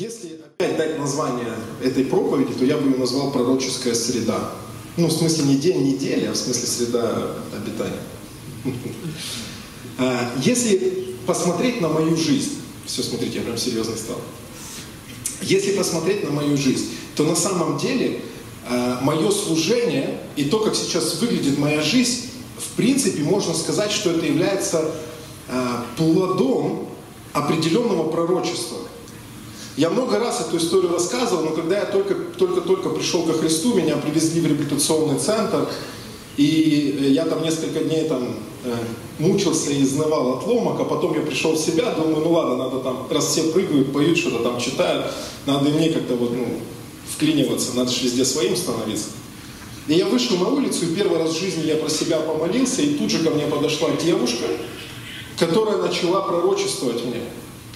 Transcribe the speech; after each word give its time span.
Если 0.00 0.40
опять 0.56 0.78
дать 0.78 0.98
название 0.98 1.52
этой 1.84 2.06
проповеди, 2.06 2.54
то 2.54 2.64
я 2.64 2.78
бы 2.78 2.88
ее 2.88 2.96
назвал 2.96 3.32
«Пророческая 3.32 3.92
среда». 3.92 4.52
Ну, 4.96 5.08
в 5.08 5.12
смысле 5.12 5.44
не 5.44 5.56
день 5.56 5.82
недели, 5.82 6.24
а 6.24 6.32
в 6.32 6.36
смысле 6.36 6.66
среда 6.66 7.36
обитания. 7.54 8.00
А, 9.98 10.32
если 10.42 11.16
посмотреть 11.26 11.82
на 11.82 11.90
мою 11.90 12.16
жизнь, 12.16 12.52
все, 12.86 13.02
смотрите, 13.02 13.40
я 13.40 13.44
прям 13.44 13.58
серьезно 13.58 13.94
стал. 13.94 14.16
Если 15.42 15.76
посмотреть 15.76 16.24
на 16.24 16.30
мою 16.30 16.56
жизнь, 16.56 16.86
то 17.14 17.24
на 17.24 17.36
самом 17.36 17.76
деле 17.76 18.22
а, 18.66 19.00
мое 19.02 19.30
служение 19.30 20.18
и 20.36 20.44
то, 20.44 20.60
как 20.60 20.74
сейчас 20.74 21.20
выглядит 21.20 21.58
моя 21.58 21.82
жизнь, 21.82 22.30
в 22.56 22.74
принципе, 22.76 23.22
можно 23.22 23.52
сказать, 23.52 23.92
что 23.92 24.12
это 24.12 24.24
является 24.24 24.92
а, 25.48 25.84
плодом 25.98 26.88
определенного 27.34 28.10
пророчества. 28.10 28.78
Я 29.80 29.88
много 29.88 30.18
раз 30.18 30.42
эту 30.42 30.58
историю 30.58 30.92
рассказывал, 30.92 31.42
но 31.42 31.50
когда 31.52 31.78
я 31.78 31.86
только-только 31.86 32.90
пришел 32.90 33.22
ко 33.22 33.32
Христу, 33.32 33.72
меня 33.72 33.96
привезли 33.96 34.42
в 34.42 34.46
реабилитационный 34.46 35.18
центр, 35.18 35.70
и 36.36 37.08
я 37.12 37.24
там 37.24 37.42
несколько 37.42 37.80
дней 37.80 38.06
там 38.06 38.36
э, 38.64 38.74
мучился 39.18 39.70
и 39.70 39.82
изнывал 39.82 40.34
от 40.34 40.46
ломок, 40.46 40.78
а 40.80 40.84
потом 40.84 41.14
я 41.14 41.22
пришел 41.22 41.52
в 41.52 41.58
себя, 41.58 41.94
думаю, 41.94 42.22
ну 42.22 42.32
ладно, 42.32 42.56
надо 42.56 42.80
там, 42.80 43.06
раз 43.08 43.28
все 43.28 43.44
прыгают, 43.44 43.90
поют, 43.90 44.18
что-то 44.18 44.44
там 44.44 44.60
читают, 44.60 45.14
надо 45.46 45.70
и 45.70 45.72
мне 45.72 45.88
как-то 45.88 46.14
вот, 46.14 46.32
ну, 46.36 46.46
вклиниваться, 47.10 47.74
надо 47.74 47.90
же 47.90 48.04
везде 48.04 48.26
своим 48.26 48.56
становиться. 48.56 49.06
И 49.88 49.94
я 49.94 50.04
вышел 50.04 50.36
на 50.36 50.48
улицу, 50.48 50.84
и 50.84 50.94
первый 50.94 51.20
раз 51.20 51.30
в 51.30 51.40
жизни 51.40 51.66
я 51.66 51.76
про 51.76 51.88
себя 51.88 52.18
помолился, 52.18 52.82
и 52.82 52.96
тут 52.96 53.10
же 53.10 53.20
ко 53.20 53.30
мне 53.30 53.46
подошла 53.46 53.88
девушка, 53.92 54.44
которая 55.38 55.78
начала 55.78 56.20
пророчествовать 56.20 57.02
мне. 57.06 57.22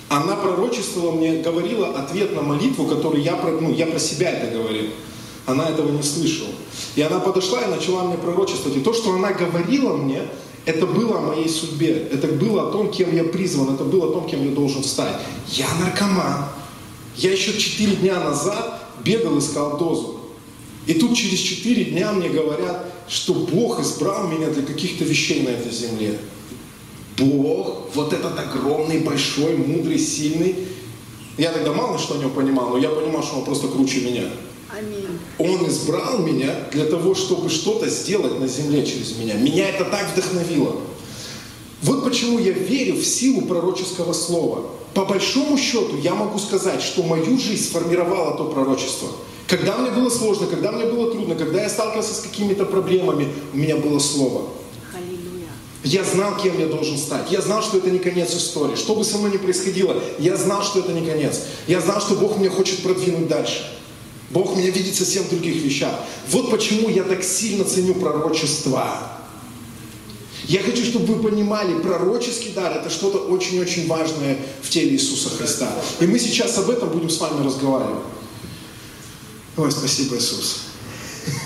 Она 0.09 0.37
пророчествовала 0.37 1.13
мне, 1.13 1.43
говорила 1.43 1.89
ответ 1.99 2.35
на 2.35 2.43
молитву, 2.43 2.87
которую 2.87 3.23
я, 3.23 3.37
ну, 3.37 3.73
я 3.73 3.87
про 3.87 3.99
себя 3.99 4.31
это 4.31 4.57
говорил. 4.57 4.91
Она 5.47 5.69
этого 5.69 5.91
не 5.91 6.03
слышала. 6.03 6.51
И 6.97 7.03
она 7.03 7.21
подошла 7.21 7.63
и 7.63 7.71
начала 7.71 8.05
мне 8.05 8.17
пророчествовать. 8.17 8.79
И 8.79 8.83
то, 8.83 8.93
что 8.93 9.13
она 9.15 9.33
говорила 9.33 9.97
мне, 9.97 10.23
это 10.65 10.87
было 10.87 11.19
о 11.19 11.21
моей 11.21 11.49
судьбе. 11.49 12.09
Это 12.11 12.29
было 12.29 12.69
о 12.69 12.73
том, 12.73 12.91
кем 12.91 13.15
я 13.15 13.25
призван. 13.25 13.75
Это 13.75 13.85
было 13.85 14.11
о 14.11 14.13
том, 14.13 14.27
кем 14.27 14.45
я 14.45 14.55
должен 14.55 14.83
стать. 14.83 15.17
Я 15.49 15.67
наркоман. 15.81 16.47
Я 17.17 17.33
еще 17.33 17.57
четыре 17.59 17.97
дня 17.97 18.19
назад 18.21 18.83
бегал, 19.05 19.39
искал 19.39 19.79
дозу. 19.79 20.21
И 20.87 20.95
тут 20.95 21.17
через 21.17 21.39
четыре 21.39 21.85
дня 21.85 22.13
мне 22.13 22.29
говорят, 22.29 22.93
что 23.09 23.35
Бог 23.35 23.81
избрал 23.81 24.29
меня 24.29 24.49
для 24.49 24.63
каких-то 24.63 25.05
вещей 25.05 25.43
на 25.43 25.51
этой 25.51 25.73
земле. 25.73 26.19
Бог, 27.19 27.89
вот 27.95 28.13
этот 28.13 28.39
огромный, 28.39 28.99
большой, 28.99 29.57
мудрый, 29.57 29.99
сильный. 29.99 30.57
Я 31.39 31.53
тогда 31.53 31.73
мало 31.73 31.99
что 31.99 32.15
о 32.15 32.19
нем 32.19 32.31
понимал, 32.31 32.71
но 32.71 32.79
я 32.79 32.89
понимал, 32.89 33.23
что 33.23 33.37
он 33.37 33.45
просто 33.45 33.69
круче 33.69 34.01
меня. 34.01 34.25
Аминь. 34.77 35.19
Он 35.39 35.69
избрал 35.69 36.19
меня 36.19 36.53
для 36.73 36.87
того, 36.87 37.15
чтобы 37.15 37.49
что-то 37.49 37.89
сделать 37.89 38.41
на 38.41 38.49
земле 38.49 38.85
через 38.85 39.17
меня. 39.17 39.35
Меня 39.35 39.69
это 39.69 39.85
так 39.85 40.13
вдохновило. 40.13 40.77
Вот 41.83 42.03
почему 42.03 42.39
я 42.39 42.53
верю 42.53 42.95
в 42.95 43.05
силу 43.05 43.43
пророческого 43.43 44.13
слова. 44.13 44.65
По 44.95 45.05
большому 45.05 45.59
счету 45.59 45.99
я 46.03 46.15
могу 46.15 46.39
сказать, 46.39 46.83
что 46.83 47.03
мою 47.03 47.39
жизнь 47.39 47.65
сформировало 47.65 48.37
то 48.37 48.45
пророчество. 48.45 49.09
Когда 49.47 49.77
мне 49.77 49.91
было 49.91 50.09
сложно, 50.09 50.47
когда 50.47 50.73
мне 50.73 50.87
было 50.87 51.13
трудно, 51.13 51.35
когда 51.35 51.63
я 51.63 51.69
сталкивался 51.69 52.15
с 52.15 52.21
какими-то 52.21 52.65
проблемами, 52.65 53.29
у 53.53 53.57
меня 53.59 53.77
было 53.77 53.99
слово. 53.99 54.49
Я 55.85 56.03
знал, 56.03 56.39
кем 56.39 56.59
я 56.59 56.67
должен 56.67 56.97
стать. 56.97 57.31
Я 57.31 57.43
знал, 57.43 57.63
что 57.63 57.77
это 57.77 57.91
не 57.91 57.99
конец 57.99 58.35
истории. 58.35 58.75
Что 58.75 58.95
бы 58.95 59.05
со 59.05 59.19
мной 59.19 59.33
ни 59.33 59.37
происходило, 59.37 60.03
я 60.19 60.35
знал, 60.37 60.65
что 60.65 60.81
это 60.81 60.93
не 60.93 61.07
конец. 61.07 61.43
Я 61.67 61.81
знал, 61.83 62.01
что 62.01 62.15
Бог 62.15 62.39
меня 62.39 62.51
хочет 62.51 62.83
продвинуть 62.83 63.29
дальше. 63.29 63.71
Бог 64.31 64.57
меня 64.57 64.71
видит 64.71 64.95
совсем 64.95 65.25
в 65.25 65.31
других 65.31 65.63
вещах. 65.63 65.93
Вот 66.31 66.51
почему 66.51 66.89
я 66.89 67.05
так 67.05 67.23
сильно 67.23 67.65
ценю 67.65 67.95
пророчество. 67.95 69.11
Я 70.47 70.63
хочу, 70.63 70.85
чтобы 70.85 71.15
вы 71.15 71.31
понимали, 71.31 71.79
пророческий 71.79 72.53
дар– 72.53 72.73
это 72.79 72.89
что-то 72.89 73.19
очень-очень 73.19 73.87
важное 73.87 74.39
в 74.63 74.71
теле 74.71 74.93
Иисуса 74.93 75.31
Христа. 75.31 75.71
И 76.01 76.07
мы 76.07 76.19
сейчас 76.19 76.57
об 76.59 76.71
этом 76.71 76.89
будем 76.89 77.11
с 77.11 77.19
вами 77.19 77.45
разговаривать. 77.45 78.05
Ой, 79.57 79.71
спасибо, 79.71 80.17
Иисус. 80.17 80.63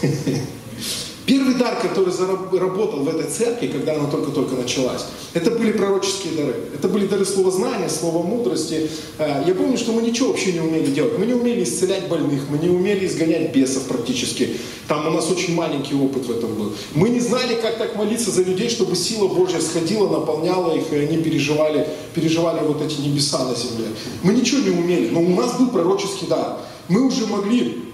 Первый 1.29 1.57
дар, 1.57 1.79
который 1.83 2.11
заработал 2.11 3.01
в 3.01 3.09
этой 3.09 3.31
церкви, 3.31 3.67
когда 3.67 3.93
она 3.93 4.09
только-только 4.11 4.55
началась, 4.55 5.05
это 5.35 5.51
были 5.51 5.73
пророческие 5.73 6.33
дары. 6.33 6.55
Это 6.75 6.89
были 6.89 7.07
дары 7.07 7.27
слова 7.27 7.51
знания, 7.51 7.91
слова 7.91 8.27
мудрости. 8.27 8.89
Э, 9.19 9.43
я 9.47 9.55
помню, 9.55 9.77
что 9.77 9.93
мы 9.93 10.01
ничего 10.01 10.29
вообще 10.29 10.55
не 10.55 10.61
умели 10.61 10.87
делать. 10.87 11.19
Мы 11.19 11.27
не 11.27 11.35
умели 11.35 11.65
исцелять 11.65 12.09
больных, 12.09 12.45
мы 12.49 12.57
не 12.57 12.71
умели 12.71 13.05
изгонять 13.05 13.55
бесов 13.55 13.83
практически. 13.83 14.57
Там 14.89 15.07
у 15.07 15.11
нас 15.11 15.31
очень 15.31 15.55
маленький 15.55 15.95
опыт 15.97 16.25
в 16.25 16.31
этом 16.31 16.55
был. 16.55 16.73
Мы 16.95 17.11
не 17.11 17.21
знали, 17.21 17.57
как 17.61 17.77
так 17.77 17.95
молиться 17.95 18.31
за 18.31 18.43
людей, 18.43 18.71
чтобы 18.71 18.97
сила 18.97 19.29
Божья 19.29 19.61
сходила, 19.61 20.09
наполняла 20.09 20.75
их, 20.75 20.91
и 20.95 20.97
они 20.97 21.19
переживали, 21.19 21.87
переживали 22.15 22.67
вот 22.67 22.81
эти 22.81 23.03
небеса 23.03 23.45
на 23.45 23.55
земле. 23.55 23.89
Мы 24.23 24.33
ничего 24.33 24.63
не 24.63 24.71
умели, 24.71 25.11
но 25.11 25.21
у 25.21 25.29
нас 25.29 25.59
был 25.59 25.69
пророческий 25.69 26.27
дар. 26.27 26.57
Мы 26.89 27.07
уже 27.07 27.27
могли 27.27 27.88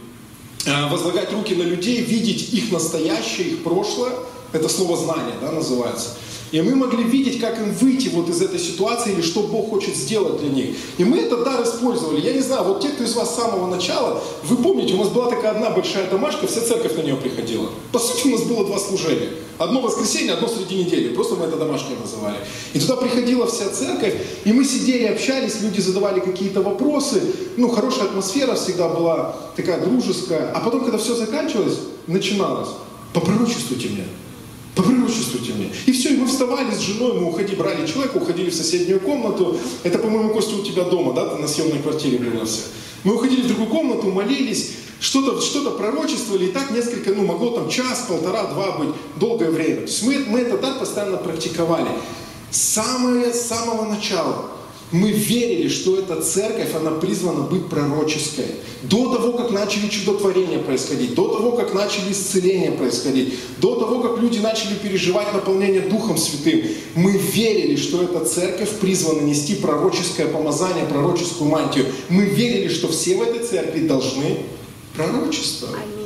возлагать 0.66 1.32
руки 1.32 1.54
на 1.54 1.62
людей, 1.62 2.02
видеть 2.02 2.52
их 2.52 2.72
настоящее, 2.72 3.48
их 3.48 3.64
прошлое, 3.64 4.12
это 4.52 4.68
слово 4.68 4.96
знание 4.96 5.34
да, 5.40 5.52
называется. 5.52 6.10
И 6.54 6.62
мы 6.62 6.76
могли 6.76 7.02
видеть, 7.02 7.40
как 7.40 7.58
им 7.58 7.72
выйти 7.72 8.10
вот 8.10 8.28
из 8.28 8.40
этой 8.40 8.60
ситуации 8.60 9.12
или 9.12 9.22
что 9.22 9.42
Бог 9.42 9.70
хочет 9.70 9.96
сделать 9.96 10.38
для 10.38 10.50
них. 10.50 10.76
И 10.98 11.04
мы 11.04 11.18
этот 11.18 11.42
дар 11.42 11.60
использовали. 11.64 12.20
Я 12.20 12.32
не 12.32 12.42
знаю, 12.42 12.62
вот 12.62 12.80
те, 12.80 12.90
кто 12.90 13.02
из 13.02 13.12
вас 13.16 13.32
с 13.32 13.40
самого 13.40 13.66
начала, 13.66 14.22
вы 14.44 14.62
помните, 14.62 14.94
у 14.94 14.98
нас 14.98 15.08
была 15.08 15.28
такая 15.28 15.50
одна 15.50 15.70
большая 15.70 16.08
домашка, 16.08 16.46
вся 16.46 16.60
церковь 16.60 16.94
на 16.94 17.00
нее 17.00 17.16
приходила. 17.16 17.70
По 17.90 17.98
сути, 17.98 18.28
у 18.28 18.30
нас 18.30 18.42
было 18.42 18.64
два 18.64 18.78
служения. 18.78 19.30
Одно 19.58 19.80
воскресенье, 19.80 20.34
одно 20.34 20.46
среди 20.46 20.76
недели. 20.76 21.12
Просто 21.12 21.34
мы 21.34 21.46
это 21.46 21.56
домашнее 21.56 21.98
называли. 22.00 22.36
И 22.72 22.78
туда 22.78 22.94
приходила 22.98 23.48
вся 23.48 23.68
церковь, 23.70 24.14
и 24.44 24.52
мы 24.52 24.64
сидели, 24.64 25.06
общались, 25.06 25.60
люди 25.60 25.80
задавали 25.80 26.20
какие-то 26.20 26.62
вопросы. 26.62 27.20
Ну, 27.56 27.68
хорошая 27.68 28.04
атмосфера 28.04 28.54
всегда 28.54 28.88
была, 28.88 29.34
такая 29.56 29.80
дружеская. 29.84 30.52
А 30.52 30.60
потом, 30.60 30.84
когда 30.84 30.98
все 30.98 31.16
заканчивалось, 31.16 31.78
начиналось. 32.06 32.68
Попророчествуйте 33.12 33.88
мне. 33.88 34.04
Попророчествуйте 34.74 35.52
мне. 35.52 35.72
И 35.86 35.92
все, 35.92 36.10
и 36.10 36.16
мы 36.16 36.26
вставали 36.26 36.74
с 36.74 36.80
женой, 36.80 37.14
мы 37.14 37.28
уходили, 37.28 37.54
брали 37.54 37.86
человека, 37.86 38.16
уходили 38.16 38.50
в 38.50 38.54
соседнюю 38.54 39.00
комнату. 39.00 39.56
Это, 39.84 39.98
по-моему, 39.98 40.30
Костя, 40.30 40.56
у 40.56 40.62
тебя 40.62 40.84
дома, 40.84 41.12
да? 41.12 41.26
Ты 41.26 41.40
на 41.40 41.46
съемной 41.46 41.80
квартире 41.80 42.18
все. 42.18 42.62
Мы 43.04 43.14
уходили 43.14 43.42
в 43.42 43.46
другую 43.46 43.68
комнату, 43.68 44.10
молились, 44.10 44.72
что-то 44.98 45.40
что 45.40 45.70
пророчествовали, 45.70 46.46
и 46.46 46.52
так 46.52 46.70
несколько, 46.70 47.14
ну, 47.14 47.24
могло 47.24 47.50
там 47.50 47.68
час, 47.68 48.06
полтора, 48.08 48.44
два 48.46 48.78
быть, 48.78 48.94
долгое 49.16 49.50
время. 49.50 49.76
То 49.76 49.82
есть 49.82 50.02
мы, 50.02 50.24
мы 50.26 50.40
это 50.40 50.56
так 50.56 50.80
постоянно 50.80 51.18
практиковали. 51.18 51.88
Самое, 52.50 53.32
с 53.32 53.42
самого 53.42 53.84
начала 53.84 54.53
мы 54.92 55.10
верили, 55.10 55.68
что 55.68 55.98
эта 55.98 56.20
церковь, 56.20 56.74
она 56.74 56.92
призвана 56.92 57.40
быть 57.40 57.66
пророческой. 57.68 58.46
До 58.82 59.16
того, 59.16 59.32
как 59.32 59.50
начали 59.50 59.88
чудотворения 59.88 60.58
происходить, 60.58 61.14
до 61.14 61.28
того, 61.28 61.52
как 61.52 61.74
начали 61.74 62.12
исцеления 62.12 62.70
происходить, 62.70 63.34
до 63.60 63.76
того, 63.76 64.00
как 64.00 64.20
люди 64.20 64.38
начали 64.38 64.74
переживать 64.74 65.32
наполнение 65.32 65.80
Духом 65.80 66.18
Святым, 66.18 66.62
мы 66.94 67.12
верили, 67.12 67.76
что 67.76 68.02
эта 68.02 68.24
церковь 68.24 68.70
призвана 68.80 69.22
нести 69.22 69.54
пророческое 69.54 70.26
помазание, 70.26 70.84
пророческую 70.84 71.50
мантию. 71.50 71.86
Мы 72.08 72.24
верили, 72.26 72.68
что 72.68 72.88
все 72.88 73.16
в 73.16 73.22
этой 73.22 73.44
церкви 73.44 73.86
должны 73.86 74.38
пророчествовать. 74.94 76.03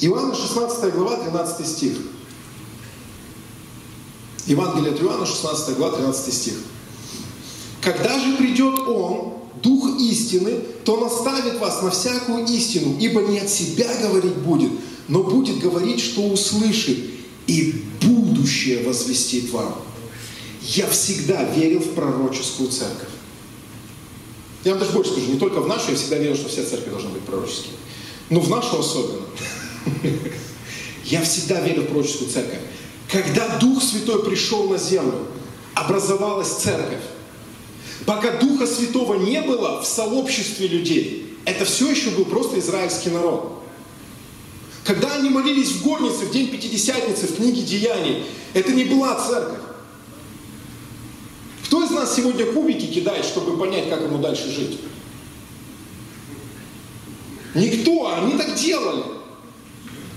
Иоанна 0.00 0.34
16 0.34 0.94
глава, 0.94 1.16
13 1.16 1.66
стих. 1.66 1.92
Евангелие 4.46 4.92
от 4.92 5.02
Иоанна, 5.02 5.26
16 5.26 5.76
глава, 5.76 5.96
13 5.96 6.34
стих. 6.34 6.54
«Когда 7.80 8.18
же 8.18 8.36
придет 8.36 8.78
Он, 8.86 9.34
Дух 9.62 9.98
истины, 9.98 10.60
то 10.84 11.00
наставит 11.00 11.58
вас 11.58 11.82
на 11.82 11.90
всякую 11.90 12.46
истину, 12.46 12.96
ибо 13.00 13.22
не 13.22 13.40
от 13.40 13.50
себя 13.50 13.92
говорить 14.00 14.36
будет, 14.36 14.70
но 15.08 15.24
будет 15.24 15.58
говорить, 15.58 16.00
что 16.00 16.28
услышит, 16.28 16.98
и 17.48 17.84
будущее 18.00 18.84
возвестит 18.84 19.50
вам». 19.50 19.74
Я 20.62 20.86
всегда 20.88 21.42
верил 21.44 21.80
в 21.80 21.94
пророческую 21.94 22.68
церковь. 22.70 23.08
Я 24.64 24.72
вам 24.72 24.80
даже 24.80 24.92
больше 24.92 25.12
скажу, 25.12 25.26
не 25.32 25.38
только 25.38 25.60
в 25.60 25.66
нашу, 25.66 25.90
я 25.90 25.96
всегда 25.96 26.18
верил, 26.18 26.36
что 26.36 26.48
все 26.48 26.64
церкви 26.64 26.90
должны 26.90 27.08
быть 27.10 27.22
пророческими. 27.22 27.74
Но 28.30 28.40
в 28.40 28.50
нашу 28.50 28.78
особенно. 28.78 29.22
Я 31.04 31.22
всегда 31.22 31.60
верил 31.60 31.82
в 31.82 31.86
пророческую 31.86 32.30
церковь. 32.30 32.60
Когда 33.10 33.58
Дух 33.58 33.82
Святой 33.82 34.22
пришел 34.24 34.68
на 34.68 34.78
землю, 34.78 35.26
образовалась 35.74 36.48
церковь. 36.48 37.02
Пока 38.04 38.32
Духа 38.38 38.66
Святого 38.66 39.14
не 39.14 39.40
было 39.42 39.82
в 39.82 39.86
сообществе 39.86 40.68
людей, 40.68 41.36
это 41.44 41.64
все 41.64 41.90
еще 41.90 42.10
был 42.10 42.24
просто 42.24 42.58
израильский 42.58 43.10
народ. 43.10 43.62
Когда 44.84 45.14
они 45.14 45.30
молились 45.30 45.72
в 45.72 45.82
горнице 45.82 46.26
в 46.26 46.30
день 46.30 46.48
Пятидесятницы 46.48 47.26
в 47.26 47.36
книге 47.36 47.62
Деяний, 47.62 48.24
это 48.54 48.72
не 48.72 48.84
была 48.84 49.14
церковь. 49.16 49.58
Кто 51.64 51.84
из 51.84 51.90
нас 51.90 52.16
сегодня 52.16 52.46
кубики 52.46 52.86
кидает, 52.86 53.24
чтобы 53.26 53.58
понять, 53.58 53.90
как 53.90 54.00
ему 54.00 54.18
дальше 54.18 54.50
жить? 54.50 54.80
Никто, 57.54 58.14
они 58.14 58.38
так 58.38 58.54
делали. 58.54 59.17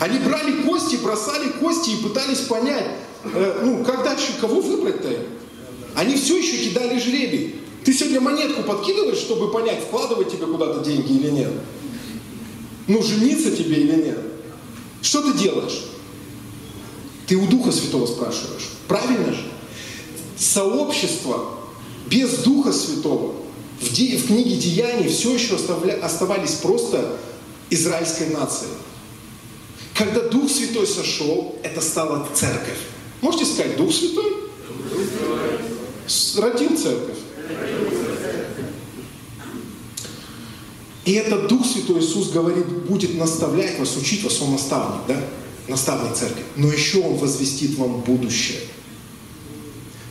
Они 0.01 0.17
брали 0.17 0.63
кости, 0.63 0.95
бросали 0.95 1.49
кости 1.59 1.91
и 1.91 1.97
пытались 1.97 2.39
понять, 2.39 2.87
э, 3.23 3.61
ну, 3.63 3.85
как 3.85 4.03
дальше, 4.03 4.33
кого 4.41 4.59
выбрать-то 4.59 5.15
Они 5.93 6.15
все 6.15 6.39
еще 6.39 6.57
кидали 6.57 6.97
жребий. 6.97 7.57
Ты 7.85 7.93
сегодня 7.93 8.19
монетку 8.19 8.63
подкидываешь, 8.63 9.19
чтобы 9.19 9.51
понять, 9.51 9.83
вкладывать 9.83 10.31
тебе 10.31 10.47
куда-то 10.47 10.83
деньги 10.83 11.13
или 11.13 11.29
нет. 11.29 11.51
Ну, 12.87 13.03
жениться 13.03 13.51
тебе 13.55 13.75
или 13.75 14.07
нет. 14.07 14.19
Что 15.03 15.21
ты 15.21 15.37
делаешь? 15.37 15.83
Ты 17.27 17.35
у 17.35 17.45
Духа 17.45 17.71
Святого 17.71 18.07
спрашиваешь. 18.07 18.69
Правильно 18.87 19.31
же? 19.33 19.51
Сообщество 20.35 21.59
без 22.07 22.39
Духа 22.39 22.73
Святого 22.73 23.35
в, 23.79 23.93
де, 23.93 24.17
в 24.17 24.25
книге 24.25 24.55
Деяний 24.55 25.09
все 25.09 25.35
еще 25.35 25.57
оставля, 25.57 26.03
оставались 26.03 26.53
просто 26.53 27.17
израильской 27.69 28.29
нацией. 28.29 28.71
Когда 30.01 30.21
Дух 30.21 30.49
Святой 30.49 30.87
сошел, 30.87 31.59
это 31.61 31.79
стала 31.79 32.27
церковь. 32.33 32.79
Можете 33.21 33.45
сказать, 33.45 33.77
Дух 33.77 33.93
Святой? 33.93 34.33
Родил 36.37 36.75
церковь. 36.75 37.17
И 41.05 41.11
этот 41.11 41.47
Дух 41.47 41.63
Святой 41.67 41.99
Иисус 42.01 42.31
говорит, 42.31 42.65
будет 42.65 43.13
наставлять 43.13 43.77
вас, 43.77 43.95
учить 43.95 44.23
вас, 44.23 44.41
Он 44.41 44.53
наставник, 44.53 45.01
да? 45.07 45.23
Наставник 45.67 46.15
церкви. 46.15 46.41
Но 46.55 46.73
еще 46.73 46.97
Он 47.01 47.17
возвестит 47.17 47.77
вам 47.77 48.01
будущее. 48.01 48.57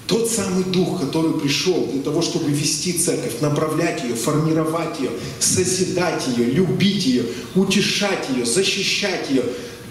Тот 0.06 0.30
самый 0.30 0.62
Дух, 0.64 1.00
который 1.00 1.38
пришел 1.40 1.86
для 1.86 2.02
того, 2.02 2.22
чтобы 2.22 2.50
вести 2.50 2.92
церковь, 2.92 3.40
направлять 3.40 4.04
ее, 4.04 4.14
формировать 4.14 5.00
ее, 5.00 5.10
созидать 5.40 6.28
ее, 6.28 6.46
любить 6.46 7.06
ее, 7.06 7.26
утешать 7.56 8.28
ее, 8.28 8.44
защищать 8.44 9.30
ее, 9.30 9.44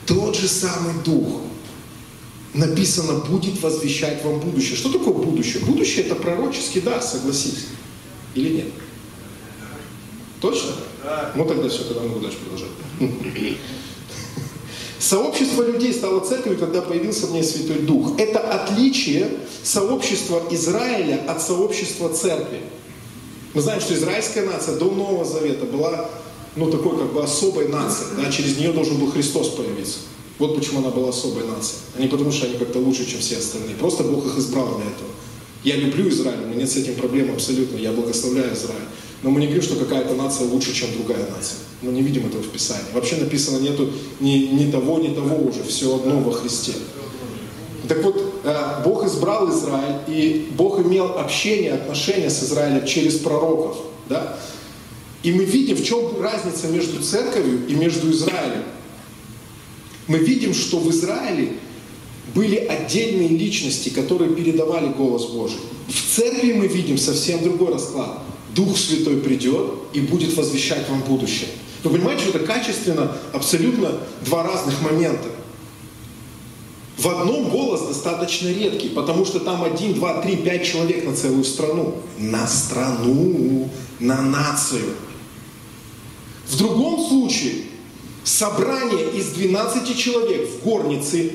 тот 0.09 0.35
же 0.35 0.47
самый 0.47 0.93
Дух, 1.05 1.41
написано, 2.55 3.19
будет 3.19 3.61
возвещать 3.61 4.25
вам 4.25 4.39
будущее. 4.39 4.75
Что 4.75 4.91
такое 4.91 5.13
будущее? 5.13 5.63
Будущее 5.63 6.05
это 6.05 6.15
пророческий, 6.15 6.81
да, 6.81 6.99
согласись. 6.99 7.67
Или 8.33 8.55
нет? 8.55 8.67
Точно? 10.41 10.71
Ну 11.35 11.45
тогда 11.45 11.69
все, 11.69 11.83
тогда 11.83 12.01
могу 12.01 12.19
дальше 12.21 12.37
продолжать. 12.39 12.69
Сообщество 14.97 15.63
людей 15.63 15.93
стало 15.93 16.25
церковью, 16.25 16.57
когда 16.57 16.81
появился 16.81 17.27
в 17.27 17.31
ней 17.31 17.43
Святой 17.43 17.79
Дух. 17.79 18.19
Это 18.19 18.39
отличие 18.39 19.29
сообщества 19.63 20.41
Израиля 20.49 21.23
от 21.27 21.41
сообщества 21.41 22.09
церкви. 22.09 22.61
Мы 23.53 23.61
знаем, 23.61 23.79
что 23.79 23.93
израильская 23.93 24.45
нация 24.45 24.75
до 24.75 24.85
Нового 24.85 25.23
Завета 25.23 25.65
была 25.65 26.09
ну, 26.55 26.69
такой 26.69 26.97
как 26.97 27.13
бы 27.13 27.23
особой 27.23 27.67
нацией. 27.67 28.09
Да? 28.17 28.31
Через 28.31 28.57
нее 28.57 28.71
должен 28.71 28.97
был 28.97 29.11
Христос 29.11 29.49
появиться. 29.49 29.99
Вот 30.39 30.55
почему 30.55 30.79
она 30.79 30.89
была 30.89 31.09
особой 31.09 31.45
нацией. 31.45 31.81
А 31.97 32.01
не 32.01 32.07
потому, 32.07 32.31
что 32.31 32.45
они 32.45 32.57
как-то 32.57 32.79
лучше, 32.79 33.05
чем 33.05 33.19
все 33.19 33.37
остальные. 33.37 33.75
Просто 33.75 34.03
Бог 34.03 34.25
их 34.25 34.37
избрал 34.37 34.77
для 34.77 34.85
этого. 34.85 35.09
Я 35.63 35.75
люблю 35.75 36.07
Израиль, 36.07 36.43
у 36.43 36.47
меня 36.47 36.61
нет 36.61 36.71
с 36.71 36.77
этим 36.77 36.95
проблем 36.95 37.33
абсолютно. 37.33 37.77
Я 37.77 37.91
благословляю 37.91 38.53
Израиль. 38.53 38.87
Но 39.21 39.31
мы 39.31 39.41
не 39.41 39.47
говорим, 39.47 39.63
что 39.63 39.75
какая-то 39.75 40.13
нация 40.15 40.47
лучше, 40.47 40.73
чем 40.73 40.93
другая 40.93 41.27
нация. 41.29 41.57
Мы 41.81 41.91
не 41.91 42.01
видим 42.01 42.25
этого 42.25 42.41
в 42.41 42.47
Писании. 42.47 42.85
Вообще 42.93 43.17
написано 43.17 43.59
нету 43.59 43.89
ни, 44.21 44.47
ни 44.47 44.71
того, 44.71 44.99
ни 44.99 45.13
того 45.13 45.35
уже. 45.35 45.63
Все 45.63 45.93
одно 45.93 46.19
во 46.19 46.31
Христе. 46.31 46.71
Так 47.89 48.03
вот, 48.03 48.21
э, 48.43 48.81
Бог 48.85 49.03
избрал 49.05 49.49
Израиль, 49.49 49.99
и 50.07 50.47
Бог 50.51 50.79
имел 50.79 51.17
общение, 51.17 51.73
отношения 51.73 52.29
с 52.29 52.43
Израилем 52.43 52.85
через 52.85 53.17
пророков. 53.17 53.77
Да? 54.07 54.37
И 55.23 55.31
мы 55.31 55.43
видим, 55.43 55.75
в 55.75 55.83
чем 55.83 56.21
разница 56.21 56.67
между 56.67 57.01
церковью 57.01 57.67
и 57.67 57.73
между 57.73 58.11
Израилем. 58.11 58.63
Мы 60.07 60.19
видим, 60.19 60.53
что 60.53 60.79
в 60.79 60.89
Израиле 60.91 61.53
были 62.33 62.55
отдельные 62.55 63.29
личности, 63.29 63.89
которые 63.89 64.33
передавали 64.33 64.87
голос 64.87 65.25
Божий. 65.27 65.59
В 65.87 66.15
церкви 66.15 66.53
мы 66.53 66.67
видим 66.67 66.97
совсем 66.97 67.43
другой 67.43 67.73
расклад. 67.73 68.19
Дух 68.55 68.77
Святой 68.77 69.17
придет 69.17 69.73
и 69.93 70.01
будет 70.01 70.35
возвещать 70.35 70.89
вам 70.89 71.01
будущее. 71.01 71.49
Вы 71.83 71.91
понимаете, 71.91 72.23
что 72.25 72.37
это 72.37 72.45
качественно 72.45 73.15
абсолютно 73.33 73.99
два 74.25 74.43
разных 74.43 74.81
момента. 74.81 75.29
В 76.97 77.07
одном 77.07 77.49
голос 77.49 77.87
достаточно 77.87 78.49
редкий, 78.49 78.89
потому 78.89 79.25
что 79.25 79.39
там 79.39 79.63
один, 79.63 79.93
два, 79.93 80.21
три, 80.21 80.35
пять 80.35 80.65
человек 80.65 81.05
на 81.05 81.15
целую 81.15 81.45
страну. 81.45 81.95
На 82.17 82.45
страну, 82.47 83.69
на 83.99 84.21
нацию. 84.21 84.83
В 86.49 86.57
другом 86.57 87.07
случае 87.07 87.65
собрание 88.23 89.11
из 89.11 89.27
12 89.27 89.97
человек 89.97 90.49
в 90.49 90.63
горнице 90.63 91.31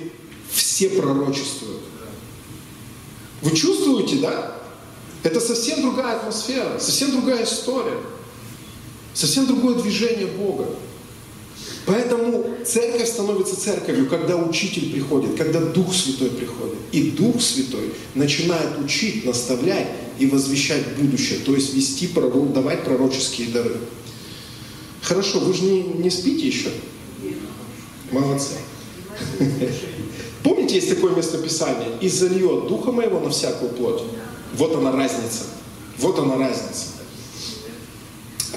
все 0.50 0.90
пророчествуют. 0.90 1.82
Вы 3.40 3.54
чувствуете, 3.56 4.16
да? 4.16 4.56
Это 5.22 5.40
совсем 5.40 5.82
другая 5.82 6.16
атмосфера, 6.16 6.78
совсем 6.78 7.12
другая 7.12 7.44
история, 7.44 7.98
совсем 9.14 9.46
другое 9.46 9.76
движение 9.76 10.26
Бога. 10.26 10.68
Поэтому 11.86 12.44
церковь 12.64 13.08
становится 13.08 13.58
церковью, 13.60 14.08
когда 14.08 14.36
учитель 14.36 14.90
приходит, 14.90 15.36
когда 15.36 15.60
Дух 15.60 15.94
Святой 15.94 16.30
приходит. 16.30 16.78
И 16.92 17.10
Дух 17.10 17.40
Святой 17.40 17.92
начинает 18.14 18.78
учить, 18.78 19.24
наставлять 19.24 19.88
и 20.18 20.26
возвещать 20.26 20.96
будущее, 20.96 21.38
то 21.40 21.54
есть 21.54 21.74
вести, 21.74 22.08
давать 22.08 22.84
пророческие 22.84 23.48
дары. 23.48 23.76
Хорошо, 25.04 25.38
вы 25.40 25.52
же 25.52 25.64
не, 25.64 25.82
не 25.82 26.10
спите 26.10 26.46
еще? 26.46 26.70
Молодцы. 28.10 28.54
Помните, 30.42 30.76
есть 30.76 30.88
такое 30.88 31.14
местописание? 31.14 31.88
«И 32.00 32.08
зальет 32.08 32.68
Духа 32.68 32.90
Моего 32.90 33.20
на 33.20 33.30
всякую 33.30 33.70
плоть». 33.72 34.02
Вот 34.54 34.74
она 34.74 34.92
разница. 34.92 35.44
Вот 35.98 36.18
она 36.18 36.36
разница. 36.36 36.86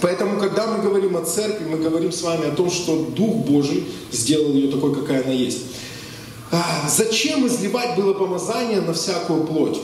Поэтому, 0.01 0.39
когда 0.39 0.67
мы 0.67 0.81
говорим 0.81 1.17
о 1.17 1.21
церкви, 1.21 1.65
мы 1.65 1.77
говорим 1.77 2.11
с 2.11 2.21
вами 2.21 2.47
о 2.47 2.51
том, 2.51 2.69
что 2.69 3.07
Дух 3.15 3.45
Божий 3.45 3.85
сделал 4.11 4.53
ее 4.53 4.71
такой, 4.71 4.93
какая 4.93 5.23
она 5.23 5.33
есть. 5.33 5.63
А, 6.51 6.87
зачем 6.87 7.47
изливать 7.47 7.97
было 7.97 8.13
помазание 8.13 8.81
на 8.81 8.93
всякую 8.93 9.45
плоть? 9.45 9.81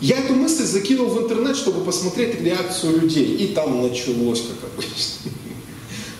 Я 0.00 0.18
эту 0.18 0.34
мысль 0.34 0.64
закинул 0.64 1.08
в 1.08 1.22
интернет, 1.22 1.56
чтобы 1.56 1.84
посмотреть 1.84 2.40
реакцию 2.40 3.00
людей. 3.00 3.36
И 3.36 3.48
там 3.48 3.82
началось, 3.82 4.42
как 4.42 4.70
обычно. 4.72 5.30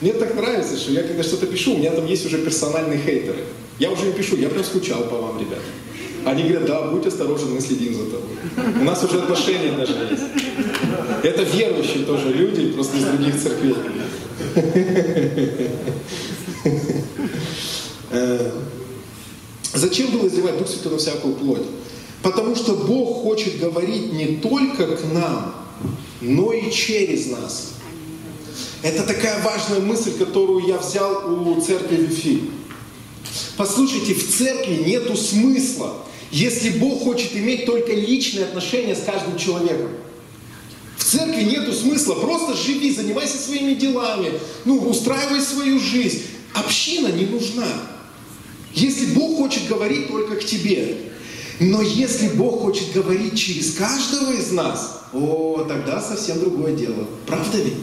Мне 0.02 0.12
так 0.14 0.34
нравится, 0.34 0.76
что 0.76 0.90
я 0.90 1.04
когда 1.04 1.22
что-то 1.22 1.46
пишу, 1.46 1.74
у 1.74 1.78
меня 1.78 1.92
там 1.92 2.06
есть 2.06 2.26
уже 2.26 2.38
персональные 2.38 2.98
хейтеры. 2.98 3.44
Я 3.78 3.88
уже 3.92 4.06
не 4.06 4.12
пишу, 4.12 4.36
я 4.36 4.48
прям 4.48 4.64
скучал 4.64 5.04
по 5.04 5.16
вам, 5.16 5.38
ребята. 5.38 5.62
Они 6.24 6.42
говорят, 6.42 6.66
да, 6.66 6.82
будь 6.88 7.06
осторожен, 7.06 7.54
мы 7.54 7.60
следим 7.60 7.94
за 7.94 8.06
тобой. 8.06 8.80
У 8.80 8.84
нас 8.84 9.04
уже 9.04 9.18
отношения 9.18 9.76
даже 9.76 9.92
есть. 10.10 10.24
Это 11.22 11.42
верующие 11.44 12.04
тоже 12.04 12.32
люди, 12.32 12.72
просто 12.72 12.96
из 12.96 13.04
других 13.04 13.40
церквей. 13.40 13.76
Э, 18.14 18.50
зачем 19.72 20.10
было 20.10 20.28
изливать 20.28 20.58
Дух 20.58 20.68
Святой 20.68 20.92
на 20.92 20.98
всякую 20.98 21.34
плоть? 21.34 21.62
Потому 22.22 22.54
что 22.54 22.74
Бог 22.74 23.22
хочет 23.22 23.58
говорить 23.58 24.12
не 24.12 24.36
только 24.36 24.86
к 24.96 25.10
нам, 25.10 25.54
но 26.20 26.52
и 26.52 26.70
через 26.70 27.28
нас. 27.28 27.71
Это 28.82 29.04
такая 29.04 29.42
важная 29.42 29.80
мысль, 29.80 30.12
которую 30.18 30.66
я 30.66 30.78
взял 30.78 31.32
у 31.32 31.60
церкви 31.60 31.96
Вифиль. 31.96 32.50
Послушайте, 33.56 34.14
в 34.14 34.36
церкви 34.36 34.82
нету 34.84 35.16
смысла 35.16 36.02
если 36.32 36.70
Бог 36.70 37.02
хочет 37.02 37.36
иметь 37.36 37.66
только 37.66 37.92
личные 37.92 38.46
отношения 38.46 38.96
с 38.96 39.02
каждым 39.04 39.36
человеком. 39.36 39.90
В 40.96 41.04
церкви 41.04 41.42
нету 41.42 41.74
смысла, 41.74 42.14
просто 42.14 42.56
живи, 42.56 42.90
занимайся 42.94 43.36
своими 43.36 43.74
делами, 43.74 44.32
ну, 44.64 44.78
устраивай 44.78 45.42
свою 45.42 45.78
жизнь. 45.78 46.22
Община 46.54 47.08
не 47.08 47.26
нужна. 47.26 47.68
Если 48.72 49.12
Бог 49.12 49.36
хочет 49.36 49.68
говорить 49.68 50.08
только 50.08 50.36
к 50.36 50.44
тебе, 50.44 50.96
но 51.60 51.82
если 51.82 52.28
Бог 52.28 52.62
хочет 52.62 52.92
говорить 52.92 53.38
через 53.38 53.74
каждого 53.74 54.32
из 54.32 54.50
нас, 54.52 55.02
о, 55.12 55.66
тогда 55.68 56.00
совсем 56.00 56.40
другое 56.40 56.74
дело. 56.74 57.06
Правда 57.26 57.58
ведь? 57.58 57.74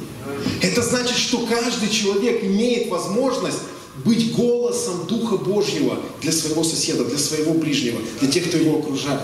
Это 0.61 0.81
значит, 0.81 1.17
что 1.17 1.45
каждый 1.45 1.89
человек 1.89 2.43
имеет 2.43 2.89
возможность 2.89 3.59
быть 4.05 4.33
голосом 4.33 5.05
Духа 5.07 5.37
Божьего 5.37 5.99
для 6.21 6.31
своего 6.31 6.63
соседа, 6.63 7.05
для 7.05 7.17
своего 7.17 7.53
ближнего, 7.53 7.99
для 8.19 8.31
тех, 8.31 8.47
кто 8.47 8.57
его 8.57 8.79
окружает. 8.79 9.21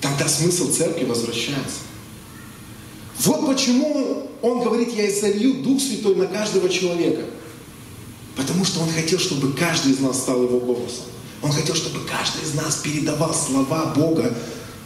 Тогда 0.00 0.28
смысл 0.28 0.70
церкви 0.70 1.04
возвращается. 1.04 1.78
Вот 3.20 3.46
почему 3.46 4.28
он 4.44 4.60
говорит, 4.62 4.94
я 4.94 5.08
изолью 5.08 5.62
Дух 5.62 5.80
Святой 5.80 6.16
на 6.16 6.26
каждого 6.26 6.68
человека. 6.68 7.22
Потому 8.36 8.64
что 8.66 8.80
Он 8.80 8.90
хотел, 8.90 9.18
чтобы 9.18 9.52
каждый 9.54 9.92
из 9.92 10.00
нас 10.00 10.18
стал 10.18 10.42
Его 10.42 10.60
голосом. 10.60 11.04
Он 11.42 11.50
хотел, 11.50 11.74
чтобы 11.74 12.00
каждый 12.00 12.42
из 12.42 12.52
нас 12.54 12.76
передавал 12.76 13.32
слова 13.32 13.94
Бога 13.96 14.34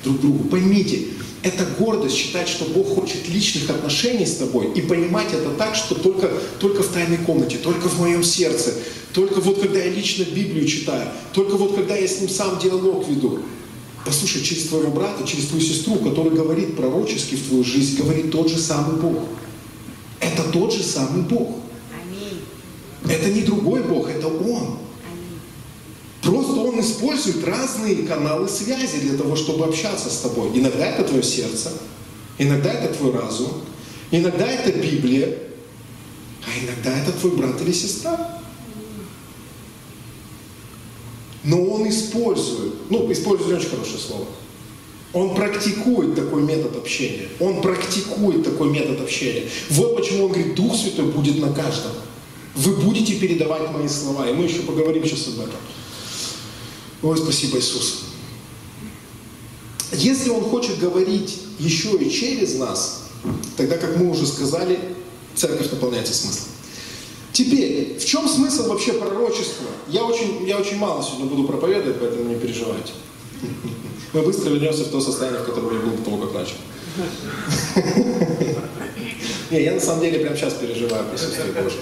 друг 0.04 0.20
другу. 0.20 0.48
Поймите, 0.48 1.08
это 1.42 1.64
гордость 1.78 2.16
считать, 2.16 2.48
что 2.48 2.64
Бог 2.64 2.94
хочет 2.94 3.28
личных 3.28 3.70
отношений 3.70 4.26
с 4.26 4.36
тобой 4.36 4.72
и 4.72 4.80
понимать 4.80 5.32
это 5.32 5.50
так, 5.50 5.74
что 5.74 5.94
только, 5.94 6.30
только 6.58 6.82
в 6.82 6.88
тайной 6.88 7.18
комнате, 7.18 7.58
только 7.62 7.88
в 7.88 8.00
моем 8.00 8.24
сердце, 8.24 8.74
только 9.12 9.40
вот 9.40 9.60
когда 9.60 9.78
я 9.78 9.90
лично 9.90 10.24
Библию 10.24 10.66
читаю, 10.66 11.08
только 11.32 11.56
вот 11.56 11.76
когда 11.76 11.96
я 11.96 12.08
с 12.08 12.20
ним 12.20 12.28
сам 12.28 12.58
диалог 12.58 13.08
веду. 13.08 13.40
Послушай, 14.04 14.42
через 14.42 14.68
твоего 14.68 14.90
брата, 14.90 15.26
через 15.26 15.46
твою 15.46 15.62
сестру, 15.62 15.96
который 15.96 16.32
говорит 16.32 16.76
пророчески 16.76 17.34
в 17.34 17.46
твою 17.46 17.62
жизнь, 17.62 17.98
говорит 17.98 18.30
тот 18.30 18.48
же 18.48 18.58
самый 18.58 18.96
Бог. 18.96 19.24
Это 20.20 20.42
тот 20.44 20.72
же 20.72 20.82
самый 20.82 21.22
Бог. 21.22 21.56
Это 23.08 23.30
не 23.30 23.42
другой 23.42 23.82
Бог, 23.82 24.10
это 24.10 24.26
Он. 24.26 24.78
Просто 26.28 26.60
Он 26.60 26.78
использует 26.78 27.42
разные 27.42 28.06
каналы 28.06 28.50
связи 28.50 28.98
для 28.98 29.16
того, 29.16 29.34
чтобы 29.34 29.64
общаться 29.64 30.10
с 30.10 30.18
тобой. 30.18 30.50
Иногда 30.52 30.84
это 30.84 31.04
твое 31.04 31.22
сердце, 31.22 31.72
иногда 32.36 32.70
это 32.70 32.92
твой 32.92 33.12
разум, 33.12 33.50
иногда 34.10 34.46
это 34.46 34.78
Библия, 34.78 35.38
а 36.44 36.50
иногда 36.62 36.98
это 36.98 37.18
твой 37.18 37.32
брат 37.32 37.58
или 37.62 37.72
сестра. 37.72 38.42
Но 41.44 41.64
он 41.64 41.88
использует, 41.88 42.74
ну, 42.90 43.10
использует 43.10 43.60
очень 43.60 43.70
хорошее 43.70 43.98
слово. 43.98 44.26
Он 45.14 45.34
практикует 45.34 46.14
такой 46.14 46.42
метод 46.42 46.76
общения. 46.76 47.28
Он 47.40 47.62
практикует 47.62 48.44
такой 48.44 48.68
метод 48.68 49.00
общения. 49.00 49.44
Вот 49.70 49.96
почему 49.96 50.26
он 50.26 50.32
говорит, 50.32 50.54
Дух 50.54 50.76
Святой 50.76 51.06
будет 51.06 51.38
на 51.38 51.54
каждом. 51.54 51.92
Вы 52.54 52.76
будете 52.76 53.14
передавать 53.14 53.70
мои 53.70 53.88
слова. 53.88 54.28
И 54.28 54.34
мы 54.34 54.44
еще 54.44 54.58
поговорим 54.58 55.02
сейчас 55.04 55.28
об 55.28 55.40
этом. 55.40 55.56
Ой, 57.02 57.16
спасибо, 57.16 57.58
Иисус. 57.58 58.04
Если 59.92 60.30
Он 60.30 60.44
хочет 60.44 60.78
говорить 60.78 61.40
еще 61.58 61.96
и 61.96 62.10
через 62.10 62.56
нас, 62.56 63.04
тогда, 63.56 63.76
как 63.76 63.96
мы 63.96 64.10
уже 64.10 64.26
сказали, 64.26 64.78
церковь 65.34 65.70
наполняется 65.70 66.12
смыслом. 66.14 66.48
Теперь, 67.32 67.98
в 67.98 68.04
чем 68.04 68.28
смысл 68.28 68.68
вообще 68.68 68.94
пророчества? 68.94 69.66
Я 69.88 70.04
очень, 70.04 70.46
я 70.46 70.58
очень 70.58 70.76
мало 70.76 71.02
сегодня 71.02 71.26
буду 71.26 71.46
проповедовать, 71.46 72.00
поэтому 72.00 72.24
не 72.24 72.34
переживайте. 72.34 72.92
Мы 74.12 74.22
быстро 74.22 74.50
вернемся 74.50 74.84
в 74.84 74.88
то 74.88 75.00
состояние, 75.00 75.40
в 75.42 75.44
котором 75.44 75.72
я 75.72 75.80
был 75.80 75.96
до 75.96 76.02
того, 76.02 76.16
как 76.26 76.34
начал. 76.34 76.56
Не, 79.50 79.62
я 79.62 79.72
на 79.74 79.80
самом 79.80 80.00
деле 80.00 80.18
прямо 80.18 80.36
сейчас 80.36 80.54
переживаю 80.54 81.06
присутствие 81.08 81.52
Божье. 81.52 81.80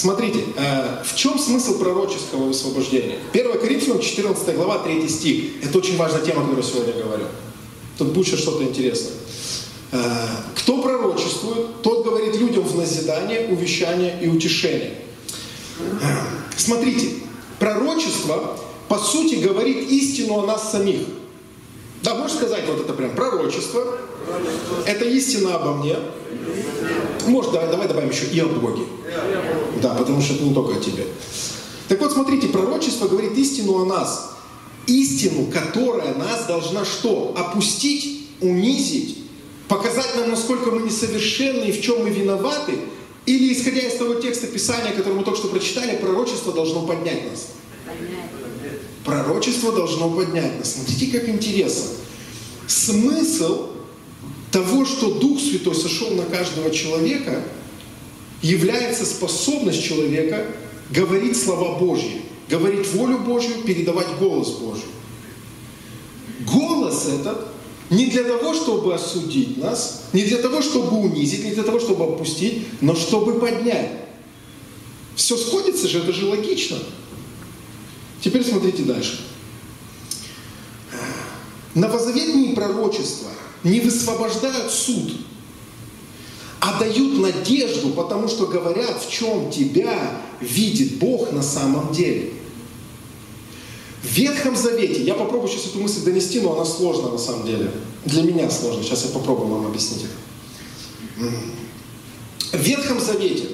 Смотрите, 0.00 0.44
э, 0.56 1.02
в 1.04 1.14
чем 1.14 1.38
смысл 1.38 1.78
пророческого 1.78 2.44
высвобождения? 2.44 3.18
1 3.34 3.58
Коринфянам 3.58 4.00
14 4.00 4.56
глава, 4.56 4.78
3 4.78 5.06
стих. 5.06 5.62
Это 5.62 5.76
очень 5.76 5.98
важная 5.98 6.22
тема, 6.22 6.42
я 6.56 6.62
сегодня 6.62 6.94
говорю. 6.94 7.24
Тут 7.98 8.08
будет 8.08 8.38
что-то 8.38 8.62
интересное. 8.62 9.12
Э, 9.92 9.98
кто 10.56 10.80
пророчествует, 10.80 11.82
тот 11.82 12.02
говорит 12.02 12.34
людям 12.36 12.62
в 12.62 12.78
назидание, 12.78 13.48
увещание 13.48 14.18
и 14.22 14.28
утешение. 14.28 14.94
Смотрите, 16.56 17.16
пророчество, 17.58 18.56
по 18.88 18.96
сути, 18.96 19.34
говорит 19.34 19.86
истину 19.90 20.38
о 20.38 20.46
нас 20.46 20.72
самих. 20.72 21.00
Да, 22.02 22.14
можешь 22.14 22.38
сказать 22.38 22.64
вот 22.66 22.80
это 22.80 22.94
прям, 22.94 23.14
пророчество, 23.14 23.98
это 24.86 25.04
истина 25.04 25.56
обо 25.56 25.74
мне. 25.74 25.96
Может, 27.26 27.52
давай, 27.52 27.68
давай 27.68 27.86
добавим 27.86 28.08
еще 28.08 28.24
и 28.24 28.40
о 28.40 28.46
Боге. 28.46 28.84
Да, 29.80 29.94
потому 29.94 30.20
что 30.20 30.34
это 30.34 30.44
не 30.44 30.54
только 30.54 30.78
о 30.78 30.80
тебе. 30.80 31.06
Так 31.88 32.00
вот, 32.00 32.12
смотрите, 32.12 32.48
пророчество 32.48 33.08
говорит 33.08 33.36
истину 33.36 33.82
о 33.82 33.84
нас. 33.84 34.32
Истину, 34.86 35.46
которая 35.52 36.14
нас 36.14 36.46
должна 36.46 36.84
что? 36.84 37.34
Опустить, 37.36 38.28
унизить, 38.40 39.18
показать 39.68 40.16
нам, 40.16 40.30
насколько 40.30 40.70
мы 40.70 40.82
несовершенны 40.82 41.64
и 41.66 41.72
в 41.72 41.80
чем 41.80 42.02
мы 42.02 42.10
виноваты, 42.10 42.78
или, 43.26 43.52
исходя 43.52 43.80
из 43.80 43.94
того 43.94 44.14
текста 44.14 44.46
Писания, 44.46 44.92
который 44.92 45.14
мы 45.14 45.24
только 45.24 45.38
что 45.38 45.48
прочитали, 45.48 45.96
пророчество 45.96 46.52
должно 46.52 46.86
поднять 46.86 47.30
нас. 47.30 47.48
Пророчество 49.04 49.72
должно 49.72 50.10
поднять 50.10 50.58
нас. 50.58 50.74
Смотрите, 50.74 51.18
как 51.18 51.28
интересно. 51.28 51.90
Смысл 52.66 53.68
того, 54.50 54.84
что 54.84 55.14
Дух 55.14 55.40
Святой 55.40 55.74
сошел 55.74 56.10
на 56.10 56.24
каждого 56.24 56.70
человека– 56.70 57.42
является 58.42 59.04
способность 59.04 59.82
человека 59.82 60.46
говорить 60.90 61.40
слова 61.40 61.78
Божьи, 61.78 62.22
говорить 62.48 62.90
волю 62.92 63.18
Божью, 63.18 63.62
передавать 63.62 64.08
голос 64.18 64.50
Божий. 64.52 64.88
Голос 66.46 67.06
этот 67.06 67.48
не 67.90 68.06
для 68.06 68.24
того, 68.24 68.54
чтобы 68.54 68.94
осудить 68.94 69.58
нас, 69.58 70.04
не 70.12 70.22
для 70.22 70.38
того, 70.38 70.62
чтобы 70.62 70.96
унизить, 70.98 71.44
не 71.44 71.50
для 71.50 71.64
того, 71.64 71.80
чтобы 71.80 72.04
опустить, 72.04 72.66
но 72.80 72.94
чтобы 72.94 73.40
поднять. 73.40 73.90
Все 75.16 75.36
сходится 75.36 75.88
же, 75.88 75.98
это 75.98 76.12
же 76.12 76.26
логично. 76.26 76.78
Теперь 78.22 78.44
смотрите 78.44 78.84
дальше. 78.84 79.20
Новозаветные 81.74 82.54
пророчества 82.54 83.28
не 83.64 83.80
высвобождают 83.80 84.72
суд– 84.72 85.12
дают 86.80 87.18
надежду, 87.18 87.90
потому 87.90 88.26
что 88.26 88.46
говорят, 88.46 89.04
в 89.04 89.10
чем 89.10 89.50
тебя 89.50 90.22
видит 90.40 90.98
Бог 90.98 91.30
на 91.30 91.42
самом 91.42 91.92
деле. 91.92 92.32
В 94.02 94.06
Ветхом 94.06 94.56
Завете, 94.56 95.02
я 95.04 95.14
попробую 95.14 95.48
сейчас 95.48 95.66
эту 95.66 95.80
мысль 95.80 96.02
донести, 96.02 96.40
но 96.40 96.54
она 96.54 96.64
сложна 96.64 97.10
на 97.10 97.18
самом 97.18 97.46
деле. 97.46 97.70
Для 98.06 98.22
меня 98.22 98.50
сложно, 98.50 98.82
сейчас 98.82 99.04
я 99.04 99.10
попробую 99.10 99.48
вам 99.48 99.66
объяснить 99.66 100.06
это. 101.18 102.56
В 102.56 102.60
Ветхом 102.62 102.98
Завете, 102.98 103.46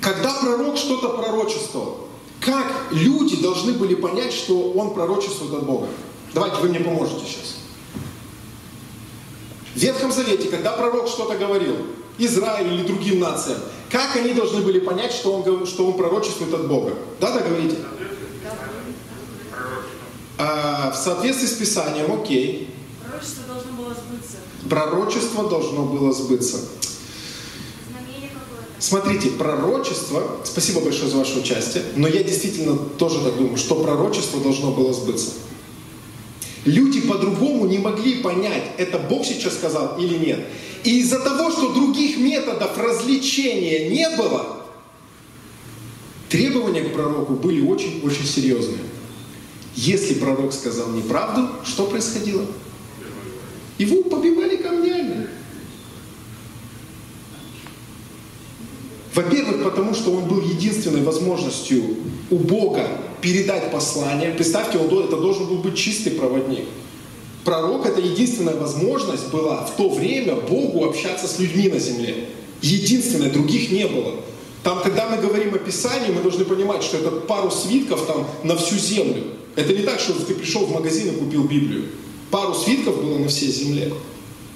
когда 0.00 0.34
пророк 0.34 0.76
что-то 0.76 1.10
пророчествовал, 1.10 2.08
как 2.40 2.88
люди 2.90 3.36
должны 3.36 3.72
были 3.74 3.94
понять, 3.94 4.32
что 4.32 4.72
он 4.72 4.92
пророчествует 4.92 5.54
от 5.54 5.66
Бога? 5.66 5.88
Давайте 6.34 6.56
вы 6.56 6.68
мне 6.68 6.80
поможете 6.80 7.20
сейчас. 7.26 7.57
В 9.78 9.80
Ветхом 9.80 10.10
Завете, 10.10 10.48
когда 10.48 10.72
пророк 10.72 11.06
что-то 11.06 11.38
говорил, 11.38 11.76
Израилю 12.18 12.74
или 12.74 12.82
другим 12.82 13.20
нациям, 13.20 13.60
как 13.92 14.16
они 14.16 14.34
должны 14.34 14.60
были 14.60 14.80
понять, 14.80 15.12
что 15.12 15.32
он, 15.32 15.66
что 15.68 15.86
он 15.86 15.96
пророчествует 15.96 16.52
от 16.52 16.66
Бога? 16.66 16.94
Да, 17.20 17.30
да, 17.30 17.42
говорите? 17.42 17.76
А, 20.36 20.90
в 20.90 20.96
соответствии 20.96 21.46
с 21.46 21.52
Писанием, 21.52 22.12
окей. 22.12 22.74
Пророчество 23.04 23.44
должно 23.46 23.72
было 23.72 23.94
сбыться. 23.94 24.36
Пророчество 24.68 25.48
должно 25.48 25.84
было 25.84 26.12
сбыться. 26.12 26.58
Смотрите, 28.80 29.30
пророчество, 29.30 30.38
спасибо 30.42 30.80
большое 30.80 31.08
за 31.08 31.18
ваше 31.18 31.38
участие, 31.38 31.84
но 31.94 32.08
я 32.08 32.24
действительно 32.24 32.76
тоже 32.76 33.20
так 33.20 33.36
думаю, 33.36 33.56
что 33.56 33.76
пророчество 33.76 34.40
должно 34.40 34.72
было 34.72 34.92
сбыться. 34.92 35.34
Люди 36.64 37.00
по-другому 37.00 37.66
не 37.66 37.78
могли 37.78 38.22
понять, 38.22 38.64
это 38.78 38.98
Бог 38.98 39.24
сейчас 39.24 39.54
сказал 39.54 39.96
или 39.98 40.16
нет. 40.16 40.40
И 40.84 41.00
из-за 41.00 41.20
того, 41.20 41.50
что 41.50 41.72
других 41.72 42.18
методов 42.18 42.76
развлечения 42.76 43.88
не 43.90 44.16
было, 44.16 44.64
требования 46.28 46.82
к 46.82 46.92
пророку 46.92 47.34
были 47.34 47.60
очень-очень 47.60 48.26
серьезные. 48.26 48.80
Если 49.74 50.14
пророк 50.14 50.52
сказал 50.52 50.90
неправду, 50.90 51.48
что 51.64 51.86
происходило? 51.86 52.44
Его 53.78 54.02
побивали 54.02 54.56
камнями. 54.56 55.28
Во-первых, 59.14 59.64
потому 59.64 59.94
что 59.94 60.12
он 60.12 60.28
был 60.28 60.40
единственной 60.40 61.02
возможностью 61.02 61.96
у 62.30 62.36
Бога 62.36 62.88
передать 63.20 63.70
послание. 63.70 64.30
Представьте, 64.30 64.78
он, 64.78 64.86
это 65.04 65.16
должен 65.16 65.46
был 65.46 65.56
быть 65.56 65.76
чистый 65.76 66.10
проводник. 66.10 66.64
Пророк– 67.44 67.86
это 67.86 68.00
единственная 68.00 68.56
возможность 68.56 69.30
была 69.30 69.64
в 69.64 69.76
то 69.76 69.88
время 69.88 70.34
Богу 70.34 70.84
общаться 70.84 71.26
с 71.26 71.38
людьми 71.38 71.68
на 71.68 71.78
земле. 71.78 72.28
Единственное, 72.60 73.30
других 73.30 73.70
не 73.70 73.86
было. 73.86 74.14
Там, 74.62 74.82
когда 74.82 75.08
мы 75.08 75.16
говорим 75.16 75.54
о 75.54 75.58
Писании, 75.58 76.10
мы 76.10 76.20
должны 76.20 76.44
понимать, 76.44 76.82
что 76.82 76.98
это 76.98 77.10
пару 77.10 77.50
свитков 77.50 78.06
там 78.06 78.26
на 78.42 78.56
всю 78.56 78.76
землю. 78.76 79.22
Это 79.56 79.72
не 79.72 79.82
так, 79.82 79.98
что 80.00 80.12
ты 80.12 80.34
пришел 80.34 80.66
в 80.66 80.72
магазин 80.72 81.14
и 81.14 81.16
купил 81.16 81.44
Библию. 81.44 81.86
Пару 82.30 82.54
свитков 82.54 83.02
было 83.02 83.18
на 83.18 83.28
всей 83.28 83.50
земле. 83.50 83.92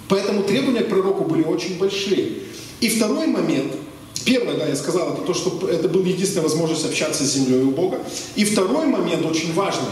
Поэтому 0.08 0.42
требования 0.42 0.82
к 0.82 0.88
пророку 0.88 1.24
были 1.24 1.44
очень 1.44 1.78
большие. 1.78 2.32
И 2.80 2.88
второй 2.88 3.26
момент– 3.28 3.72
Первое, 4.24 4.56
да, 4.56 4.66
я 4.66 4.76
сказал, 4.76 5.14
это 5.14 5.22
то, 5.22 5.34
что 5.34 5.68
это 5.68 5.88
была 5.88 6.06
единственная 6.06 6.44
возможность 6.44 6.84
общаться 6.84 7.24
с 7.24 7.32
землей 7.32 7.62
у 7.62 7.70
Бога. 7.70 8.00
И 8.36 8.44
второй 8.44 8.86
момент 8.86 9.24
очень 9.26 9.52
важный. 9.52 9.90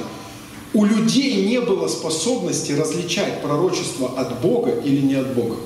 У 0.73 0.85
людей 0.85 1.47
не 1.47 1.61
было 1.61 1.89
способности 1.89 2.73
различать 2.73 3.43
пророчество 3.43 4.13
от 4.17 4.41
Бога 4.41 4.71
или 4.71 5.01
не 5.01 5.15
от 5.15 5.35
Бога. 5.35 5.57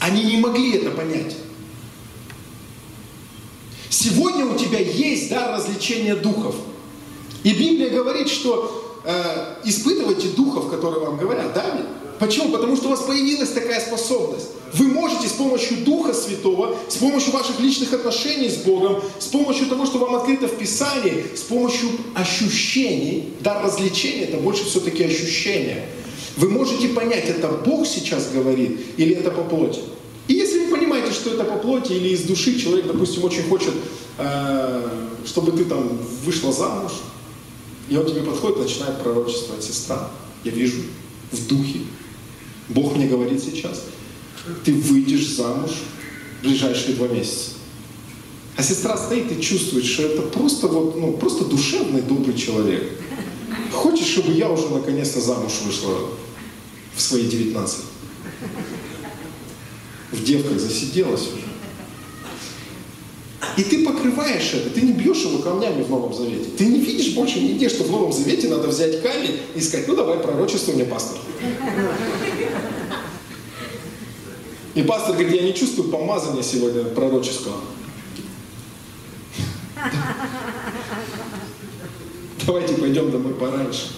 Они 0.00 0.24
не 0.24 0.38
могли 0.38 0.76
это 0.76 0.90
понять. 0.90 1.36
Сегодня 3.90 4.46
у 4.46 4.56
тебя 4.56 4.78
есть 4.78 5.30
дар 5.30 5.56
развлечения 5.56 6.14
духов. 6.14 6.56
И 7.42 7.50
Библия 7.50 7.90
говорит, 7.90 8.28
что 8.28 9.00
э, 9.04 9.56
испытывайте 9.64 10.28
духов, 10.28 10.70
которые 10.70 11.04
вам 11.04 11.18
говорят, 11.18 11.52
да? 11.54 11.86
Почему? 12.18 12.50
Потому 12.50 12.76
что 12.76 12.86
у 12.86 12.90
вас 12.90 13.00
появилась 13.00 13.50
такая 13.50 13.80
способность. 13.80 14.48
Вы 14.74 14.86
можете 14.86 15.28
с 15.28 15.32
помощью 15.32 15.78
Духа 15.84 16.12
Святого, 16.12 16.76
с 16.88 16.96
помощью 16.96 17.32
ваших 17.32 17.60
личных 17.60 17.92
отношений 17.92 18.48
с 18.48 18.56
Богом, 18.56 19.02
с 19.18 19.26
помощью 19.26 19.66
того, 19.66 19.86
что 19.86 19.98
вам 19.98 20.16
открыто 20.16 20.48
в 20.48 20.56
Писании, 20.56 21.24
с 21.34 21.42
помощью 21.42 21.90
ощущений, 22.14 23.34
да, 23.40 23.62
развлечения, 23.62 24.24
это 24.24 24.38
больше 24.38 24.64
все-таки 24.64 25.04
ощущения. 25.04 25.86
Вы 26.36 26.48
можете 26.48 26.88
понять, 26.88 27.28
это 27.28 27.48
Бог 27.48 27.86
сейчас 27.86 28.30
говорит 28.30 28.80
или 28.96 29.14
это 29.14 29.30
по 29.30 29.42
плоти. 29.42 29.80
И 30.26 30.34
если 30.34 30.64
вы 30.64 30.76
понимаете, 30.76 31.12
что 31.12 31.30
это 31.30 31.44
по 31.44 31.56
плоти 31.56 31.92
или 31.92 32.08
из 32.08 32.22
души, 32.22 32.58
человек, 32.58 32.86
допустим, 32.86 33.22
очень 33.24 33.42
хочет, 33.44 33.74
э, 34.18 35.08
чтобы 35.26 35.52
ты 35.52 35.64
там 35.66 35.98
вышла 36.24 36.52
замуж, 36.52 36.92
и 37.88 37.96
он 37.96 38.06
тебе 38.06 38.22
подходит, 38.22 38.58
начинает 38.58 39.00
пророчествовать, 39.02 39.62
сестра, 39.62 40.10
я 40.42 40.50
вижу 40.50 40.82
в 41.30 41.46
духе, 41.46 41.80
Бог 42.68 42.96
мне 42.96 43.06
говорит 43.06 43.42
сейчас, 43.42 43.82
ты 44.64 44.72
выйдешь 44.72 45.28
замуж 45.28 45.70
в 46.40 46.44
ближайшие 46.44 46.94
два 46.94 47.08
месяца. 47.08 47.50
А 48.56 48.62
сестра 48.62 48.96
стоит 48.96 49.32
и 49.32 49.42
чувствует, 49.42 49.84
что 49.84 50.02
это 50.02 50.22
просто 50.22 50.68
вот, 50.68 50.96
ну, 50.98 51.12
просто 51.14 51.44
душевный, 51.44 52.02
добрый 52.02 52.36
человек. 52.36 52.84
Хочешь, 53.72 54.06
чтобы 54.06 54.32
я 54.32 54.48
уже 54.50 54.68
наконец-то 54.68 55.20
замуж 55.20 55.52
вышла 55.64 56.10
в 56.94 57.00
свои 57.00 57.24
19? 57.24 57.80
В 60.12 60.24
девках 60.24 60.60
засиделась 60.60 61.22
уже. 61.22 61.54
И 63.56 63.62
ты 63.62 63.84
покрываешь 63.84 64.52
это, 64.54 64.70
ты 64.70 64.80
не 64.82 64.92
бьешь 64.92 65.22
его 65.24 65.38
камнями 65.38 65.82
в 65.82 65.90
Новом 65.90 66.14
Завете. 66.14 66.50
Ты 66.56 66.66
не 66.66 66.80
видишь 66.80 67.14
больше 67.14 67.40
нигде, 67.40 67.68
что 67.68 67.84
в 67.84 67.90
Новом 67.90 68.12
Завете 68.12 68.48
надо 68.48 68.68
взять 68.68 69.02
камень 69.02 69.38
и 69.54 69.60
сказать, 69.60 69.86
ну 69.86 69.94
давай 69.94 70.18
пророчество 70.18 70.72
мне, 70.72 70.84
пастор. 70.84 71.18
И 74.74 74.82
пастор 74.82 75.12
говорит, 75.12 75.40
я 75.40 75.42
не 75.42 75.54
чувствую 75.54 75.88
помазания 75.88 76.42
сегодня 76.42 76.84
пророческого. 76.84 77.56
Давайте 82.46 82.74
пойдем 82.74 83.10
домой 83.10 83.34
пораньше. 83.34 83.88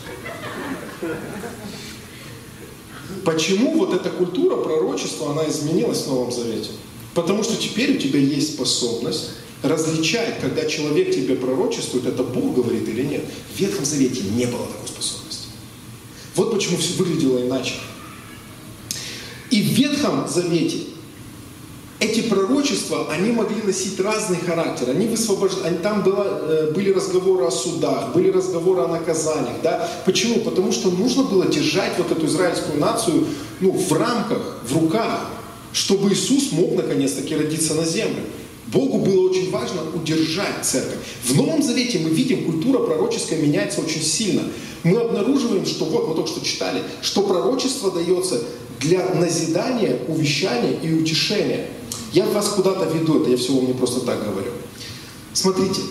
Почему 3.25 3.77
вот 3.79 3.95
эта 3.95 4.11
культура 4.11 4.57
пророчества, 4.57 5.33
она 5.33 5.49
изменилась 5.49 6.03
в 6.03 6.09
Новом 6.09 6.31
Завете? 6.31 6.71
Потому 7.15 7.43
что 7.43 7.57
теперь 7.57 7.97
у 7.97 7.99
тебя 7.99 8.21
есть 8.21 8.55
способность 8.55 9.31
различать, 9.63 10.41
когда 10.41 10.67
человек 10.67 11.13
тебе 11.15 11.35
пророчествует, 11.35 12.07
это 12.07 12.23
Бог 12.23 12.55
говорит 12.55 12.87
или 12.89 13.03
нет. 13.03 13.25
В 13.55 13.59
Ветхом 13.59 13.85
Завете 13.85 14.23
не 14.23 14.45
было 14.45 14.67
такой 14.67 14.87
способности. 14.87 15.49
Вот 16.35 16.53
почему 16.53 16.77
все 16.77 16.95
выглядело 16.95 17.41
иначе. 17.41 17.75
И 19.51 19.63
в 19.63 19.67
Ветхом 19.67 20.29
Завете 20.29 20.79
эти 21.99 22.21
пророчества, 22.21 23.07
они 23.11 23.33
могли 23.33 23.63
носить 23.63 23.99
разный 24.01 24.37
характер. 24.39 24.91
Они 24.91 25.07
высвобождали, 25.07 25.77
там 25.77 26.03
было, 26.03 26.41
э, 26.43 26.73
были 26.75 26.93
разговоры 26.93 27.47
о 27.47 27.51
судах, 27.51 28.13
были 28.13 28.31
разговоры 28.31 28.83
о 28.83 28.89
наказаниях. 28.89 29.57
Да? 29.63 29.89
Почему? 30.05 30.41
Потому 30.41 30.73
что 30.73 30.91
нужно 30.91 31.23
было 31.25 31.47
держать 31.47 31.93
вот 31.97 32.13
эту 32.13 32.27
израильскую 32.27 32.79
нацию 32.79 33.27
ну, 33.61 33.73
в 33.73 33.93
рамках, 33.93 34.59
в 34.69 34.75
руках, 34.75 35.31
чтобы 35.73 36.13
Иисус 36.13 36.53
мог 36.53 36.75
наконец-таки 36.75 37.35
родиться 37.35 37.75
на 37.75 37.85
землю. 37.85 38.23
Богу 38.67 38.99
было 38.99 39.31
очень 39.31 39.51
важно 39.51 39.81
удержать 39.95 40.65
церковь. 40.65 40.99
В 41.25 41.37
Новом 41.37 41.63
Завете 41.63 42.01
мы 42.01 42.11
видим, 42.11 42.45
культура 42.45 42.81
пророческая 42.81 43.41
меняется 43.41 43.81
очень 43.81 44.03
сильно. 44.03 44.43
Мы 44.83 44.99
обнаруживаем, 44.99 45.65
что 45.65 45.85
вот 45.85 46.09
мы 46.09 46.15
только 46.15 46.31
что 46.31 46.45
читали, 46.45 46.83
что 47.01 47.23
пророчество 47.23 47.91
дается 47.93 48.43
для 48.81 49.09
назидания, 49.15 50.01
увещания 50.09 50.79
и 50.81 50.93
утешения. 50.93 51.69
Я 52.13 52.27
вас 52.27 52.49
куда-то 52.49 52.85
веду, 52.87 53.21
это 53.21 53.31
я 53.31 53.37
всего 53.37 53.63
не 53.63 53.73
просто 53.73 54.01
так 54.01 54.25
говорю. 54.25 54.53
Смотрите, 55.33 55.83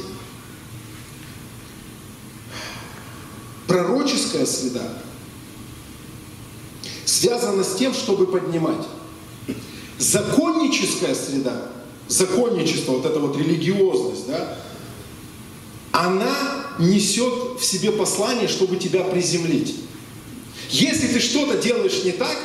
пророческая 3.67 4.45
среда 4.45 4.93
связана 7.05 7.63
с 7.63 7.75
тем, 7.75 7.93
чтобы 7.93 8.27
поднимать. 8.27 8.85
Законническая 9.97 11.15
среда, 11.15 11.69
законничество, 12.07 12.93
вот 12.93 13.05
эта 13.05 13.19
вот 13.19 13.37
религиозность, 13.37 14.27
да, 14.27 14.57
она 15.91 16.35
несет 16.79 17.59
в 17.59 17.63
себе 17.63 17.91
послание, 17.91 18.49
чтобы 18.49 18.75
тебя 18.75 19.03
приземлить. 19.03 19.75
Если 20.69 21.07
ты 21.07 21.19
что-то 21.21 21.57
делаешь 21.57 22.03
не 22.03 22.11
так, 22.11 22.35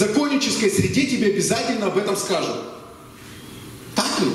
законнической 0.00 0.70
среде 0.70 1.06
тебе 1.06 1.28
обязательно 1.28 1.86
об 1.86 1.98
этом 1.98 2.16
скажут. 2.16 2.56
Так 3.94 4.20
ли? 4.20 4.30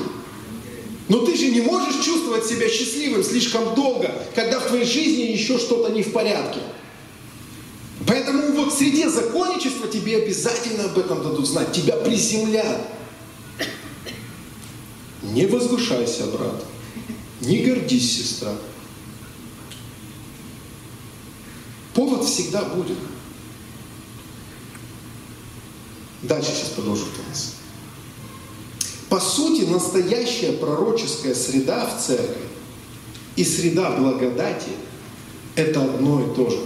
Но 1.08 1.26
ты 1.26 1.36
же 1.36 1.48
не 1.48 1.60
можешь 1.60 2.04
чувствовать 2.04 2.46
себя 2.46 2.68
счастливым 2.68 3.24
слишком 3.24 3.74
долго, 3.74 4.10
когда 4.36 4.60
в 4.60 4.68
твоей 4.68 4.84
жизни 4.84 5.22
еще 5.22 5.58
что-то 5.58 5.92
не 5.92 6.02
в 6.02 6.12
порядке. 6.12 6.60
Поэтому 8.06 8.52
вот 8.52 8.72
в 8.72 8.78
среде 8.78 9.08
законничества 9.08 9.88
тебе 9.88 10.18
обязательно 10.18 10.84
об 10.84 10.98
этом 10.98 11.22
дадут 11.22 11.48
знать. 11.48 11.72
Тебя 11.72 11.96
приземлят. 11.96 12.80
Не 15.22 15.46
возвышайся, 15.46 16.26
брат. 16.26 16.64
Не 17.40 17.58
гордись, 17.64 18.18
сестра. 18.18 18.52
Повод 21.94 22.24
всегда 22.24 22.62
будет. 22.62 22.98
Дальше 26.26 26.50
сейчас 26.50 26.70
продолжу 26.70 27.04
Томас. 27.16 27.54
По 29.08 29.20
сути, 29.20 29.62
настоящая 29.62 30.52
пророческая 30.52 31.34
среда 31.34 31.86
в 31.86 32.04
церкви 32.04 32.42
и 33.36 33.44
среда 33.44 33.90
благодати– 33.92 34.70
это 35.54 35.84
одно 35.84 36.20
и 36.20 36.34
то 36.34 36.50
же. 36.50 36.58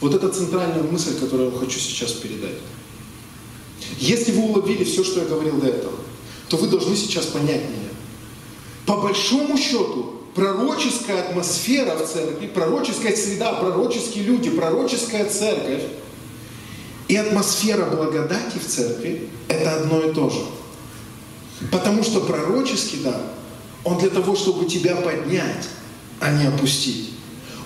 Вот 0.00 0.14
это 0.14 0.30
центральная 0.30 0.82
мысль, 0.82 1.18
которую 1.18 1.52
я 1.52 1.58
хочу 1.58 1.78
сейчас 1.78 2.12
передать. 2.12 2.58
Если 3.98 4.32
вы 4.32 4.48
уловили 4.48 4.82
все, 4.82 5.04
что 5.04 5.20
я 5.20 5.26
говорил 5.26 5.60
до 5.60 5.68
этого, 5.68 5.94
то 6.48 6.56
вы 6.56 6.66
должны 6.66 6.96
сейчас 6.96 7.26
понять 7.26 7.62
меня. 7.62 7.90
По 8.84 8.96
большому 8.96 9.56
счету, 9.56 10.22
пророческая 10.34 11.20
атмосфера 11.20 11.94
в 11.94 12.10
церкви, 12.10 12.48
пророческая 12.48 13.14
среда, 13.14 13.52
пророческие 13.52 14.24
люди, 14.24 14.50
пророческая 14.50 15.30
церковь– 15.30 15.82
и 17.08 17.16
атмосфера 17.16 17.86
благодати 17.86 18.58
в 18.58 18.66
церкви– 18.66 19.28
это 19.48 19.76
одно 19.76 20.00
и 20.00 20.14
то 20.14 20.30
же. 20.30 20.40
Потому 21.70 22.02
что 22.02 22.20
пророческий 22.20 23.00
дар, 23.00 23.20
он 23.84 23.98
для 23.98 24.10
того, 24.10 24.34
чтобы 24.36 24.66
тебя 24.66 24.96
поднять, 24.96 25.68
а 26.20 26.32
не 26.32 26.46
опустить. 26.46 27.10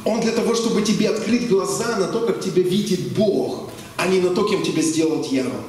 Он 0.05 0.20
для 0.20 0.33
того, 0.33 0.55
чтобы 0.55 0.83
тебе 0.83 1.11
открыть 1.11 1.49
глаза 1.49 1.96
на 1.96 2.07
то, 2.07 2.27
как 2.27 2.40
тебя 2.40 2.62
видит 2.62 3.12
Бог, 3.12 3.70
а 3.96 4.07
не 4.07 4.20
на 4.20 4.31
то, 4.31 4.44
кем 4.44 4.62
тебя 4.62 4.83
сделал 4.83 5.22
дьявол. 5.22 5.61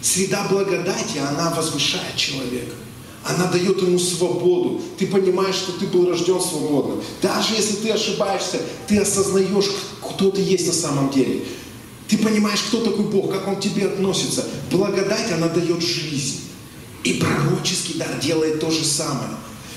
Среда 0.00 0.46
благодати, 0.50 1.18
она 1.18 1.50
возвышает 1.50 2.16
человека. 2.16 2.74
Она 3.24 3.46
дает 3.46 3.80
ему 3.80 3.98
свободу. 3.98 4.82
Ты 4.98 5.06
понимаешь, 5.06 5.54
что 5.54 5.72
ты 5.72 5.86
был 5.86 6.08
рожден 6.08 6.40
свободным. 6.40 7.02
Даже 7.22 7.54
если 7.54 7.76
ты 7.76 7.90
ошибаешься, 7.90 8.60
ты 8.86 8.98
осознаешь, 8.98 9.70
кто 10.02 10.30
ты 10.30 10.42
есть 10.42 10.66
на 10.66 10.74
самом 10.74 11.10
деле. 11.10 11.42
Ты 12.06 12.18
понимаешь, 12.18 12.60
кто 12.68 12.84
такой 12.84 13.06
Бог, 13.06 13.32
как 13.32 13.48
Он 13.48 13.56
к 13.56 13.60
тебе 13.60 13.86
относится. 13.86 14.44
Благодать, 14.70 15.32
она 15.32 15.48
дает 15.48 15.80
жизнь. 15.80 16.40
И 17.02 17.14
пророческий 17.14 17.94
дар 17.94 18.18
делает 18.20 18.60
то 18.60 18.70
же 18.70 18.84
самое. 18.84 19.30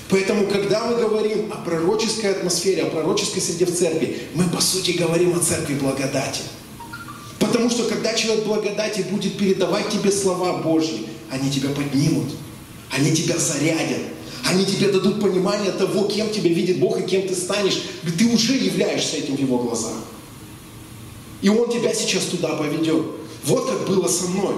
Поэтому, 0.10 0.48
когда 0.48 0.86
мы 0.86 0.96
говорим 0.96 1.52
о 1.52 1.58
пророческой 1.58 2.32
атмосфере, 2.32 2.84
о 2.84 2.90
пророческой 2.90 3.42
среде 3.42 3.66
в 3.66 3.76
церкви, 3.76 4.24
мы, 4.36 4.44
по 4.46 4.62
сути, 4.62 4.92
говорим 4.92 5.38
о 5.38 5.40
церкви 5.40 5.76
благодати. 5.76 6.42
Потому 7.40 7.70
что, 7.70 7.84
когда 7.84 8.14
человек 8.14 8.46
благодати 8.46 9.06
будет 9.10 9.38
передавать 9.38 9.90
тебе 9.90 10.12
слова 10.12 10.58
Божьи, 10.58 11.08
они 11.30 11.50
тебя 11.50 11.70
поднимут, 11.70 12.28
они 12.92 13.16
тебя 13.16 13.38
зарядят, 13.38 14.02
они 14.46 14.66
тебе 14.66 14.90
дадут 14.90 15.22
понимание 15.22 15.72
того, 15.72 16.06
кем 16.06 16.30
тебя 16.30 16.50
видит 16.50 16.80
Бог 16.80 17.00
и 17.00 17.04
кем 17.04 17.28
ты 17.28 17.36
станешь. 17.36 17.82
Ты 18.18 18.26
уже 18.28 18.54
являешься 18.54 19.18
этим 19.18 19.36
в 19.36 19.40
Его 19.40 19.60
глазах. 19.60 19.98
И 21.42 21.50
Он 21.50 21.70
тебя 21.70 21.94
сейчас 21.94 22.24
туда 22.26 22.50
поведет. 22.50 23.06
Вот 23.44 23.70
как 23.70 23.88
было 23.88 24.08
со 24.08 24.28
мной. 24.28 24.56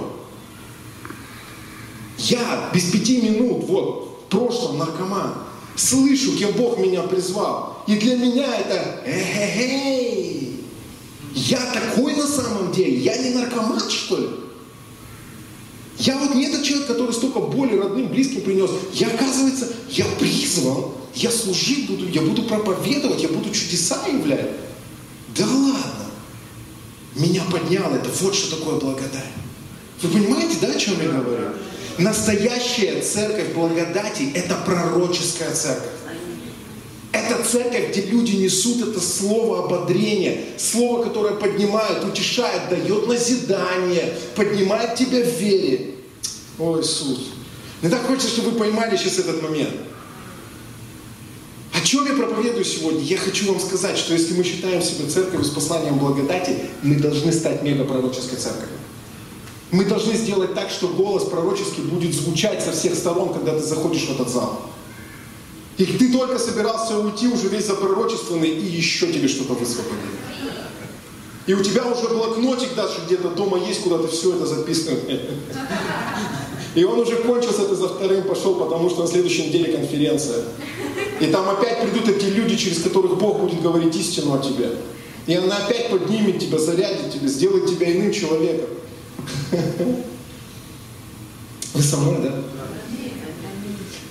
Я 2.18 2.70
без 2.72 2.90
пяти 2.90 3.20
минут, 3.22 3.64
вот, 3.64 4.24
в 4.26 4.30
прошлом 4.30 4.78
наркоман, 4.78 5.34
слышу, 5.74 6.36
кем 6.36 6.52
Бог 6.52 6.78
меня 6.78 7.02
призвал. 7.02 7.82
И 7.86 7.96
для 7.96 8.16
меня 8.16 8.56
это,– 8.56 9.02
я 11.34 11.58
такой 11.72 12.16
на 12.16 12.26
самом 12.26 12.72
деле, 12.72 12.96
я 12.98 13.16
не 13.16 13.30
наркоман, 13.30 13.88
что 13.88 14.16
ли? 14.16 14.28
Я 16.00 16.16
вот 16.16 16.34
не 16.34 16.46
этот 16.46 16.64
человек, 16.64 16.86
который 16.86 17.12
столько 17.12 17.40
боли 17.40 17.76
родным, 17.76 18.08
близким 18.08 18.40
принес. 18.40 18.70
Я, 18.94 19.08
оказывается, 19.08 19.68
я 19.90 20.06
призван, 20.18 20.92
я 21.14 21.30
служить 21.30 21.88
буду, 21.88 22.08
я 22.08 22.22
буду 22.22 22.44
проповедовать, 22.44 23.22
я 23.22 23.28
буду 23.28 23.50
чудеса 23.50 24.06
являть. 24.06 24.48
Да 25.36 25.44
ладно. 25.44 26.06
Меня 27.14 27.42
подняло 27.52 27.96
это. 27.96 28.08
Вот 28.20 28.34
что 28.34 28.56
такое 28.56 28.76
благодать. 28.76 29.26
Вы 30.00 30.08
понимаете, 30.08 30.56
да, 30.62 30.68
о 30.68 30.78
чем 30.78 30.94
я 31.02 31.08
говорю? 31.08 31.48
Настоящая 31.98 33.02
церковь 33.02 33.52
благодати– 33.52 34.32
это 34.34 34.54
пророческая 34.64 35.54
церковь. 35.54 35.99
Это 37.12 37.42
церковь, 37.42 37.90
где 37.90 38.02
люди 38.02 38.36
несут 38.36 38.88
это 38.88 39.00
слово 39.00 39.64
ободрения, 39.64 40.44
слово, 40.58 41.02
которое 41.04 41.34
поднимает, 41.34 42.04
утешает, 42.04 42.68
дает 42.68 43.08
назидание, 43.08 44.14
поднимает 44.36 44.94
тебя 44.94 45.24
в 45.24 45.40
вере. 45.40 45.94
О, 46.58 46.78
Иисус. 46.78 47.30
Мне 47.82 47.90
так 47.90 48.06
хочется, 48.06 48.28
чтобы 48.28 48.50
вы 48.50 48.58
поймали 48.58 48.96
сейчас 48.96 49.18
этот 49.18 49.42
момент. 49.42 49.74
О 51.72 51.80
чем 51.84 52.06
я 52.06 52.12
проповедую 52.12 52.64
сегодня? 52.64 53.00
Я 53.00 53.16
хочу 53.16 53.50
вам 53.50 53.60
сказать, 53.60 53.96
что 53.96 54.12
если 54.12 54.34
мы 54.34 54.44
считаем 54.44 54.82
себя 54.82 55.08
церковью 55.08 55.44
с 55.44 55.50
посланием 55.50 55.98
благодати, 55.98 56.56
мы 56.82 56.96
должны 56.96 57.32
стать 57.32 57.62
мегапророческой 57.62 58.38
церковью. 58.38 58.76
Мы 59.72 59.84
должны 59.84 60.14
сделать 60.14 60.54
так, 60.54 60.68
что 60.68 60.88
голос 60.88 61.24
пророческий 61.24 61.84
будет 61.84 62.14
звучать 62.14 62.62
со 62.62 62.72
всех 62.72 62.94
сторон, 62.94 63.32
когда 63.32 63.58
ты 63.58 63.64
заходишь 63.64 64.06
в 64.06 64.12
этот 64.12 64.28
зал. 64.28 64.69
И 65.80 65.86
ты 65.86 66.12
только 66.12 66.38
собирался 66.38 66.98
уйти, 66.98 67.26
уже 67.26 67.48
весь 67.48 67.66
запророчествованный, 67.66 68.50
и 68.50 68.66
еще 68.66 69.10
тебе 69.10 69.28
что-то 69.28 69.54
высвободили. 69.54 69.96
И 71.46 71.54
у 71.54 71.62
тебя 71.64 71.86
уже 71.86 72.06
блокнотик 72.06 72.74
даже 72.74 73.00
где-то 73.06 73.30
дома 73.30 73.58
есть, 73.66 73.80
куда 73.80 73.96
ты 73.96 74.08
все 74.08 74.36
это 74.36 74.44
записано. 74.44 74.98
И 76.74 76.84
он 76.84 76.98
уже 76.98 77.16
кончился, 77.16 77.64
ты 77.64 77.74
за 77.74 77.88
вторым 77.88 78.24
пошел, 78.24 78.56
потому 78.56 78.90
что 78.90 79.04
на 79.04 79.08
следующей 79.08 79.46
неделе 79.46 79.72
конференция. 79.72 80.44
И 81.18 81.28
там 81.28 81.48
опять 81.48 81.80
придут 81.80 82.10
эти 82.10 82.26
люди, 82.26 82.56
через 82.56 82.82
которых 82.82 83.16
Бог 83.16 83.40
будет 83.40 83.62
говорить 83.62 83.96
истину 83.96 84.34
о 84.34 84.38
тебе. 84.38 84.72
И 85.26 85.34
она 85.34 85.56
опять 85.56 85.88
поднимет 85.88 86.40
тебя, 86.40 86.58
зарядит 86.58 87.10
тебя, 87.10 87.26
сделает 87.26 87.64
тебя 87.66 87.90
иным 87.90 88.12
человеком. 88.12 88.68
Вы 91.72 91.82
со 91.82 91.96
мной, 91.96 92.18
да? 92.22 92.34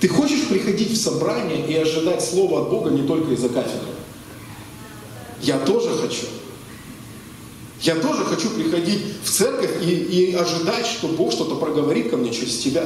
Ты 0.00 0.08
хочешь 0.08 0.48
приходить 0.48 0.92
в 0.92 0.96
собрание 0.96 1.66
и 1.66 1.74
ожидать 1.76 2.24
слова 2.24 2.62
от 2.62 2.70
Бога 2.70 2.90
не 2.90 3.06
только 3.06 3.32
из-за 3.32 3.50
кафедры? 3.50 3.92
Я 5.42 5.58
тоже 5.58 5.90
хочу. 5.90 6.26
Я 7.82 7.96
тоже 7.96 8.24
хочу 8.24 8.50
приходить 8.50 9.02
в 9.22 9.30
церковь 9.30 9.82
и, 9.82 9.90
и 9.90 10.34
ожидать, 10.34 10.86
что 10.86 11.08
Бог 11.08 11.32
что-то 11.32 11.56
проговорит 11.56 12.10
ко 12.10 12.16
мне 12.16 12.32
через 12.32 12.58
тебя. 12.58 12.84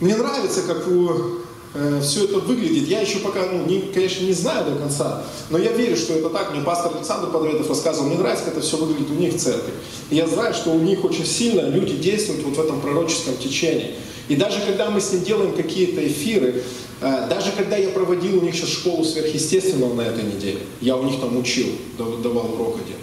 Мне 0.00 0.16
нравится, 0.16 0.62
как 0.62 0.88
у 0.88 1.43
Э, 1.74 2.00
все 2.00 2.24
это 2.24 2.38
выглядит. 2.38 2.88
Я 2.88 3.00
еще 3.00 3.18
пока, 3.18 3.46
ну, 3.46 3.66
не, 3.66 3.80
конечно, 3.80 4.24
не 4.24 4.32
знаю 4.32 4.70
до 4.70 4.78
конца, 4.78 5.24
но 5.50 5.58
я 5.58 5.72
верю, 5.72 5.96
что 5.96 6.14
это 6.14 6.30
так. 6.30 6.52
Мне 6.52 6.62
пастор 6.62 6.94
Александр 6.96 7.30
Подветов 7.30 7.68
рассказывал, 7.68 8.06
мне 8.06 8.16
нравится, 8.16 8.44
как 8.44 8.54
это 8.56 8.64
все 8.64 8.76
выглядит 8.76 9.10
у 9.10 9.14
них 9.14 9.34
в 9.34 9.38
церкви. 9.38 9.72
И 10.10 10.16
я 10.16 10.28
знаю, 10.28 10.54
что 10.54 10.70
у 10.70 10.78
них 10.78 11.04
очень 11.04 11.26
сильно 11.26 11.68
люди 11.68 11.96
действуют 11.96 12.44
вот 12.44 12.56
в 12.56 12.60
этом 12.60 12.80
пророческом 12.80 13.36
течении. 13.36 13.96
И 14.28 14.36
даже 14.36 14.60
когда 14.60 14.88
мы 14.90 15.00
с 15.00 15.12
ним 15.12 15.24
делаем 15.24 15.52
какие-то 15.52 16.06
эфиры, 16.06 16.62
э, 17.00 17.26
даже 17.28 17.50
когда 17.50 17.76
я 17.76 17.88
проводил 17.88 18.38
у 18.38 18.42
них 18.42 18.54
сейчас 18.54 18.68
школу 18.68 19.04
сверхъестественного 19.04 19.94
на 19.94 20.02
этой 20.02 20.22
неделе, 20.22 20.60
я 20.80 20.96
у 20.96 21.02
них 21.02 21.20
там 21.20 21.36
учил, 21.36 21.66
давал 21.98 22.54
урок 22.54 22.76
один, 22.76 22.96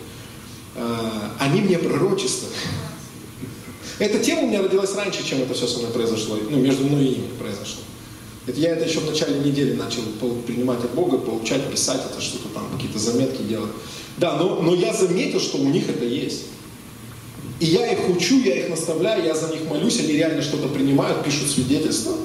э, 0.75 1.10
они 1.39 1.60
мне 1.60 1.77
пророчествовали. 1.77 2.55
Эта 3.99 4.17
тема 4.17 4.43
у 4.43 4.47
меня 4.47 4.63
родилась 4.63 4.95
раньше, 4.95 5.27
чем 5.27 5.41
это 5.41 5.53
все 5.53 5.67
со 5.67 5.79
мной 5.79 5.91
произошло, 5.91 6.38
ну, 6.49 6.57
между 6.57 6.86
мной 6.86 7.03
и 7.03 7.13
ими 7.15 7.27
произошло. 7.38 7.81
Это 8.47 8.60
я 8.60 8.71
это 8.71 8.88
еще 8.88 8.99
в 8.99 9.06
начале 9.06 9.39
недели 9.39 9.73
начал 9.73 10.01
принимать 10.47 10.84
от 10.84 10.93
Бога, 10.95 11.17
получать, 11.19 11.69
писать 11.69 12.01
это 12.10 12.19
что-то 12.21 12.49
там, 12.49 12.67
какие-то 12.73 12.97
заметки 12.97 13.43
делать. 13.43 13.71
Да, 14.17 14.38
но, 14.38 14.62
но 14.62 14.73
я 14.73 14.93
заметил, 14.93 15.39
что 15.39 15.58
у 15.58 15.67
них 15.67 15.89
это 15.89 16.06
есть. 16.06 16.45
И 17.60 17.65
я 17.65 17.91
их 17.91 18.10
учу, 18.10 18.39
я 18.39 18.56
их 18.56 18.69
наставляю, 18.69 19.23
я 19.23 19.36
за 19.36 19.49
них 19.49 19.69
молюсь, 19.69 19.99
они 19.99 20.13
реально 20.13 20.41
что-то 20.41 20.67
принимают, 20.67 21.23
пишут 21.23 21.49
свидетельства. 21.49 22.15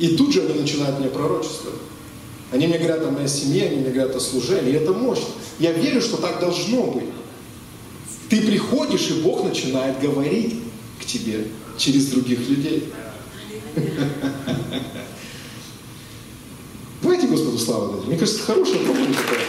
И 0.00 0.16
тут 0.16 0.32
же 0.32 0.42
они 0.42 0.58
начинают 0.58 0.98
мне 0.98 1.08
пророчествовать. 1.08 1.78
Они 2.50 2.66
мне 2.66 2.78
говорят 2.78 3.04
о 3.06 3.10
моей 3.10 3.28
семье, 3.28 3.66
они 3.66 3.76
мне 3.76 3.90
говорят 3.90 4.16
о 4.16 4.20
служении, 4.20 4.72
и 4.72 4.76
это 4.76 4.92
мощно. 4.92 5.26
Я 5.60 5.72
верю, 5.72 6.00
что 6.00 6.16
так 6.16 6.40
должно 6.40 6.82
быть. 6.90 7.04
Ты 8.28 8.40
приходишь, 8.42 9.10
и 9.10 9.22
Бог 9.22 9.44
начинает 9.44 10.00
говорить 10.00 10.56
к 11.00 11.04
тебе 11.04 11.46
через 11.76 12.06
других 12.06 12.48
людей. 12.48 12.84
Господу 17.28 17.58
славу 17.58 17.92
дадим. 17.92 18.08
Мне 18.08 18.18
кажется, 18.18 18.42
хорошая 18.42 18.78
проповедь 18.78 19.16
такая. 19.16 19.40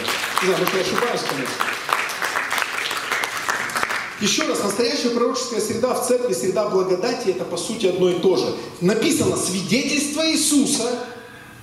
Не 0.42 0.46
знаю, 0.46 0.58
может, 0.58 0.74
я 0.74 0.80
ошибаюсь, 0.80 1.20
конечно. 1.28 1.54
Еще 4.20 4.42
раз, 4.42 4.62
настоящая 4.62 5.10
пророческая 5.10 5.60
среда 5.60 5.94
в 5.94 6.06
церкви, 6.06 6.34
среда 6.34 6.68
благодати, 6.68 7.30
это 7.30 7.44
по 7.44 7.56
сути 7.56 7.86
одно 7.86 8.10
и 8.10 8.20
то 8.20 8.36
же. 8.36 8.54
Написано, 8.82 9.36
свидетельство 9.36 10.30
Иисуса 10.30 11.06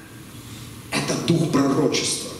–это 0.92 1.14
дух 1.28 1.52
пророчества. 1.52 2.32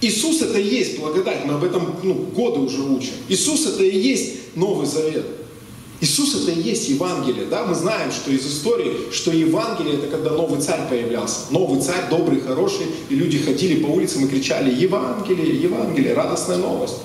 Иисус 0.00 0.40
это 0.40 0.58
и 0.58 0.66
есть 0.66 0.98
благодать, 0.98 1.44
мы 1.44 1.54
об 1.54 1.64
этом 1.64 1.96
ну, 2.02 2.14
годы 2.14 2.60
уже 2.60 2.80
учим. 2.80 3.12
Иисус 3.28 3.66
это 3.66 3.82
и 3.82 3.98
есть 3.98 4.56
Новый 4.56 4.86
Завет. 4.86 5.39
Иисус 6.00 6.34
это 6.34 6.50
и 6.52 6.62
есть 6.62 6.88
Евангелие, 6.88 7.44
да, 7.44 7.66
мы 7.66 7.74
знаем, 7.74 8.10
что 8.10 8.30
из 8.30 8.46
истории, 8.46 9.12
что 9.12 9.32
Евангелие 9.32 9.96
это 9.96 10.06
когда 10.06 10.30
новый 10.30 10.60
царь 10.60 10.88
появлялся, 10.88 11.40
новый 11.50 11.82
царь, 11.82 12.08
добрый, 12.08 12.40
хороший, 12.40 12.86
и 13.10 13.14
люди 13.14 13.38
ходили 13.38 13.82
по 13.82 13.88
улицам 13.88 14.24
и 14.24 14.28
кричали 14.28 14.74
Евангелие, 14.74 15.60
Евангелие, 15.60 16.14
радостная 16.14 16.56
новость. 16.56 16.96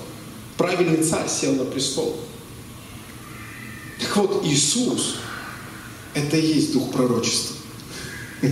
Правильный 0.56 1.02
царь 1.04 1.28
сел 1.28 1.52
на 1.52 1.64
престол. 1.64 2.16
Так 4.00 4.16
вот, 4.16 4.46
Иисус 4.46 5.16
это 6.14 6.38
и 6.38 6.46
есть 6.46 6.72
дух 6.72 6.90
пророчества. 6.90 7.56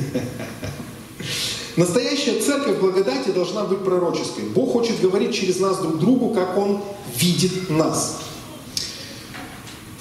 Настоящая 1.77 2.41
церковь 2.41 2.79
благодати 2.81 3.31
должна 3.31 3.65
быть 3.65 3.83
пророческой. 3.83 4.45
Бог 4.45 4.73
хочет 4.73 5.01
говорить 5.01 5.35
через 5.35 5.59
нас 5.59 5.79
друг 5.79 5.99
другу, 5.99 6.35
как 6.35 6.59
Он 6.59 6.83
видит 7.17 7.71
нас 7.71 8.19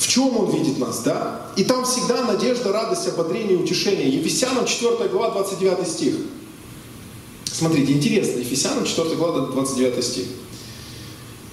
чем 0.08 0.38
Он 0.38 0.52
видит 0.52 0.80
нас, 0.80 1.02
да? 1.02 1.48
И 1.56 1.64
там 1.64 1.86
всегда 1.86 2.24
надежда, 2.24 2.72
радость, 2.72 3.08
ободрение, 3.08 3.58
утешение. 3.58 4.10
Ефесянам 4.10 4.66
4 4.66 5.10
глава, 5.10 5.32
29 5.32 5.88
стих. 5.88 6.16
Смотрите, 7.46 7.94
интересно, 7.94 8.40
Ефесянам 8.40 8.86
4 8.86 9.16
глава, 9.16 9.48
29 9.48 10.04
стих. 10.04 10.26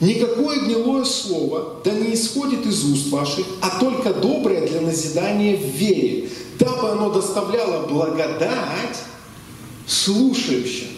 Никакое 0.01 0.61
гнилое 0.61 1.05
слово 1.05 1.77
да 1.85 1.93
не 1.93 2.15
исходит 2.15 2.65
из 2.67 2.83
уст 2.85 3.11
ваших, 3.11 3.45
а 3.61 3.79
только 3.79 4.15
доброе 4.15 4.67
для 4.67 4.81
назидания 4.81 5.57
в 5.57 5.67
вере, 5.77 6.31
дабы 6.59 6.91
оно 6.91 7.11
доставляло 7.11 7.87
благодать 7.87 8.97
слушающим. 9.87 10.89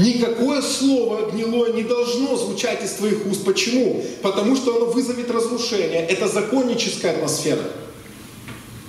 Никакое 0.00 0.62
слово 0.62 1.30
гнилое 1.30 1.72
не 1.72 1.82
должно 1.82 2.34
звучать 2.36 2.82
из 2.82 2.92
твоих 2.92 3.26
уст. 3.26 3.44
Почему? 3.44 4.02
Потому 4.22 4.56
что 4.56 4.76
оно 4.76 4.86
вызовет 4.86 5.30
разрушение. 5.30 6.06
Это 6.06 6.26
законническая 6.26 7.12
атмосфера. 7.12 7.62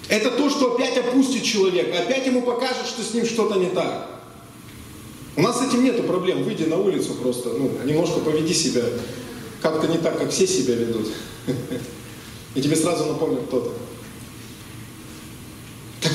Это 0.08 0.32
то, 0.32 0.50
что 0.50 0.74
опять 0.74 0.98
опустит 0.98 1.44
человека, 1.44 2.00
опять 2.00 2.26
ему 2.26 2.42
покажет, 2.42 2.86
что 2.88 3.04
с 3.04 3.14
ним 3.14 3.26
что-то 3.26 3.60
не 3.60 3.68
так. 3.68 4.10
У 5.36 5.42
нас 5.42 5.60
с 5.60 5.68
этим 5.68 5.84
нет 5.84 6.06
проблем. 6.08 6.44
Выйди 6.44 6.64
на 6.64 6.78
улицу 6.78 7.14
просто, 7.16 7.50
ну, 7.50 7.72
немножко 7.84 8.20
поведи 8.20 8.54
себя 8.54 8.84
как-то 9.62 9.88
не 9.88 9.98
так, 9.98 10.18
как 10.18 10.32
все 10.32 10.48
себя 10.48 10.76
ведут. 10.76 11.08
И 12.56 12.62
тебе 12.62 12.76
сразу 12.76 13.06
напомнят 13.06 13.42
кто-то. 13.48 13.72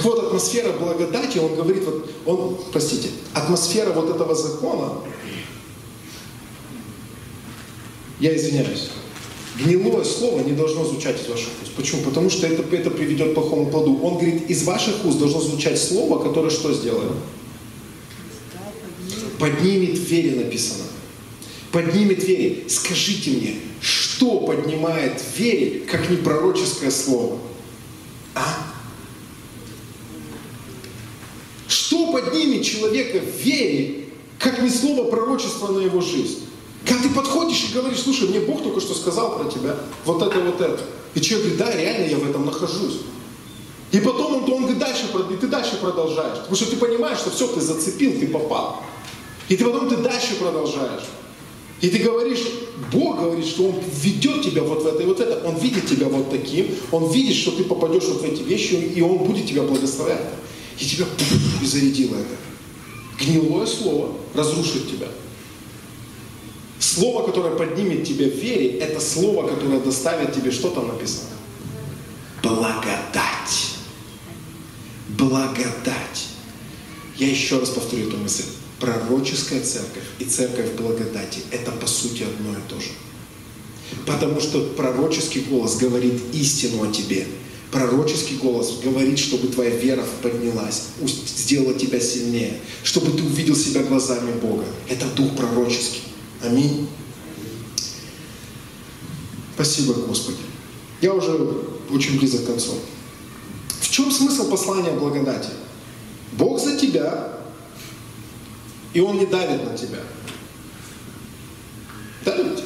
Вот, 0.06 0.24
атмосфера 0.24 0.70
благодати, 0.70 1.38
он 1.38 1.56
говорит, 1.56 1.82
вот, 1.84 2.08
он, 2.26 2.58
простите, 2.70 3.08
атмосфера 3.34 3.90
вот 3.90 4.08
этого 4.08 4.36
закона, 4.36 5.00
я 8.20 8.36
извиняюсь, 8.36 8.90
гнилое 9.58 10.04
слово 10.04 10.42
не 10.42 10.52
должно 10.52 10.84
звучать 10.84 11.20
из 11.20 11.28
ваших 11.28 11.48
уст. 11.60 11.72
Почему? 11.76 12.02
Потому 12.02 12.30
что 12.30 12.46
это, 12.46 12.62
это 12.72 12.90
приведет 12.92 13.32
к 13.32 13.34
плохому 13.34 13.66
плоду. 13.66 13.98
Он 14.00 14.14
говорит, 14.14 14.48
из 14.48 14.62
ваших 14.62 15.04
уст 15.04 15.18
должно 15.18 15.40
звучать 15.40 15.76
слово, 15.76 16.22
которое 16.22 16.50
что 16.50 16.72
сделает? 16.72 17.10
Поднимет 19.40 19.98
в 19.98 20.04
вере 20.04 20.36
написано. 20.36 20.84
Поднимет 21.72 22.22
в 22.22 22.28
вере. 22.28 22.62
Скажите 22.68 23.30
мне, 23.32 23.54
что 23.80 24.38
поднимает 24.38 25.20
в 25.20 25.36
вере, 25.36 25.80
как 25.80 26.08
не 26.10 26.16
пророческое 26.16 26.92
слово? 26.92 27.38
А? 28.36 28.75
Что 31.96 32.12
поднимет 32.12 32.62
человека 32.62 33.20
в 33.20 33.42
вере, 33.42 34.04
как 34.38 34.60
не 34.60 34.68
слово 34.68 35.10
пророчества 35.10 35.68
на 35.68 35.80
его 35.80 36.02
жизнь? 36.02 36.40
Когда 36.84 37.04
ты 37.04 37.08
подходишь 37.08 37.68
и 37.70 37.74
говоришь, 37.74 38.00
слушай, 38.00 38.28
мне 38.28 38.40
Бог 38.40 38.62
только 38.62 38.80
что 38.80 38.94
сказал 38.94 39.38
про 39.38 39.50
тебя, 39.50 39.76
вот 40.04 40.22
это, 40.22 40.38
вот 40.40 40.60
это. 40.60 40.78
И 41.14 41.22
человек 41.22 41.56
говорит, 41.56 41.58
да, 41.58 41.80
реально 41.80 42.10
я 42.10 42.18
в 42.18 42.28
этом 42.28 42.44
нахожусь. 42.44 42.98
И 43.92 44.00
потом 44.00 44.34
он, 44.34 44.52
он 44.52 44.62
говорит, 44.64 44.78
дальше, 44.78 45.04
и 45.30 45.36
ты 45.36 45.46
дальше 45.46 45.78
продолжаешь. 45.80 46.38
Потому 46.40 46.56
что 46.56 46.66
ты 46.66 46.76
понимаешь, 46.76 47.18
что 47.18 47.30
все, 47.30 47.46
ты 47.46 47.62
зацепил, 47.62 48.12
ты 48.12 48.26
попал. 48.26 48.82
И 49.48 49.56
ты 49.56 49.64
потом 49.64 49.88
ты 49.88 49.96
дальше 49.96 50.34
продолжаешь. 50.38 51.04
И 51.80 51.88
ты 51.88 51.98
говоришь, 51.98 52.44
Бог 52.92 53.20
говорит, 53.20 53.46
что 53.46 53.68
Он 53.68 53.74
ведет 54.02 54.42
тебя 54.42 54.62
вот 54.62 54.82
в 54.82 54.86
это 54.86 55.02
и 55.02 55.06
вот 55.06 55.20
это. 55.20 55.48
Он 55.48 55.56
видит 55.56 55.86
тебя 55.88 56.08
вот 56.08 56.30
таким. 56.30 56.74
Он 56.90 57.10
видит, 57.10 57.36
что 57.36 57.52
ты 57.52 57.64
попадешь 57.64 58.04
вот 58.04 58.20
в 58.20 58.24
эти 58.24 58.42
вещи, 58.42 58.74
и 58.74 59.00
Он 59.00 59.16
будет 59.18 59.46
тебя 59.46 59.62
благословлять. 59.62 60.20
И 60.78 60.84
тебя 60.84 61.06
и 61.62 61.66
зарядило 61.66 62.16
это. 62.16 62.36
Гнилое 63.18 63.66
слово 63.66 64.16
разрушит 64.34 64.90
тебя. 64.90 65.08
Слово, 66.78 67.26
которое 67.26 67.56
поднимет 67.56 68.04
тебя 68.06 68.26
в 68.26 68.34
вере, 68.34 68.78
это 68.78 69.00
слово, 69.00 69.48
которое 69.48 69.80
доставит 69.80 70.34
тебе, 70.34 70.50
что 70.50 70.70
там 70.70 70.88
написано? 70.88 71.30
Благодать. 72.42 73.74
Благодать. 75.08 76.26
Я 77.16 77.28
еще 77.28 77.58
раз 77.58 77.70
повторю 77.70 78.08
эту 78.08 78.18
мысль. 78.18 78.44
Пророческая 78.78 79.62
церковь 79.62 80.04
и 80.18 80.24
церковь 80.24 80.72
благодати– 80.72 81.40
это 81.50 81.70
по 81.72 81.86
сути 81.86 82.24
одно 82.24 82.52
и 82.52 82.62
то 82.68 82.78
же. 82.78 82.90
Потому 84.04 84.40
что 84.40 84.60
пророческий 84.76 85.40
голос 85.42 85.76
говорит 85.76 86.20
истину 86.34 86.88
о 86.88 86.92
тебе. 86.92 87.26
Пророческий 87.70 88.36
голос 88.36 88.78
говорит, 88.82 89.18
чтобы 89.18 89.48
твоя 89.48 89.70
вера 89.70 90.04
поднялась, 90.22 90.84
сделала 91.02 91.74
тебя 91.74 92.00
сильнее, 92.00 92.60
чтобы 92.84 93.16
ты 93.16 93.24
увидел 93.24 93.56
себя 93.56 93.82
глазами 93.82 94.32
Бога. 94.40 94.64
Это 94.88 95.06
дух 95.16 95.34
пророческий. 95.36 96.02
Аминь. 96.42 96.88
Спасибо, 99.54 99.94
Господи. 99.94 100.38
Я 101.00 101.12
уже 101.14 101.32
очень 101.90 102.18
близок 102.18 102.44
к 102.44 102.46
концу. 102.46 102.72
В 103.80 103.90
чем 103.90 104.10
смысл 104.10 104.48
послания 104.48 104.92
благодати? 104.92 105.50
Бог 106.32 106.60
за 106.60 106.76
тебя, 106.76 107.32
и 108.92 109.00
Он 109.00 109.18
не 109.18 109.26
давит 109.26 109.64
на 109.64 109.76
тебя. 109.76 110.00
Давит? 112.24 112.62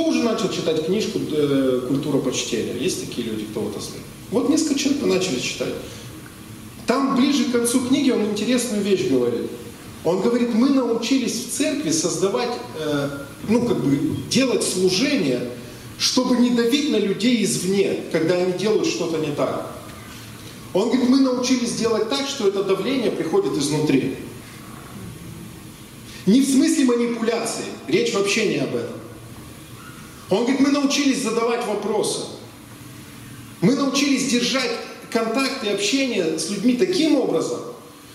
Кто 0.00 0.08
уже 0.08 0.22
начал 0.22 0.48
читать 0.48 0.86
книжку 0.86 1.18
э, 1.30 1.82
«Культура 1.86 2.16
почтения»? 2.20 2.72
Есть 2.72 3.06
такие 3.06 3.28
люди, 3.28 3.44
кто 3.44 3.60
вот 3.60 3.76
осмелит? 3.76 4.06
Вот 4.30 4.48
несколько 4.48 4.78
человек 4.78 5.04
начали 5.04 5.38
читать. 5.38 5.74
Там 6.86 7.16
ближе 7.16 7.44
к 7.44 7.52
концу 7.52 7.86
книги 7.86 8.10
он 8.10 8.24
интересную 8.24 8.82
вещь 8.82 9.10
говорит. 9.10 9.50
Он 10.04 10.22
говорит, 10.22 10.54
мы 10.54 10.70
научились 10.70 11.34
в 11.34 11.52
церкви 11.52 11.90
создавать, 11.90 12.48
э, 12.78 13.10
ну 13.46 13.66
как 13.66 13.84
бы 13.84 14.16
делать 14.30 14.62
служение, 14.62 15.50
чтобы 15.98 16.38
не 16.38 16.48
давить 16.48 16.90
на 16.90 16.96
людей 16.96 17.44
извне, 17.44 18.04
когда 18.10 18.36
они 18.36 18.54
делают 18.54 18.86
что-то 18.86 19.18
не 19.18 19.34
так. 19.34 19.70
Он 20.72 20.88
говорит, 20.88 21.10
мы 21.10 21.20
научились 21.20 21.74
делать 21.74 22.08
так, 22.08 22.26
что 22.26 22.48
это 22.48 22.64
давление 22.64 23.10
приходит 23.10 23.52
изнутри. 23.52 24.16
Не 26.24 26.40
в 26.40 26.48
смысле 26.48 26.86
манипуляции, 26.86 27.64
речь 27.86 28.14
вообще 28.14 28.48
не 28.48 28.56
об 28.60 28.74
этом. 28.74 28.99
Он 30.30 30.44
говорит, 30.44 30.60
мы 30.60 30.70
научились 30.70 31.22
задавать 31.22 31.66
вопросы. 31.66 32.20
Мы 33.60 33.74
научились 33.74 34.30
держать 34.30 34.70
контакт 35.10 35.64
и 35.64 35.68
общение 35.68 36.38
с 36.38 36.48
людьми 36.50 36.74
таким 36.74 37.16
образом, 37.16 37.60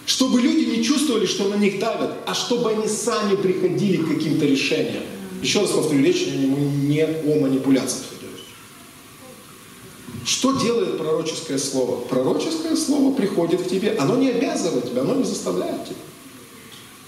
чтобы 0.06 0.42
люди 0.42 0.78
не 0.78 0.84
чувствовали, 0.84 1.26
что 1.26 1.50
на 1.50 1.56
них 1.56 1.78
давят, 1.80 2.16
а 2.26 2.34
чтобы 2.34 2.72
они 2.72 2.88
сами 2.88 3.36
приходили 3.36 3.98
к 3.98 4.08
каким-то 4.08 4.46
решениям. 4.46 5.04
Еще 5.42 5.60
раз 5.60 5.72
повторю, 5.72 6.04
речь 6.04 6.26
не 6.28 7.02
о 7.02 7.40
манипуляциях 7.42 8.06
идет. 8.20 8.30
Что 10.26 10.54
делает 10.54 10.98
пророческое 10.98 11.58
слово? 11.58 12.00
Пророческое 12.06 12.76
слово 12.78 13.14
приходит 13.14 13.62
к 13.62 13.70
тебе, 13.70 13.96
оно 14.00 14.16
не 14.16 14.30
обязывает 14.30 14.90
тебя, 14.90 15.02
оно 15.02 15.16
не 15.16 15.26
заставляет 15.26 15.86
тебя. 15.86 15.98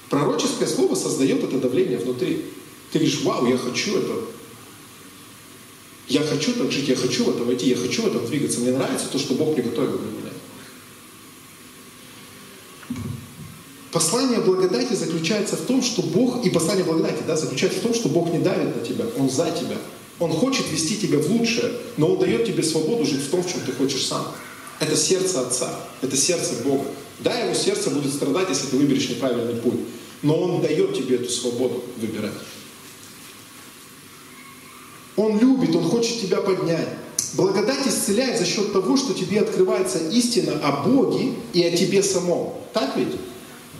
Пророческое 0.10 0.68
слово 0.68 0.96
создает 0.96 1.44
это 1.44 1.58
давление 1.60 1.98
внутри. 1.98 2.46
Ты 2.92 3.00
говоришь, 3.00 3.22
вау, 3.24 3.48
я 3.48 3.58
хочу 3.58 3.98
это. 3.98 4.14
Я 6.08 6.22
хочу 6.22 6.54
так 6.54 6.72
жить, 6.72 6.88
я 6.88 6.96
хочу 6.96 7.26
в 7.26 7.30
это 7.30 7.44
войти, 7.44 7.70
я 7.70 7.76
хочу 7.76 8.04
в 8.04 8.08
этом 8.08 8.26
двигаться. 8.26 8.60
Мне 8.62 8.72
нравится 8.72 9.08
то, 9.12 9.20
что 9.20 9.34
Бог 9.34 9.56
приготовил 9.56 9.98
для 9.98 10.12
меня. 10.12 10.32
Послание 13.92 14.40
благодати 14.40 14.94
заключается 14.94 15.58
в 15.58 15.62
том, 15.62 15.82
что 15.82 16.02
Бог, 16.02 16.46
и 16.46 16.50
послание 16.50 16.86
благодати 16.86 17.24
да, 17.26 17.36
заключается 17.36 17.80
в 17.80 17.84
том, 17.84 17.94
что 17.94 18.10
Бог 18.10 18.32
не 18.32 18.40
давит 18.40 18.76
на 18.76 18.86
тебя, 18.86 19.06
Он 19.18 19.30
за 19.30 19.52
тебя. 19.52 19.78
Он 20.20 20.32
хочет 20.32 20.72
вести 20.72 20.98
тебя 20.98 21.20
в 21.20 21.30
лучшее, 21.30 21.74
но 21.98 22.14
Он 22.14 22.20
дает 22.20 22.46
тебе 22.46 22.64
свободу 22.64 23.06
жить 23.06 23.22
в 23.22 23.30
том, 23.30 23.44
в 23.44 23.52
чем 23.52 23.62
ты 23.62 23.72
хочешь 23.72 24.06
сам. 24.06 24.28
Это 24.80 24.96
сердце 24.96 25.42
Отца, 25.42 25.80
это 26.02 26.16
сердце 26.16 26.54
Бога. 26.64 26.86
Да, 27.20 27.38
его 27.38 27.54
сердце 27.54 27.90
будет 27.90 28.14
страдать, 28.14 28.50
если 28.50 28.68
ты 28.68 28.78
выберешь 28.78 29.10
неправильный 29.10 29.56
путь. 29.56 29.80
Но 30.22 30.40
Он 30.40 30.62
дает 30.62 30.96
тебе 30.96 31.16
эту 31.16 31.30
свободу 31.30 31.84
выбирать. 31.98 32.34
Он 35.18 35.38
любит, 35.38 35.76
Он 35.76 35.84
хочет 35.84 36.22
тебя 36.22 36.38
поднять. 36.38 36.88
Благодать 37.34 37.86
исцеляет 37.86 38.40
за 38.40 38.46
счет 38.46 38.72
того, 38.72 38.96
что 38.96 39.14
тебе 39.14 39.42
открывается 39.42 39.98
истина 40.12 40.54
о 40.64 40.88
Боге 40.88 41.34
и 41.54 41.62
о 41.64 41.76
тебе 41.76 42.02
самом. 42.02 42.54
Так 42.74 42.96
ведь? 42.96 43.16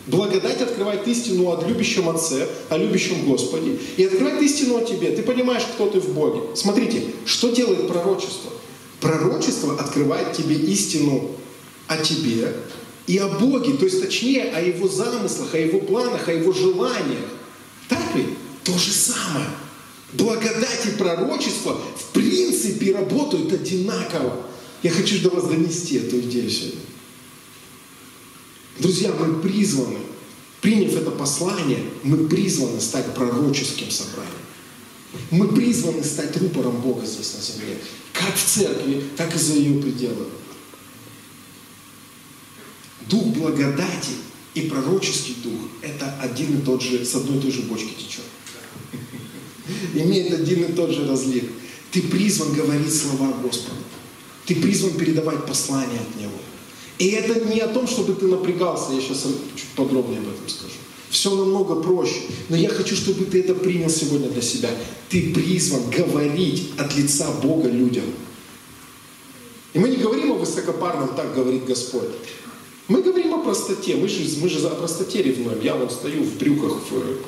Благодать 0.06 0.60
открывает 0.60 1.06
истину 1.06 1.50
о 1.50 1.62
любящем 1.66 2.08
Отце, 2.08 2.46
о 2.68 2.76
любящем 2.76 3.24
Господе. 3.26 3.78
И 3.96 4.04
открывает 4.04 4.42
истину 4.42 4.78
о 4.78 4.84
тебе. 4.84 5.10
Ты 5.10 5.22
понимаешь, 5.22 5.64
кто 5.74 5.88
ты 5.88 6.00
в 6.00 6.12
Боге. 6.12 6.40
Смотрите, 6.54 7.02
что 7.24 7.50
делает 7.50 7.88
пророчество? 7.88 8.50
Пророчество 9.00 9.78
открывает 9.78 10.32
тебе 10.32 10.56
истину 10.56 11.30
о 11.86 11.96
тебе 11.98 12.54
и 13.06 13.16
о 13.18 13.28
Боге, 13.28 13.74
то 13.74 13.86
есть 13.86 14.02
точнее 14.02 14.50
о 14.50 14.60
Его 14.60 14.88
замыслах, 14.88 15.54
о 15.54 15.58
Его 15.58 15.78
планах, 15.80 16.28
о 16.28 16.32
Его 16.32 16.52
желаниях. 16.52 17.28
Так 17.88 18.02
ведь? 18.14 18.28
То 18.64 18.76
же 18.76 18.90
самое. 18.90 19.46
Благодать 20.12 20.86
и 20.86 20.96
пророчество 20.96 21.74
в 21.96 22.12
принципе 22.12 22.94
работают 22.94 23.52
одинаково. 23.52 24.46
Я 24.82 24.90
хочу 24.90 25.20
до 25.20 25.30
вас 25.30 25.48
донести 25.48 25.96
эту 25.96 26.20
идею 26.20 26.50
сегодня. 26.50 26.80
Друзья, 28.78 29.12
мы 29.12 29.40
призваны, 29.40 29.98
приняв 30.60 30.94
это 30.94 31.10
послание, 31.10 31.82
мы 32.04 32.28
призваны 32.28 32.80
стать 32.80 33.12
пророческим 33.14 33.90
собранием. 33.90 34.34
Мы 35.30 35.48
призваны 35.48 36.04
стать 36.04 36.36
рупором 36.36 36.80
Бога 36.80 37.04
здесь 37.04 37.34
на 37.34 37.42
земле. 37.42 37.78
Как 38.12 38.34
в 38.34 38.44
церкви, 38.44 39.04
так 39.16 39.34
и 39.34 39.38
за 39.38 39.54
ее 39.54 39.82
пределами 39.82 40.38
дух 43.08 43.24
благодати 43.26 44.12
и 44.54 44.62
пророческий 44.62 45.36
дух– 45.42 45.60
это 45.82 46.18
один 46.20 46.58
и 46.58 46.62
тот 46.62 46.82
же, 46.82 47.04
с 47.04 47.14
одной 47.14 47.38
и 47.38 47.40
той 47.40 47.50
же 47.50 47.62
бочки 47.62 47.94
течет. 47.94 48.24
Имеет 49.94 50.32
один 50.32 50.64
и 50.64 50.72
тот 50.72 50.90
же 50.90 51.08
разлив. 51.08 51.44
Ты 51.90 52.02
призван 52.02 52.52
говорить 52.52 52.94
слова 52.94 53.32
Господа. 53.42 53.76
Ты 54.46 54.56
призван 54.56 54.92
передавать 54.92 55.46
послание 55.46 56.00
от 56.00 56.20
Него. 56.20 56.32
И 56.98 57.08
это 57.08 57.44
не 57.46 57.60
о 57.60 57.68
том, 57.68 57.86
чтобы 57.86 58.14
ты 58.14 58.26
напрягался, 58.26 58.92
я 58.92 59.00
сейчас 59.00 59.24
чуть 59.54 59.68
подробнее 59.76 60.18
об 60.18 60.28
этом 60.28 60.48
скажу. 60.48 60.74
Все 61.10 61.34
намного 61.34 61.76
проще. 61.76 62.22
Но 62.48 62.56
я 62.56 62.68
хочу, 62.68 62.94
чтобы 62.96 63.24
ты 63.24 63.40
это 63.40 63.54
принял 63.54 63.88
сегодня 63.88 64.28
для 64.28 64.42
себя. 64.42 64.70
Ты 65.08 65.32
призван 65.32 65.88
говорить 65.90 66.70
от 66.76 66.94
лица 66.96 67.30
Бога 67.42 67.68
людям. 67.68 68.04
И 69.74 69.78
мы 69.78 69.88
не 69.88 69.96
говорим 69.96 70.32
о 70.32 70.34
высокопарном, 70.34 71.14
так 71.14 71.34
говорит 71.34 71.64
Господь. 71.64 72.08
Мы 72.88 73.02
говорим 73.02 73.34
о 73.34 73.42
простоте, 73.42 73.96
мы 73.96 74.08
же, 74.08 74.22
мы 74.40 74.48
же 74.48 74.58
за 74.58 74.70
простоте 74.70 75.22
ревнуем. 75.22 75.60
Я 75.62 75.76
вот 75.76 75.92
стою 75.92 76.22
в 76.24 76.36
брюках, 76.38 76.78
в, 76.90 77.18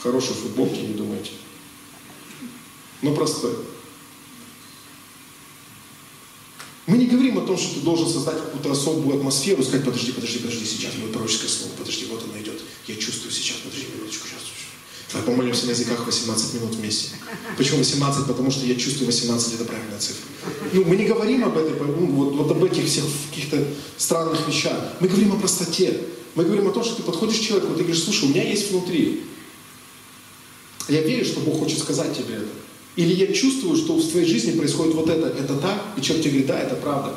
в 0.00 0.02
хорошей 0.02 0.34
футболке, 0.34 0.80
не 0.80 0.94
думайте. 0.94 1.32
Но 3.02 3.14
простой. 3.14 3.54
Мы 6.86 6.96
не 6.96 7.06
говорим 7.06 7.38
о 7.38 7.42
том, 7.42 7.58
что 7.58 7.74
ты 7.74 7.80
должен 7.80 8.08
создать 8.08 8.38
какую-то 8.38 8.72
особую 8.72 9.18
атмосферу, 9.18 9.62
сказать, 9.62 9.84
подожди, 9.84 10.12
подожди, 10.12 10.38
подожди, 10.38 10.64
сейчас 10.64 10.94
будет 10.94 11.12
пророческое 11.12 11.50
слово, 11.50 11.72
подожди, 11.76 12.06
вот 12.06 12.24
оно 12.24 12.42
идет. 12.42 12.60
Я 12.88 12.96
чувствую 12.96 13.30
сейчас, 13.30 13.58
подожди 13.58 13.86
минуточку, 13.94 14.26
сейчас. 14.26 14.40
Давай 15.12 15.26
помолимся 15.26 15.66
на 15.66 15.70
языках 15.70 16.06
18 16.06 16.54
минут 16.54 16.74
вместе. 16.74 17.10
Почему 17.58 17.78
18? 17.78 18.26
Потому 18.26 18.50
что 18.50 18.64
я 18.64 18.76
чувствую 18.76 19.06
18 19.06 19.54
это 19.54 19.64
правильная 19.64 19.98
цифра. 19.98 20.24
Ну, 20.72 20.84
мы 20.84 20.96
не 20.96 21.04
говорим 21.04 21.44
об 21.44 21.58
этой, 21.58 21.78
ну, 21.78 22.06
вот, 22.06 22.34
вот 22.34 22.50
об 22.50 22.64
этих 22.64 22.86
всех 22.86 23.04
каких-то 23.28 23.66
странных 23.98 24.48
вещах. 24.48 24.94
Мы 25.00 25.08
говорим 25.08 25.32
о 25.32 25.36
простоте. 25.36 26.00
Мы 26.36 26.44
говорим 26.44 26.68
о 26.68 26.70
том, 26.70 26.84
что 26.84 26.94
ты 26.94 27.02
подходишь 27.02 27.38
к 27.38 27.42
человеку, 27.42 27.74
ты 27.74 27.82
говоришь, 27.82 28.04
слушай, 28.04 28.24
у 28.26 28.28
меня 28.28 28.48
есть 28.48 28.70
внутри. 28.70 29.24
Я 30.90 31.02
верю, 31.02 31.24
что 31.24 31.40
Бог 31.40 31.60
хочет 31.60 31.78
сказать 31.78 32.16
тебе 32.16 32.34
это. 32.34 32.48
Или 32.96 33.14
я 33.14 33.32
чувствую, 33.32 33.76
что 33.76 33.96
в 33.96 34.10
твоей 34.10 34.26
жизни 34.26 34.58
происходит 34.58 34.94
вот 34.94 35.08
это, 35.08 35.28
это 35.28 35.54
так, 35.54 35.80
и 35.96 36.02
человек 36.02 36.24
тебе 36.24 36.30
говорит, 36.32 36.48
да, 36.48 36.60
это 36.60 36.74
правда. 36.74 37.14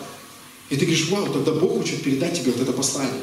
И 0.69 0.75
ты 0.75 0.86
говоришь, 0.86 1.09
вау, 1.09 1.27
тогда 1.33 1.51
Бог 1.51 1.77
хочет 1.77 2.03
передать 2.03 2.39
тебе 2.39 2.51
вот 2.51 2.62
это 2.62 2.71
послание. 2.71 3.21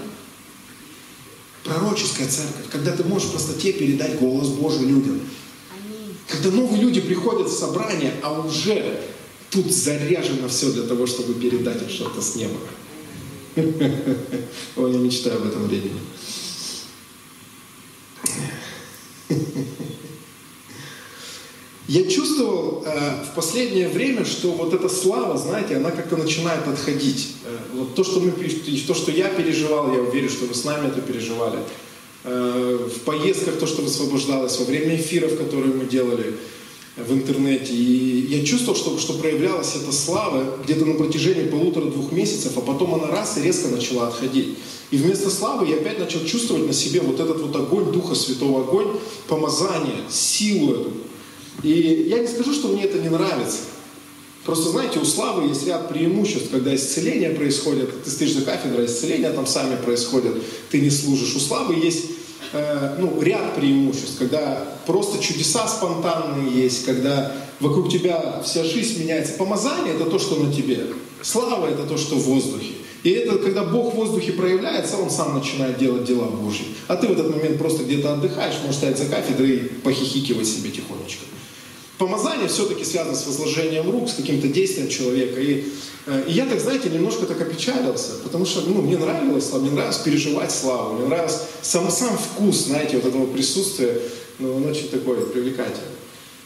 Пророческая 1.65 2.29
церковь, 2.29 2.69
когда 2.71 2.97
ты 2.97 3.05
можешь 3.05 3.29
в 3.29 3.33
простоте 3.33 3.73
передать 3.73 4.19
голос 4.19 4.49
Божий 4.49 4.87
людям. 4.87 5.21
Когда 6.27 6.51
новые 6.51 6.83
люди 6.83 7.01
приходят 7.01 7.49
в 7.49 7.57
собрание, 7.57 8.13
а 8.23 8.41
уже 8.41 9.01
тут 9.51 9.71
заряжено 9.71 10.49
все 10.49 10.73
для 10.73 10.83
того, 10.83 11.07
чтобы 11.07 11.35
передать 11.35 11.83
им 11.83 11.89
что-то 11.89 12.21
с 12.21 12.35
неба. 12.35 12.57
Ой, 14.77 14.93
я 14.93 14.99
мечтаю 14.99 15.37
об 15.37 15.47
этом 15.47 15.67
времени. 15.67 15.99
Я 21.91 22.09
чувствовал 22.09 22.85
э, 22.87 23.25
в 23.25 23.35
последнее 23.35 23.89
время, 23.89 24.25
что 24.25 24.53
вот 24.53 24.73
эта 24.73 24.89
слава, 24.89 25.37
знаете, 25.37 25.75
она 25.75 25.91
как-то 25.91 26.17
начинает 26.17 26.69
отходить. 26.69 27.31
Э, 27.45 27.57
вот 27.75 27.97
то, 27.97 28.05
что 28.05 28.21
мы, 28.21 28.31
то, 28.31 28.95
что 28.95 29.11
я 29.11 29.27
переживал, 29.27 29.93
я 29.93 29.99
уверен, 29.99 30.29
что 30.29 30.45
вы 30.45 30.55
с 30.55 30.63
нами 30.63 30.87
это 30.87 31.01
переживали. 31.01 31.59
Э, 32.23 32.89
в 32.95 33.01
поездках 33.01 33.59
то, 33.59 33.67
что 33.67 33.83
высвобождалось, 33.83 34.57
во 34.61 34.67
время 34.67 34.95
эфиров, 34.95 35.37
которые 35.37 35.75
мы 35.75 35.85
делали 35.85 36.37
в 36.97 37.13
интернете. 37.13 37.75
И 37.75 38.37
я 38.37 38.45
чувствовал, 38.45 38.79
что, 38.79 38.97
что 38.97 39.15
проявлялась 39.15 39.75
эта 39.75 39.91
слава 39.91 40.59
где-то 40.63 40.85
на 40.85 40.95
протяжении 40.95 41.49
полутора-двух 41.49 42.13
месяцев, 42.13 42.53
а 42.55 42.61
потом 42.61 42.95
она 42.95 43.09
раз 43.09 43.37
и 43.37 43.43
резко 43.43 43.67
начала 43.67 44.07
отходить. 44.07 44.59
И 44.93 44.97
вместо 44.97 45.29
славы 45.29 45.69
я 45.69 45.75
опять 45.75 45.99
начал 45.99 46.25
чувствовать 46.25 46.69
на 46.69 46.73
себе 46.73 47.01
вот 47.01 47.19
этот 47.19 47.41
вот 47.41 47.57
огонь 47.57 47.91
Духа 47.91 48.15
Святого, 48.15 48.61
огонь 48.61 49.01
помазания, 49.27 50.09
силу 50.09 50.75
эту. 50.75 50.93
И 51.63 52.07
я 52.09 52.19
не 52.19 52.27
скажу, 52.27 52.53
что 52.53 52.69
мне 52.69 52.85
это 52.85 52.99
не 52.99 53.09
нравится. 53.09 53.59
Просто, 54.45 54.71
знаете, 54.71 54.99
у 54.99 55.05
славы 55.05 55.49
есть 55.49 55.67
ряд 55.67 55.89
преимуществ, 55.89 56.51
когда 56.51 56.75
исцеление 56.75 57.31
происходит, 57.31 58.05
ты 58.05 58.11
стоишь 58.11 58.33
за 58.33 58.43
кафедрой, 58.43 58.87
исцеления 58.87 59.31
там 59.31 59.47
сами 59.47 59.77
происходят, 59.77 60.35
ты 60.71 60.81
не 60.81 60.91
служишь. 60.91 61.37
У 61.37 61.41
славы 61.41 61.75
есть 61.75 62.07
э, 62.53 62.97
ну, 62.99 63.21
ряд 63.21 63.55
преимуществ, 63.55 64.19
когда 64.19 64.65
просто 64.87 65.23
чудеса 65.23 65.69
спонтанные 65.69 66.51
есть, 66.51 66.87
когда 66.87 67.33
вокруг 67.61 67.91
тебя 67.93 68.43
вся 68.45 68.65
жизнь 68.65 69.03
меняется. 69.03 69.35
Помазание– 69.35 69.95
это 69.97 70.07
то, 70.07 70.19
что 70.19 70.37
на 70.37 70.53
тебе. 70.53 70.87
Слава– 71.23 71.67
это 71.71 71.85
то, 71.85 71.99
что 71.99 72.17
в 72.17 72.23
воздухе. 72.23 72.73
И 73.03 73.11
это, 73.11 73.39
когда 73.39 73.65
Бог 73.65 73.95
в 73.95 73.97
воздухе 73.97 74.33
проявляется, 74.33 74.97
Он 74.99 75.11
сам 75.11 75.35
начинает 75.35 75.79
делать 75.79 76.05
дела 76.05 76.27
Божьи. 76.27 76.67
А 76.89 76.97
ты 76.97 77.09
в 77.09 77.13
этот 77.13 77.35
момент 77.35 77.59
просто 77.59 77.85
где-то 77.85 78.15
отдыхаешь, 78.15 78.57
можешь 78.63 78.77
стоять 78.77 78.99
за 78.99 79.07
кафедрой 79.07 79.51
и 79.51 79.59
похихикивать 79.59 80.47
себе 80.47 80.71
тихонечко 80.71 81.25
помазание 82.01 82.49
все-таки 82.49 82.83
связано 82.83 83.15
с 83.15 83.27
возложением 83.27 83.91
рук, 83.91 84.09
с 84.09 84.15
каким-то 84.15 84.49
действием 84.49 84.89
человека. 84.89 85.39
И, 85.39 85.67
э, 86.07 86.25
и 86.27 86.33
я 86.33 86.47
так, 86.47 86.59
знаете, 86.59 86.89
немножко 86.89 87.27
так 87.27 87.41
опечалился, 87.43 88.13
потому 88.25 88.47
что 88.47 88.63
ну, 88.63 88.81
мне 88.81 88.97
нравилось, 88.97 89.53
мне 89.53 89.71
нравилось 89.71 89.99
переживать 89.99 90.51
славу, 90.51 90.95
мне 90.95 91.07
нравился 91.07 91.41
сам, 91.61 91.91
сам 91.91 92.17
вкус, 92.17 92.65
знаете, 92.65 92.97
вот 92.97 93.05
этого 93.05 93.27
присутствия, 93.27 94.01
ну, 94.39 94.57
он 94.57 94.65
очень 94.65 94.89
такой 94.89 95.21
привлекательный. 95.27 96.01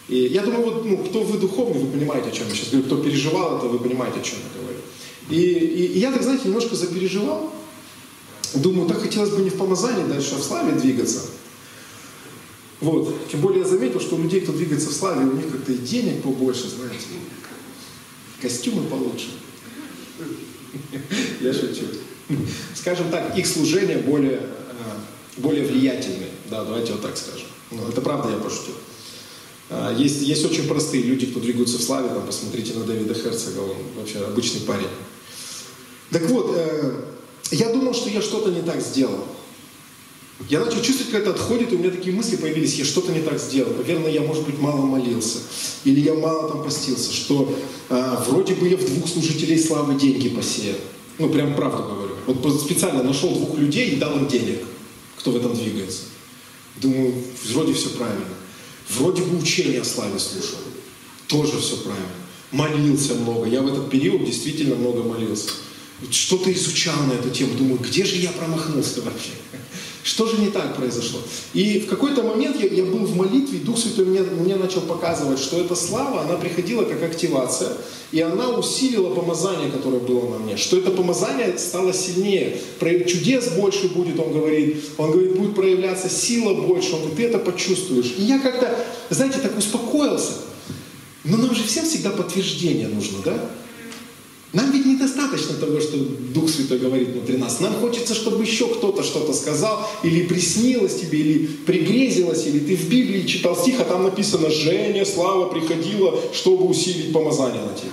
И 0.08 0.16
я 0.26 0.42
думаю, 0.42 0.64
вот, 0.64 0.84
ну, 0.84 0.98
кто 0.98 1.22
вы 1.22 1.38
духовный, 1.38 1.78
вы 1.78 1.86
понимаете, 1.86 2.30
о 2.30 2.32
чем 2.32 2.48
я 2.48 2.54
сейчас 2.54 2.70
говорю, 2.70 2.86
кто 2.86 2.96
переживал 2.96 3.58
это, 3.58 3.66
вы 3.66 3.78
понимаете, 3.78 4.18
о 4.20 4.24
чем 4.24 4.38
я 4.52 4.60
говорю. 4.60 4.80
И, 5.30 5.40
и, 5.40 5.87
и 5.87 5.98
я 5.98 6.12
так, 6.12 6.22
знаете, 6.22 6.48
немножко 6.48 6.76
запереживал, 6.76 7.52
думаю, 8.54 8.88
так 8.88 9.00
хотелось 9.00 9.30
бы 9.30 9.42
не 9.42 9.50
в 9.50 9.56
помазании 9.56 10.06
дальше, 10.06 10.34
а 10.34 10.38
в 10.38 10.42
славе 10.42 10.72
двигаться. 10.72 11.22
Вот. 12.80 13.28
Тем 13.30 13.40
более 13.40 13.62
я 13.62 13.68
заметил, 13.68 14.00
что 14.00 14.16
у 14.16 14.22
людей, 14.22 14.42
кто 14.42 14.52
двигается 14.52 14.90
в 14.90 14.92
славе, 14.92 15.24
у 15.24 15.32
них 15.32 15.50
как-то 15.50 15.72
и 15.72 15.78
денег 15.78 16.22
побольше, 16.22 16.68
знаете, 16.68 17.06
костюмы 18.40 18.82
получше. 18.84 19.30
Я 21.40 21.52
шучу. 21.52 21.87
Скажем 22.74 23.10
так, 23.10 23.38
их 23.38 23.46
служение 23.46 23.98
более, 23.98 24.40
э, 24.40 25.38
более 25.38 25.66
влиятельное. 25.66 26.28
Да, 26.50 26.64
давайте 26.64 26.92
вот 26.92 27.02
так 27.02 27.16
скажем. 27.16 27.46
Ну, 27.70 27.88
это 27.88 28.00
правда, 28.00 28.30
я 28.30 28.37
пошутил. 28.37 28.74
А, 29.70 29.94
есть, 29.96 30.22
есть 30.22 30.44
очень 30.44 30.68
простые 30.68 31.02
люди, 31.04 31.26
кто 31.26 31.40
двигаются 31.40 31.78
в 31.78 31.82
славе. 31.82 32.08
Там, 32.08 32.26
посмотрите 32.26 32.74
на 32.74 32.84
Дэвида 32.84 33.14
Херцога, 33.14 33.60
он 33.60 33.76
вообще 33.96 34.18
обычный 34.18 34.60
парень. 34.60 34.88
Так 36.10 36.22
вот, 36.30 36.52
э, 36.56 37.04
я 37.50 37.72
думал, 37.72 37.94
что 37.94 38.10
я 38.10 38.22
что-то 38.22 38.50
не 38.50 38.62
так 38.62 38.80
сделал. 38.80 39.24
Я 40.48 40.60
начал 40.60 40.82
чувствовать, 40.82 41.12
как 41.12 41.22
это 41.22 41.30
отходит, 41.30 41.72
и 41.72 41.76
у 41.76 41.78
меня 41.78 41.90
такие 41.90 42.14
мысли 42.14 42.36
появились, 42.36 42.74
я 42.74 42.84
что-то 42.84 43.12
не 43.12 43.20
так 43.20 43.38
сделал. 43.38 43.72
Наверное, 43.74 44.10
я, 44.10 44.20
может 44.20 44.44
быть, 44.44 44.58
мало 44.58 44.84
молился. 44.84 45.38
Или 45.84 46.00
я 46.00 46.14
мало 46.14 46.48
там 46.48 46.64
постился, 46.64 47.12
что 47.12 47.54
э, 47.88 48.16
вроде 48.28 48.54
бы 48.54 48.68
я 48.68 48.76
в 48.76 48.84
двух 48.84 49.08
служителей 49.08 49.58
славы 49.58 49.94
деньги 49.94 50.28
посеял. 50.28 50.76
Ну, 51.18 51.28
прям 51.28 51.54
правду 51.54 51.84
говорю. 51.84 52.14
Вот 52.26 52.60
специально 52.60 53.02
нашел 53.02 53.30
двух 53.30 53.56
людей 53.58 53.90
и 53.90 53.96
дал 53.96 54.16
им 54.16 54.26
денег, 54.26 54.60
кто 55.16 55.30
в 55.30 55.36
этом 55.36 55.54
двигается. 55.54 56.02
Думаю, 56.76 57.14
вроде 57.52 57.72
все 57.72 57.90
правильно. 57.90 58.26
Вроде 58.90 59.22
бы 59.22 59.38
учение 59.38 59.80
о 59.80 59.84
славе 59.84 60.18
слушал. 60.18 60.58
Тоже 61.28 61.58
все 61.58 61.76
правильно. 61.76 62.08
Молился 62.50 63.14
много. 63.14 63.46
Я 63.46 63.62
в 63.62 63.68
этот 63.68 63.88
период 63.90 64.24
действительно 64.24 64.74
много 64.74 65.02
молился. 65.02 65.50
Что-то 66.10 66.52
изучал 66.52 66.96
на 67.08 67.12
эту 67.12 67.30
тему. 67.30 67.54
Думаю, 67.54 67.78
где 67.78 68.04
же 68.04 68.16
я 68.16 68.30
промахнулся 68.30 69.00
вообще? 69.02 69.30
Что 70.04 70.26
же 70.26 70.36
не 70.36 70.48
так 70.48 70.76
произошло? 70.76 71.20
И 71.54 71.80
в 71.80 71.86
какой-то 71.86 72.22
момент 72.22 72.62
я, 72.62 72.68
я 72.68 72.84
был 72.84 73.06
в 73.06 73.16
молитве, 73.16 73.58
и 73.58 73.62
Дух 73.62 73.78
Святой 73.78 74.04
мне, 74.04 74.20
мне 74.20 74.54
начал 74.54 74.82
показывать, 74.82 75.38
что 75.38 75.58
эта 75.58 75.74
слава, 75.74 76.20
она 76.20 76.34
приходила 76.34 76.84
как 76.84 77.02
активация, 77.02 77.72
и 78.12 78.20
она 78.20 78.50
усилила 78.50 79.14
помазание, 79.14 79.70
которое 79.70 80.00
было 80.00 80.28
на 80.28 80.38
мне. 80.40 80.58
Что 80.58 80.76
это 80.76 80.90
помазание 80.90 81.56
стало 81.56 81.94
сильнее. 81.94 82.60
Чудес 82.80 83.52
больше 83.52 83.88
будет, 83.88 84.20
он 84.20 84.34
говорит. 84.34 84.84
Он 84.98 85.10
говорит, 85.10 85.38
будет 85.38 85.54
проявляться 85.54 86.10
сила 86.10 86.52
больше. 86.52 86.92
Он 86.92 86.98
говорит, 86.98 87.16
ты 87.16 87.24
это 87.24 87.38
почувствуешь. 87.38 88.12
И 88.18 88.24
я 88.24 88.38
как-то, 88.38 88.78
знаете, 89.08 89.38
так 89.38 89.56
успокоился. 89.56 90.32
Но 91.24 91.38
нам 91.38 91.54
же 91.54 91.64
всем 91.64 91.86
всегда 91.86 92.10
подтверждение 92.10 92.88
нужно, 92.88 93.20
да? 93.24 93.50
Нам 94.52 94.70
ведь 94.70 94.84
недостаточно 95.24 95.54
того, 95.54 95.80
что 95.80 95.96
Дух 96.34 96.48
Святой 96.48 96.78
говорит 96.78 97.08
внутри 97.08 97.37
нас. 97.37 97.60
Нам 97.60 97.74
хочется, 97.74 98.14
чтобы 98.14 98.42
еще 98.42 98.68
кто-то 98.68 99.02
что-то 99.02 99.32
сказал, 99.32 99.87
или 100.02 100.26
приснилось 100.26 101.00
тебе, 101.00 101.18
или 101.18 101.46
пригрезилось, 101.46 102.46
или 102.46 102.58
ты 102.60 102.76
в 102.76 102.88
Библии 102.88 103.26
читал 103.26 103.56
стих, 103.56 103.80
а 103.80 103.84
там 103.84 104.04
написано 104.04 104.50
«Женя, 104.50 105.04
слава 105.04 105.46
приходила, 105.48 106.18
чтобы 106.32 106.66
усилить 106.66 107.12
помазание 107.12 107.62
на 107.62 107.74
тебе». 107.74 107.90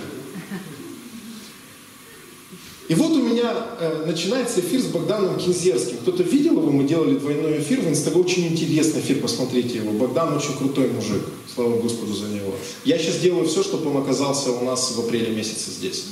И 2.88 2.94
вот 2.94 3.12
у 3.12 3.22
меня 3.22 3.54
э, 3.80 4.04
начинается 4.06 4.60
эфир 4.60 4.82
с 4.82 4.86
Богданом 4.86 5.38
Кинзерским. 5.38 5.96
Кто-то 5.98 6.22
видел 6.24 6.58
его? 6.58 6.70
Мы 6.70 6.84
делали 6.84 7.14
двойной 7.14 7.58
эфир 7.58 7.80
в 7.80 7.88
Инстаграме. 7.88 8.24
Очень 8.26 8.48
интересный 8.48 9.00
эфир, 9.00 9.20
посмотрите 9.20 9.78
его. 9.78 9.92
Богдан 9.92 10.36
очень 10.36 10.54
крутой 10.58 10.90
мужик. 10.90 11.22
Слава 11.54 11.80
Господу 11.80 12.12
за 12.12 12.26
него. 12.26 12.52
Я 12.84 12.98
сейчас 12.98 13.16
делаю 13.16 13.46
все, 13.46 13.62
чтобы 13.62 13.88
он 13.90 14.02
оказался 14.02 14.50
у 14.50 14.64
нас 14.64 14.94
в 14.94 15.00
апреле 15.00 15.34
месяце 15.34 15.70
здесь. 15.70 16.04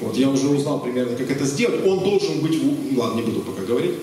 Вот, 0.00 0.16
я 0.16 0.28
уже 0.28 0.48
узнал 0.48 0.80
примерно, 0.80 1.16
как 1.16 1.30
это 1.30 1.44
сделать. 1.44 1.86
Он 1.86 2.00
должен 2.00 2.40
быть... 2.40 2.60
В... 2.60 2.98
Ладно, 2.98 3.20
не 3.20 3.26
буду 3.26 3.40
пока 3.40 3.62
говорить. 3.62 3.94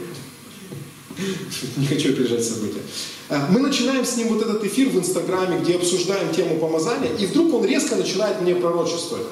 Не 1.78 1.86
хочу 1.86 2.10
опережать 2.10 2.44
события. 2.44 2.82
А, 3.30 3.48
мы 3.50 3.60
начинаем 3.60 4.06
с 4.06 4.18
ним 4.18 4.30
вот 4.30 4.42
этот 4.42 4.64
эфир 4.64 4.90
в 4.90 4.98
Инстаграме, 4.98 5.60
где 5.60 5.76
обсуждаем 5.76 6.34
тему 6.34 6.58
помазания, 6.58 7.12
и 7.20 7.26
вдруг 7.26 7.54
он 7.54 7.66
резко 7.66 7.96
начинает 7.96 8.42
мне 8.42 8.56
пророчествовать. 8.56 9.28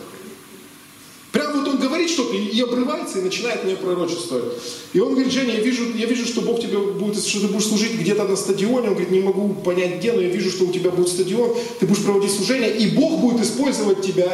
Прям 1.32 1.60
вот 1.60 1.67
он 1.67 1.78
говорит 1.78 2.10
что-то 2.10 2.36
и 2.36 2.62
обрывается, 2.62 3.19
и 3.19 3.22
начинает 3.22 3.63
мне 3.63 3.76
пророчествовать. 3.76 4.54
И 4.93 5.00
он 5.00 5.13
говорит, 5.13 5.32
Женя, 5.32 5.54
я 5.54 5.60
вижу, 5.60 5.84
я 5.95 6.08
вижу, 6.08 6.26
что 6.26 6.41
Бог 6.41 6.60
тебе 6.60 6.80
будет, 6.80 7.24
что 7.24 7.41
ты 7.41 7.48
будешь 7.48 7.67
служить 7.67 8.00
где-то 8.00 8.24
на 8.24 8.36
стадионе. 8.36 8.88
Он 8.88 8.93
говорит, 8.93 9.12
не 9.12 9.19
могу 9.19 9.54
понять 9.54 9.98
где, 9.98 10.12
но 10.12 10.22
я 10.22 10.30
вижу, 10.30 10.50
что 10.50 10.65
у 10.65 10.72
тебя 10.72 10.89
будет 10.89 11.10
стадион, 11.10 11.56
ты 11.80 11.86
будешь 11.86 12.04
проводить 12.04 12.32
служение, 12.32 12.76
и 12.76 12.95
Бог 12.95 13.19
будет 13.19 13.41
использовать 13.41 14.02
тебя 14.02 14.32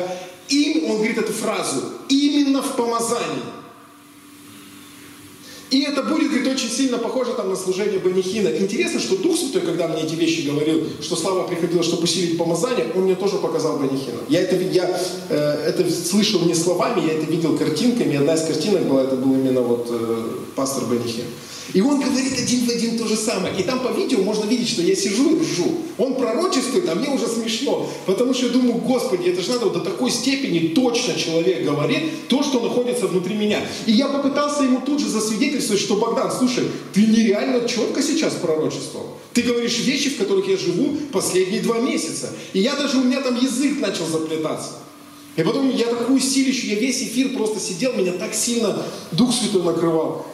им, 0.48 0.86
он 0.86 0.98
говорит 0.98 1.18
эту 1.18 1.34
фразу, 1.34 1.84
именно 2.10 2.62
в 2.62 2.76
помазании. 2.76 3.44
И 5.72 5.82
это 5.82 6.04
будет, 6.04 6.30
говорит, 6.30 6.48
очень 6.48 6.70
сильно 6.70 6.98
похоже 6.98 7.34
там 7.34 7.50
на 7.50 7.56
служение 7.56 8.00
Банихина. 8.00 8.50
Интересно, 8.50 9.00
что 9.00 9.18
Дух 9.18 9.38
Святой, 9.38 9.62
когда 9.62 9.88
мне 9.88 10.04
эти 10.04 10.14
вещи 10.14 10.48
говорил, 10.48 10.88
что 11.02 11.16
слава 11.16 11.48
приходила, 11.48 11.84
чтобы 11.84 12.04
усилить 12.04 12.38
помазание, 12.38 12.88
он 12.96 13.04
мне 13.04 13.16
тоже 13.16 13.38
показал 13.38 13.80
Банихина. 13.80 14.20
Я 14.30 14.42
это, 14.42 14.56
я, 14.56 15.02
э, 15.30 15.36
это 15.68 15.92
слышал 15.92 16.42
не 16.42 16.54
словами, 16.54 17.06
я 17.08 17.14
это 17.14 17.26
видел 17.26 17.58
картинками. 17.58 18.16
Одна 18.16 18.36
из 18.36 18.44
картинок 18.44 18.84
была, 18.84 19.04
это 19.04 19.16
был 19.16 19.34
именно 19.34 19.62
вот 19.62 19.88
э, 19.90 20.24
пастор 20.56 20.86
Банихин. 20.86 21.26
И 21.74 21.82
он 21.82 22.00
говорит 22.00 22.34
один 22.38 22.66
в 22.66 22.70
один 22.70 22.98
то 22.98 23.08
же 23.08 23.16
самое. 23.16 23.56
И 23.58 23.64
там 23.64 23.80
по 23.80 23.90
видео 23.90 24.20
можно 24.20 24.46
видеть, 24.46 24.70
что 24.70 24.82
я 24.82 24.96
сижу 24.96 25.36
и 25.36 25.42
ржу. 25.42 25.78
Он 25.98 26.16
пророчествует, 26.16 26.88
а 26.90 26.96
мне 26.96 27.10
уже 27.10 27.28
смешно. 27.28 27.90
Потому 28.06 28.34
что 28.34 28.48
я 28.48 28.52
думаю, 28.52 28.76
Господи, 28.76 29.30
это 29.30 29.42
же 29.42 29.50
надо 29.50 29.66
вот 29.66 29.74
до 29.74 29.80
такой 29.80 30.12
степени 30.12 30.70
точно 30.70 31.16
человек 31.16 31.66
говорит 31.66 32.28
то, 32.28 32.44
что 32.44 32.60
находится 32.60 33.08
внутри 33.08 33.36
меня. 33.36 33.62
И 33.86 33.92
я 33.92 34.08
попытался 34.08 34.64
ему 34.64 34.82
тут 34.86 35.00
же 35.00 35.10
засвидетельствовать, 35.10 35.82
что 35.82 35.96
Богдан, 35.96 36.32
слушай, 36.32 36.66
ты 36.94 37.06
нереально 37.06 37.68
четко 37.68 38.02
сейчас 38.02 38.34
пророчествовал. 38.34 39.18
Ты 39.34 39.42
говоришь 39.42 39.80
вещи, 39.80 40.12
в 40.12 40.18
которых 40.18 40.48
я 40.48 40.58
живу 40.58 40.96
последние 41.12 41.62
два 41.62 41.80
месяца. 41.80 42.30
И 42.54 42.60
я 42.60 42.76
даже, 42.76 42.98
у 42.98 43.04
меня 43.04 43.22
там 43.22 43.36
язык 43.36 43.80
начал 43.80 44.06
заплетаться. 44.06 44.74
И 45.36 45.44
потом 45.44 45.70
я 45.70 45.88
такую 45.88 46.22
силищу, 46.22 46.68
я 46.68 46.76
весь 46.76 47.02
эфир 47.02 47.36
просто 47.36 47.60
сидел, 47.60 47.94
меня 47.94 48.14
так 48.14 48.34
сильно 48.34 48.82
Дух 49.12 49.34
Святой 49.34 49.64
накрывал. 49.64 50.26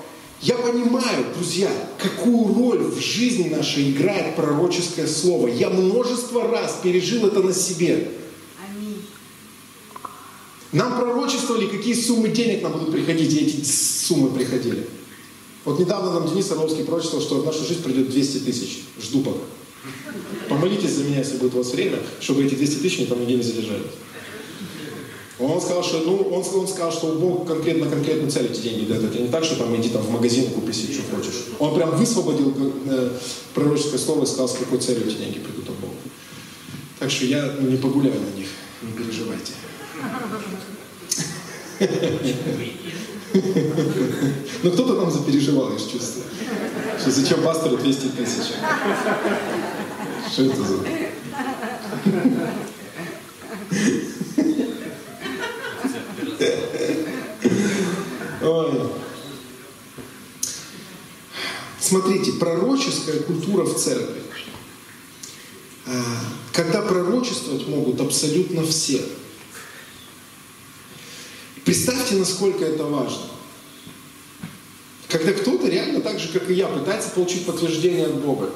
Я 0.41 0.55
понимаю, 0.55 1.25
друзья, 1.35 1.69
какую 1.99 2.53
роль 2.55 2.79
в 2.79 2.99
жизни 2.99 3.49
нашей 3.49 3.91
играет 3.91 4.35
пророческое 4.35 5.05
слово. 5.05 5.47
Я 5.47 5.69
множество 5.69 6.47
раз 6.47 6.79
пережил 6.81 7.27
это 7.27 7.43
на 7.43 7.53
себе. 7.53 8.09
Аминь. 8.67 9.03
Нам 10.71 10.99
пророчествовали, 10.99 11.67
какие 11.67 11.93
суммы 11.93 12.29
денег 12.29 12.63
нам 12.63 12.71
будут 12.71 12.91
приходить, 12.91 13.31
и 13.33 13.45
эти 13.45 13.63
суммы 13.63 14.31
приходили. 14.31 14.87
Вот 15.63 15.79
недавно 15.79 16.11
нам 16.11 16.27
Денис 16.27 16.49
Орловский 16.49 16.85
пророчествовал, 16.85 17.23
что 17.23 17.41
в 17.41 17.45
нашу 17.45 17.63
жизнь 17.63 17.83
придет 17.83 18.09
200 18.09 18.39
тысяч. 18.39 18.79
Жду 18.99 19.21
пока. 19.21 19.41
Помолитесь 20.49 20.91
за 20.91 21.03
меня, 21.03 21.19
если 21.19 21.37
будет 21.37 21.53
у 21.53 21.57
вас 21.59 21.71
время, 21.71 21.99
чтобы 22.19 22.43
эти 22.43 22.55
200 22.55 22.79
тысяч 22.79 23.07
там 23.07 23.21
нигде 23.21 23.35
не 23.35 23.43
задержались. 23.43 23.91
Он 25.41 25.59
сказал, 25.59 25.83
что, 25.83 25.99
ну, 25.99 26.17
он, 26.17 26.43
он 26.59 26.67
сказал, 26.67 26.91
что 26.91 27.13
Бог 27.13 27.47
конкретно 27.47 27.85
на 27.85 27.91
конкретную 27.91 28.29
цель 28.29 28.45
эти 28.45 28.61
деньги 28.61 28.85
дает. 28.85 29.05
Это 29.05 29.17
не 29.19 29.27
так, 29.29 29.43
что 29.43 29.55
там 29.55 29.75
иди 29.75 29.89
там 29.89 30.03
в 30.03 30.11
магазин 30.11 30.51
купи 30.51 30.71
себе, 30.71 30.93
что 30.93 31.15
хочешь. 31.15 31.45
Он 31.57 31.73
прям 31.73 31.95
высвободил 31.95 32.53
э, 32.85 33.09
пророческое 33.55 33.99
слово 33.99 34.23
и 34.23 34.27
сказал, 34.27 34.47
с 34.47 34.53
какой 34.53 34.77
целью 34.77 35.07
эти 35.07 35.15
деньги 35.15 35.39
придут 35.39 35.69
от 35.69 35.75
Бога. 35.75 35.93
Так 36.99 37.09
что 37.09 37.25
я 37.25 37.55
ну, 37.59 37.69
не 37.69 37.77
погуляю 37.77 38.19
на 38.19 38.37
них, 38.37 38.47
не 38.83 38.91
переживайте. 38.91 39.53
Ну 44.63 44.71
кто-то 44.71 44.95
там 44.95 45.09
запереживал, 45.09 45.71
я 45.71 45.79
же 45.79 45.85
чувствую. 45.85 46.25
Что 46.99 47.11
зачем 47.11 47.41
пастору 47.41 47.77
200 47.77 48.07
тысяч? 48.09 48.53
Что 50.31 50.43
это 50.43 50.63
за... 50.63 50.77
Смотрите, 61.79 62.33
пророческая 62.33 63.19
культура 63.19 63.63
в 63.63 63.75
церкви. 63.77 64.21
А, 65.85 65.91
когда 66.53 66.81
пророчествовать 66.81 67.67
могут 67.67 67.99
абсолютно 67.99 68.65
все. 68.65 69.03
Представьте, 71.65 72.15
насколько 72.15 72.63
это 72.63 72.85
важно. 72.85 73.23
Когда 75.09 75.33
кто-то 75.33 75.67
реально 75.67 75.99
так 75.99 76.19
же, 76.19 76.29
как 76.29 76.49
и 76.49 76.53
я, 76.53 76.67
пытается 76.67 77.09
получить 77.09 77.45
подтверждение 77.45 78.05
от 78.05 78.15
Бога, 78.21 78.49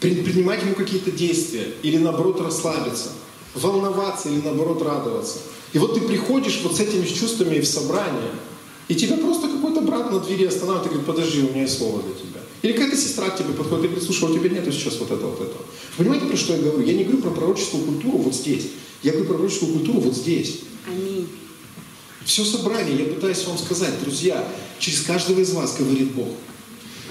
принимать 0.00 0.62
ему 0.62 0.74
какие-то 0.74 1.12
действия, 1.12 1.72
или 1.82 1.98
наоборот 1.98 2.40
расслабиться, 2.40 3.12
волноваться 3.54 4.28
или 4.28 4.40
наоборот 4.40 4.82
радоваться– 4.82 5.38
и 5.72 5.78
вот 5.78 5.94
ты 5.94 6.00
приходишь 6.00 6.60
вот 6.62 6.76
с 6.76 6.80
этими 6.80 7.06
чувствами 7.06 7.60
в 7.60 7.66
собрание, 7.66 8.30
и 8.88 8.94
тебя 8.94 9.16
просто 9.16 9.48
какой-то 9.48 9.80
брат 9.80 10.12
на 10.12 10.20
двери 10.20 10.44
останавливает 10.44 10.86
и 10.86 10.88
говорит, 10.90 11.06
подожди, 11.06 11.40
у 11.40 11.50
меня 11.50 11.62
есть 11.62 11.78
слово 11.78 12.02
для 12.02 12.12
тебя. 12.12 12.40
Или 12.60 12.72
какая-то 12.72 12.96
сестра 12.96 13.30
к 13.30 13.38
тебе 13.38 13.54
подходит 13.54 13.84
и 13.84 13.88
говорит, 13.88 14.04
слушай, 14.04 14.24
а 14.24 14.32
у 14.32 14.38
тебя 14.38 14.50
нету 14.50 14.70
сейчас 14.70 14.98
вот 14.98 15.10
этого, 15.10 15.30
вот 15.30 15.40
этого. 15.40 15.64
Понимаете, 15.96 16.26
про 16.26 16.36
что 16.36 16.54
я 16.54 16.62
говорю? 16.62 16.86
Я 16.86 16.94
не 16.94 17.04
говорю 17.04 17.22
про 17.22 17.30
пророческую 17.30 17.84
культуру 17.84 18.18
вот 18.18 18.34
здесь. 18.34 18.68
Я 19.02 19.12
говорю 19.12 19.28
про 19.28 19.34
пророческую 19.34 19.72
культуру 19.72 20.00
вот 20.00 20.14
здесь. 20.14 20.60
Аминь. 20.86 21.26
Все 22.24 22.44
собрание, 22.44 22.96
я 22.98 23.04
пытаюсь 23.06 23.44
вам 23.46 23.58
сказать, 23.58 24.00
друзья, 24.00 24.46
через 24.78 25.00
каждого 25.00 25.40
из 25.40 25.52
вас 25.52 25.76
говорит 25.76 26.12
Бог. 26.12 26.28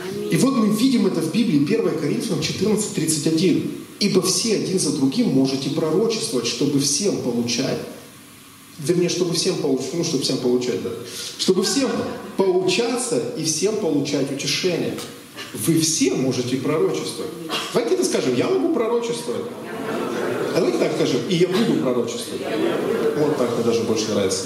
Аминь. 0.08 0.32
И 0.32 0.38
вот 0.38 0.56
мы 0.56 0.74
видим 0.74 1.08
это 1.08 1.20
в 1.20 1.34
Библии, 1.34 1.64
1 1.64 2.00
Коринфянам 2.00 2.40
14:31. 2.40 3.81
«Ибо 4.02 4.22
все 4.22 4.56
один 4.56 4.78
за 4.80 4.92
другим 4.92 5.30
можете 5.30 5.70
пророчествовать, 5.70 6.48
чтобы 6.48 6.80
всем 6.82 7.18
получать 7.22 7.80
вернее, 8.86 9.10
чтобы 9.10 9.34
всем 9.34 9.58
получать, 9.58 9.94
ну, 9.94 10.04
чтобы 10.04 10.24
всем 10.24 10.38
получать, 10.38 10.84
да, 10.84 10.90
чтобы 11.38 11.64
всем 11.64 11.90
поучаться 12.38 13.22
и 13.38 13.44
всем 13.44 13.78
получать 13.78 14.32
утешение. 14.32 14.98
Вы 15.54 15.80
все 15.80 16.14
можете 16.14 16.58
пророчествовать. 16.58 17.32
Давайте 17.74 17.96
это 17.96 18.06
скажем, 18.06 18.36
я 18.36 18.48
могу 18.48 18.74
пророчествовать. 18.74 19.44
А 20.54 20.56
давайте 20.56 20.78
так 20.78 20.94
скажем, 20.96 21.22
и 21.30 21.36
я 21.36 21.48
буду 21.48 21.82
пророчествовать. 21.82 22.42
Вот 23.18 23.38
так 23.38 23.56
мне 23.56 23.64
даже 23.64 23.82
больше 23.82 24.10
нравится. 24.12 24.46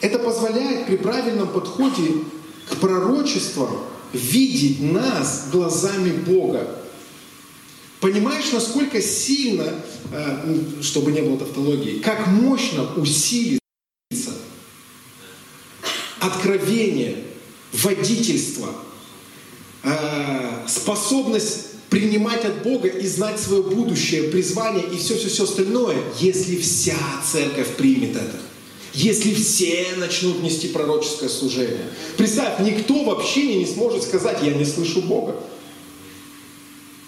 Это 0.00 0.18
позволяет 0.18 0.86
при 0.86 0.96
правильном 0.96 1.48
подходе 1.48 2.24
к 2.68 2.76
пророчествам 2.76 3.70
видеть 4.12 4.80
нас 4.80 5.48
глазами 5.50 6.10
Бога. 6.10 6.68
Понимаешь, 8.04 8.52
насколько 8.52 9.00
сильно, 9.00 9.72
э, 10.12 10.82
чтобы 10.82 11.10
не 11.10 11.22
было 11.22 11.38
тавтологии, 11.38 12.00
как 12.00 12.26
мощно 12.26 12.86
усилится 12.96 13.58
откровение, 16.20 17.16
водительство, 17.72 18.68
э, 19.84 20.66
способность 20.68 21.68
принимать 21.88 22.44
от 22.44 22.62
Бога 22.62 22.88
и 22.88 23.06
знать 23.06 23.40
свое 23.40 23.62
будущее, 23.62 24.24
призвание 24.24 24.84
и 24.84 24.98
все-все-все 24.98 25.44
остальное, 25.44 25.96
если 26.20 26.56
вся 26.56 26.98
церковь 27.32 27.74
примет 27.78 28.16
это. 28.16 28.36
Если 28.92 29.32
все 29.32 29.86
начнут 29.96 30.42
нести 30.42 30.68
пророческое 30.68 31.30
служение. 31.30 31.86
Представь, 32.18 32.60
никто 32.60 33.02
вообще 33.02 33.56
не 33.56 33.64
сможет 33.64 34.02
сказать, 34.02 34.40
я 34.42 34.52
не 34.52 34.66
слышу 34.66 35.00
Бога. 35.00 35.36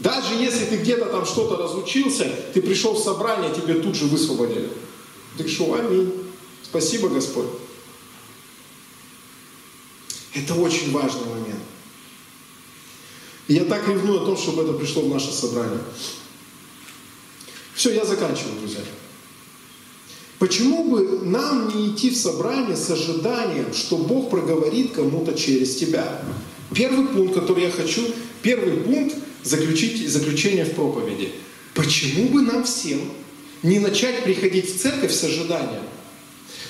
Даже 0.00 0.34
если 0.34 0.66
ты 0.66 0.76
где-то 0.76 1.06
там 1.06 1.24
что-то 1.24 1.56
разучился, 1.56 2.30
ты 2.52 2.60
пришел 2.60 2.94
в 2.94 3.02
собрание, 3.02 3.54
тебе 3.54 3.74
тут 3.74 3.94
же 3.94 4.04
высвободили. 4.06 4.70
Ты 5.38 5.48
что, 5.48 5.74
аминь. 5.74 6.12
Спасибо, 6.62 7.08
Господь. 7.08 7.46
Это 10.34 10.54
очень 10.54 10.90
важный 10.92 11.24
момент. 11.24 11.62
Я 13.48 13.64
так 13.64 13.88
ревную 13.88 14.22
о 14.22 14.26
том, 14.26 14.36
чтобы 14.36 14.64
это 14.64 14.72
пришло 14.72 15.02
в 15.02 15.08
наше 15.08 15.32
собрание. 15.32 15.78
Все, 17.74 17.94
я 17.94 18.04
заканчиваю, 18.04 18.58
друзья. 18.58 18.80
Почему 20.38 20.90
бы 20.90 21.20
нам 21.24 21.74
не 21.74 21.88
идти 21.88 22.10
в 22.10 22.16
собрание 22.16 22.76
с 22.76 22.90
ожиданием, 22.90 23.72
что 23.72 23.96
Бог 23.96 24.28
проговорит 24.28 24.92
кому-то 24.92 25.32
через 25.32 25.76
тебя? 25.76 26.22
Первый 26.74 27.06
пункт, 27.06 27.34
который 27.34 27.64
я 27.64 27.70
хочу, 27.70 28.02
первый 28.42 28.78
пункт 28.78 29.16
заключить, 29.46 30.08
заключение 30.08 30.64
в 30.64 30.72
проповеди. 30.72 31.32
Почему 31.74 32.28
бы 32.28 32.42
нам 32.42 32.64
всем 32.64 33.00
не 33.62 33.78
начать 33.78 34.24
приходить 34.24 34.74
в 34.74 34.80
церковь 34.80 35.12
с 35.12 35.24
ожиданием? 35.24 35.82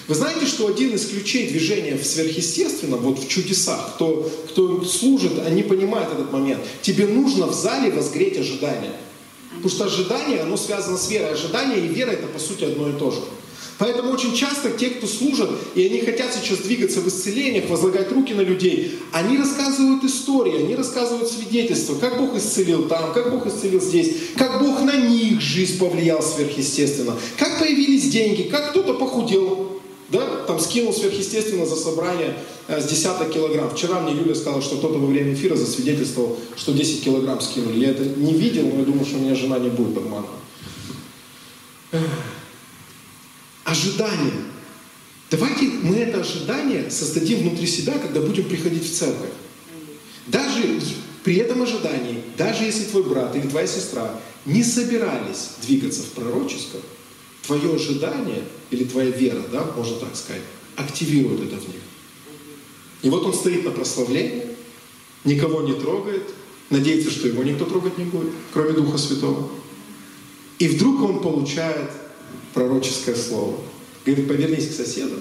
Вы 0.09 0.15
знаете, 0.15 0.47
что 0.47 0.69
один 0.69 0.95
из 0.95 1.07
ключей 1.07 1.49
движения 1.49 1.97
в 1.97 2.07
сверхъестественном, 2.07 3.01
вот 3.01 3.19
в 3.19 3.29
чудесах, 3.29 3.95
кто, 3.95 4.31
кто 4.51 4.85
служит, 4.85 5.39
они 5.45 5.63
понимают 5.63 6.13
этот 6.13 6.33
момент. 6.33 6.63
Тебе 6.83 7.07
нужно 7.07 7.47
в 7.47 7.55
зале 7.55 7.91
возгреть 7.91 8.39
ожидание. 8.39 8.93
Потому 9.57 9.69
что 9.69 9.85
ожидание, 9.87 10.41
оно 10.43 10.57
связано 10.57 10.97
с 10.97 11.11
верой. 11.11 11.33
Ожидание 11.33 11.85
и 11.85 11.89
вера 11.89 12.11
это 12.11 12.29
по 12.29 12.39
сути 12.39 12.65
одно 12.65 12.89
и 12.89 12.93
то 12.93 13.11
же. 13.11 13.21
Поэтому 13.79 14.13
очень 14.13 14.35
часто 14.35 14.71
те, 14.71 14.91
кто 14.91 15.07
служат, 15.07 15.51
и 15.75 15.87
они 15.87 16.01
хотят 16.01 16.33
сейчас 16.33 16.59
двигаться 16.61 17.01
в 17.01 17.09
исцелениях, 17.09 17.69
возлагать 17.69 18.11
руки 18.11 18.33
на 18.33 18.41
людей, 18.41 18.99
они 19.13 19.37
рассказывают 19.37 20.03
истории, 20.05 20.57
они 20.57 20.75
рассказывают 20.75 21.29
свидетельства, 21.29 21.95
как 21.97 22.19
Бог 22.19 22.35
исцелил 22.37 22.89
там, 22.89 23.13
как 23.13 23.31
Бог 23.31 23.47
исцелил 23.47 23.81
здесь, 23.81 24.17
как 24.37 24.63
Бог 24.63 24.81
на 24.81 24.97
них 24.97 25.41
жизнь 25.43 25.79
повлиял 25.79 26.23
сверхъестественно, 26.23 27.17
как 27.39 27.59
появились 27.59 28.09
деньги, 28.09 28.43
как 28.43 28.71
кто-то 28.71 28.95
похудел, 28.95 29.81
да, 30.09 30.25
там 30.47 30.59
скинул 30.59 30.95
сверхъестественно 30.95 31.67
за 31.67 31.77
собрание 31.77 32.35
э, 32.69 32.81
с 32.81 32.87
десяток 32.87 33.31
килограмм. 33.31 33.69
Вчера 33.71 34.01
мне 34.01 34.13
Юля 34.13 34.35
сказала, 34.35 34.63
что 34.63 34.77
кто-то 34.77 34.99
во 34.99 35.07
время 35.07 35.35
эфира 35.35 35.57
засвидетельствовал, 35.57 36.39
что 36.57 36.73
10 36.73 37.05
килограмм 37.05 37.41
скинули. 37.41 37.81
Я 37.81 37.91
это 37.91 38.05
не 38.05 38.33
видел, 38.33 38.69
но 38.73 38.79
я 38.79 38.85
думаю, 38.85 39.05
что 39.05 39.17
у 39.17 39.21
меня 39.21 39.35
жена 39.35 39.59
не 39.59 39.69
будет 39.69 39.97
обманывать 39.99 40.31
ожидание. 43.67 44.33
Давайте 45.31 45.67
мы 45.83 45.97
это 45.97 46.21
ожидание 46.21 46.89
создадим 46.91 47.41
внутри 47.41 47.67
себя, 47.67 47.99
когда 47.99 48.21
будем 48.21 48.45
приходить 48.45 48.85
в 48.85 48.95
церковь. 48.97 49.33
Даже 50.29 50.81
при 51.25 51.37
этом 51.37 51.63
ожидании, 51.63 52.23
даже 52.39 52.65
если 52.65 52.85
твой 52.85 53.03
брат 53.03 53.35
или 53.35 53.49
твоя 53.49 53.67
сестра 53.67 54.21
не 54.45 54.63
собирались 54.63 55.51
двигаться 55.67 56.03
в 56.03 56.13
пророческом, 56.13 56.81
твое 57.45 57.75
ожидание 57.75 58.45
или 58.71 58.85
твоя 58.85 59.11
вера, 59.11 59.43
да, 59.51 59.65
можно 59.77 59.97
так 59.97 60.15
сказать, 60.15 60.43
активирует 60.77 61.43
это 61.43 61.57
в 61.57 61.67
них. 61.69 61.83
И 63.03 63.11
вот 63.11 63.25
он 63.25 63.35
стоит 63.35 63.65
на 63.65 63.73
прославлении, 63.73 64.47
никого 65.25 65.63
не 65.63 65.75
трогает, 65.75 66.31
надеется, 66.71 67.11
что 67.11 67.27
его 67.27 67.43
никто 67.43 67.65
трогать 67.65 67.99
не 67.99 68.05
будет, 68.05 68.33
кроме 68.53 68.73
Духа 68.73 68.97
Святого. 68.97 69.51
И 70.61 70.69
вдруг 70.69 71.03
он 71.03 71.21
получает 71.21 71.91
пророческое 72.55 73.15
слово. 73.15 73.59
Говорит, 74.05 74.29
повернись 74.29 74.69
к 74.69 74.73
соседу 74.73 75.17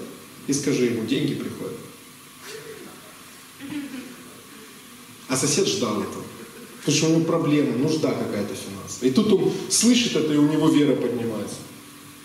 и 0.46 0.52
скажи 0.52 0.86
ему, 0.86 1.04
деньги 1.06 1.34
приходят. 1.34 1.76
А 5.28 5.36
сосед 5.36 5.66
ждал 5.66 6.00
этого. 6.00 6.24
Потому 6.78 6.96
что 6.96 7.06
у 7.06 7.10
него 7.10 7.24
проблема, 7.24 7.76
нужда 7.76 8.12
какая-то 8.12 8.54
финансовая. 8.54 9.10
И 9.10 9.12
тут 9.12 9.32
он 9.32 9.52
слышит 9.68 10.14
это, 10.14 10.32
и 10.32 10.36
у 10.36 10.48
него 10.48 10.68
вера 10.68 10.94
поднимается. 10.94 11.56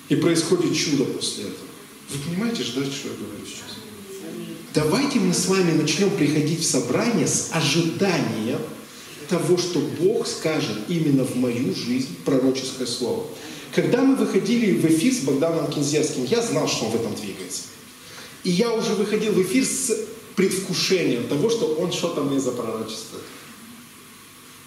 И 0.08 0.16
происходит 0.16 0.76
чудо 0.76 1.06
после 1.06 1.46
этого. 1.46 1.68
Вы 2.10 2.20
понимаете, 2.30 2.64
да, 2.76 2.84
что 2.86 3.08
я 3.08 3.16
говорю 3.16 3.46
сейчас? 3.46 3.78
Давайте 4.74 5.20
мы 5.20 5.34
с 5.34 5.48
вами 5.48 5.72
начнем 5.72 6.12
приходить 6.12 6.60
в 6.60 6.66
собрание 6.66 7.28
с 7.28 7.50
ожиданием 7.52 8.60
того, 9.28 9.58
что 9.58 9.80
Бог 10.00 10.28
скажет 10.28 10.78
именно 10.88 11.24
в 11.24 11.36
мою 11.36 11.74
жизнь 11.74 12.16
пророческое 12.24 12.86
слово. 12.86 13.26
Когда 13.74 14.02
мы 14.02 14.16
выходили 14.16 14.74
в 14.80 14.86
эфир 14.86 15.14
с 15.14 15.20
Богданом 15.20 15.68
Кинзерским, 15.68 16.26
я 16.26 16.42
знал, 16.42 16.68
что 16.68 16.86
он 16.86 16.92
в 16.92 16.96
этом 16.96 17.16
двигается. 17.16 17.64
И 18.44 18.50
я 18.50 18.74
уже 18.74 18.94
выходил 18.96 19.34
в 19.34 19.42
эфир 19.42 19.64
с 19.64 19.96
предвкушением 20.36 21.28
того, 21.28 21.50
что 21.50 21.76
он 21.76 21.92
что-то 21.92 22.24
мне 22.24 22.40
запророчествует. 22.40 23.24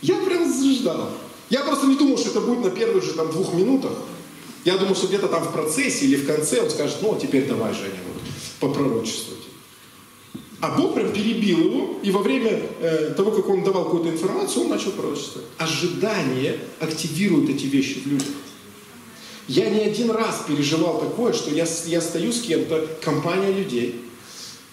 Я 0.01 0.17
прям 0.17 0.45
ждал. 0.85 1.11
Я 1.51 1.65
просто 1.65 1.87
не 1.87 1.97
думал, 1.97 2.19
что 2.19 2.31
это 2.31 2.41
будет 2.41 2.65
на 2.65 2.71
первых 2.71 3.05
же 3.05 3.13
там 3.13 3.31
двух 3.31 3.55
минутах. 3.55 3.93
Я 4.65 4.79
думал, 4.79 4.95
что 4.95 5.07
где-то 5.07 5.29
там 5.29 5.45
в 5.45 5.53
процессе 5.53 6.07
или 6.07 6.17
в 6.17 6.27
конце 6.27 6.63
он 6.63 6.71
скажет, 6.71 6.97
ну, 7.03 7.15
а 7.15 7.21
теперь 7.21 7.47
давай, 7.47 7.75
Женя, 7.75 7.99
вот, 8.07 8.23
попророчествуйте. 8.61 9.43
А 10.61 10.71
Бог 10.79 10.95
прям 10.95 11.13
перебил 11.13 11.59
его, 11.59 12.01
и 12.03 12.11
во 12.11 12.23
время 12.23 12.63
э, 12.81 13.13
того, 13.15 13.31
как 13.33 13.47
он 13.51 13.63
давал 13.63 13.85
какую-то 13.85 14.09
информацию, 14.09 14.65
он 14.65 14.71
начал 14.71 14.93
пророчествовать. 14.93 15.47
Ожидание 15.59 16.59
активирует 16.81 17.51
эти 17.51 17.67
вещи 17.67 18.01
в 18.03 18.07
людях. 18.07 18.29
Я 19.47 19.69
не 19.69 19.81
один 19.81 20.11
раз 20.11 20.45
переживал 20.49 21.01
такое, 21.01 21.33
что 21.33 21.51
я, 21.51 21.67
я 21.87 22.01
стою 22.01 22.33
с 22.33 22.41
кем-то, 22.41 22.87
компания 23.03 23.53
людей, 23.53 24.01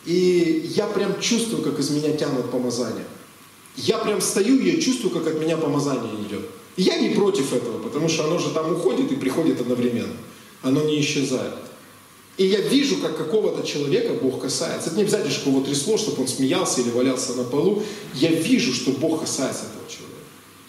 и 0.06 0.72
я 0.76 0.88
прям 0.88 1.20
чувствую, 1.20 1.62
как 1.64 1.80
из 1.80 1.90
меня 1.90 2.16
тянут 2.16 2.50
помазание. 2.52 3.06
Я 3.76 3.98
прям 4.00 4.22
стою, 4.22 4.60
и 4.60 4.72
я 4.72 4.82
чувствую, 4.82 5.14
как 5.14 5.28
от 5.28 5.40
меня 5.40 5.58
помазание 5.58 6.14
идет. 6.28 6.46
И 6.78 6.84
я 6.84 6.98
не 6.98 7.10
против 7.10 7.54
этого, 7.54 7.80
потому 7.80 8.10
что 8.10 8.26
оно 8.26 8.40
же 8.40 8.50
там 8.52 8.74
уходит 8.74 9.12
и 9.12 9.16
приходит 9.16 9.62
одновременно. 9.62 10.16
Оно 10.62 10.84
не 10.84 11.00
исчезает. 11.02 11.54
И 12.38 12.46
я 12.46 12.62
вижу, 12.62 12.98
как 12.98 13.18
какого-то 13.18 13.66
человека 13.68 14.14
Бог 14.14 14.42
касается. 14.42 14.88
Это 14.88 14.98
не 14.98 15.04
обязательно, 15.04 15.32
чтобы 15.32 15.58
его 15.58 15.66
трясло, 15.66 15.98
чтобы 15.98 16.22
он 16.22 16.28
смеялся 16.28 16.82
или 16.82 16.90
валялся 16.90 17.34
на 17.34 17.44
полу. 17.44 17.84
Я 18.16 18.30
вижу, 18.30 18.74
что 18.74 18.92
Бог 18.92 19.22
касается 19.22 19.66
этого 19.66 19.90
человека. 19.90 20.11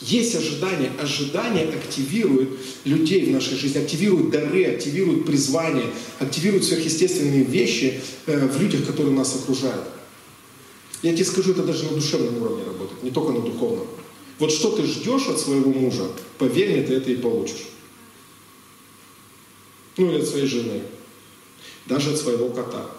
Есть 0.02 0.34
ожидание. 0.34 0.90
Ожидание 1.00 1.68
активирует 1.68 2.50
людей 2.84 3.26
в 3.26 3.30
нашей 3.30 3.56
жизни, 3.56 3.78
активирует 3.78 4.30
дары, 4.30 4.64
активирует 4.64 5.24
призвание, 5.24 5.86
активирует 6.18 6.64
сверхъестественные 6.64 7.44
вещи 7.44 8.00
э, 8.26 8.48
в 8.48 8.60
людях, 8.60 8.84
которые 8.84 9.14
нас 9.14 9.36
окружают. 9.36 9.84
Я 11.02 11.12
тебе 11.12 11.24
скажу, 11.24 11.52
это 11.52 11.62
даже 11.62 11.84
на 11.84 11.92
душевном 11.92 12.42
уровне 12.42 12.64
работает, 12.64 13.02
не 13.02 13.10
только 13.10 13.32
на 13.32 13.40
духовном. 13.40 13.86
Вот 14.38 14.50
что 14.50 14.70
ты 14.70 14.84
ждешь 14.84 15.28
от 15.28 15.38
своего 15.38 15.72
мужа, 15.72 16.10
поверь 16.38 16.72
мне, 16.72 16.82
ты 16.82 16.94
это 16.94 17.10
и 17.12 17.16
получишь. 17.16 17.68
Ну 19.98 20.10
или 20.10 20.20
от 20.20 20.26
своей 20.26 20.46
жены. 20.46 20.82
Даже 21.86 22.10
от 22.10 22.18
своего 22.18 22.48
кота. 22.48 22.90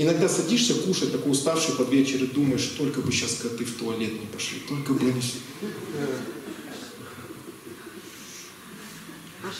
Иногда 0.00 0.28
садишься 0.28 0.74
кушать, 0.74 1.10
такой 1.10 1.32
уставший 1.32 1.74
под 1.74 1.90
вечер, 1.90 2.22
и 2.22 2.26
думаешь, 2.28 2.66
только 2.78 3.00
бы 3.00 3.10
сейчас 3.10 3.34
коты 3.42 3.64
в 3.64 3.74
туалет 3.74 4.12
не 4.12 4.26
пошли, 4.26 4.60
только 4.60 4.92
бы 4.94 5.08
они... 5.08 5.20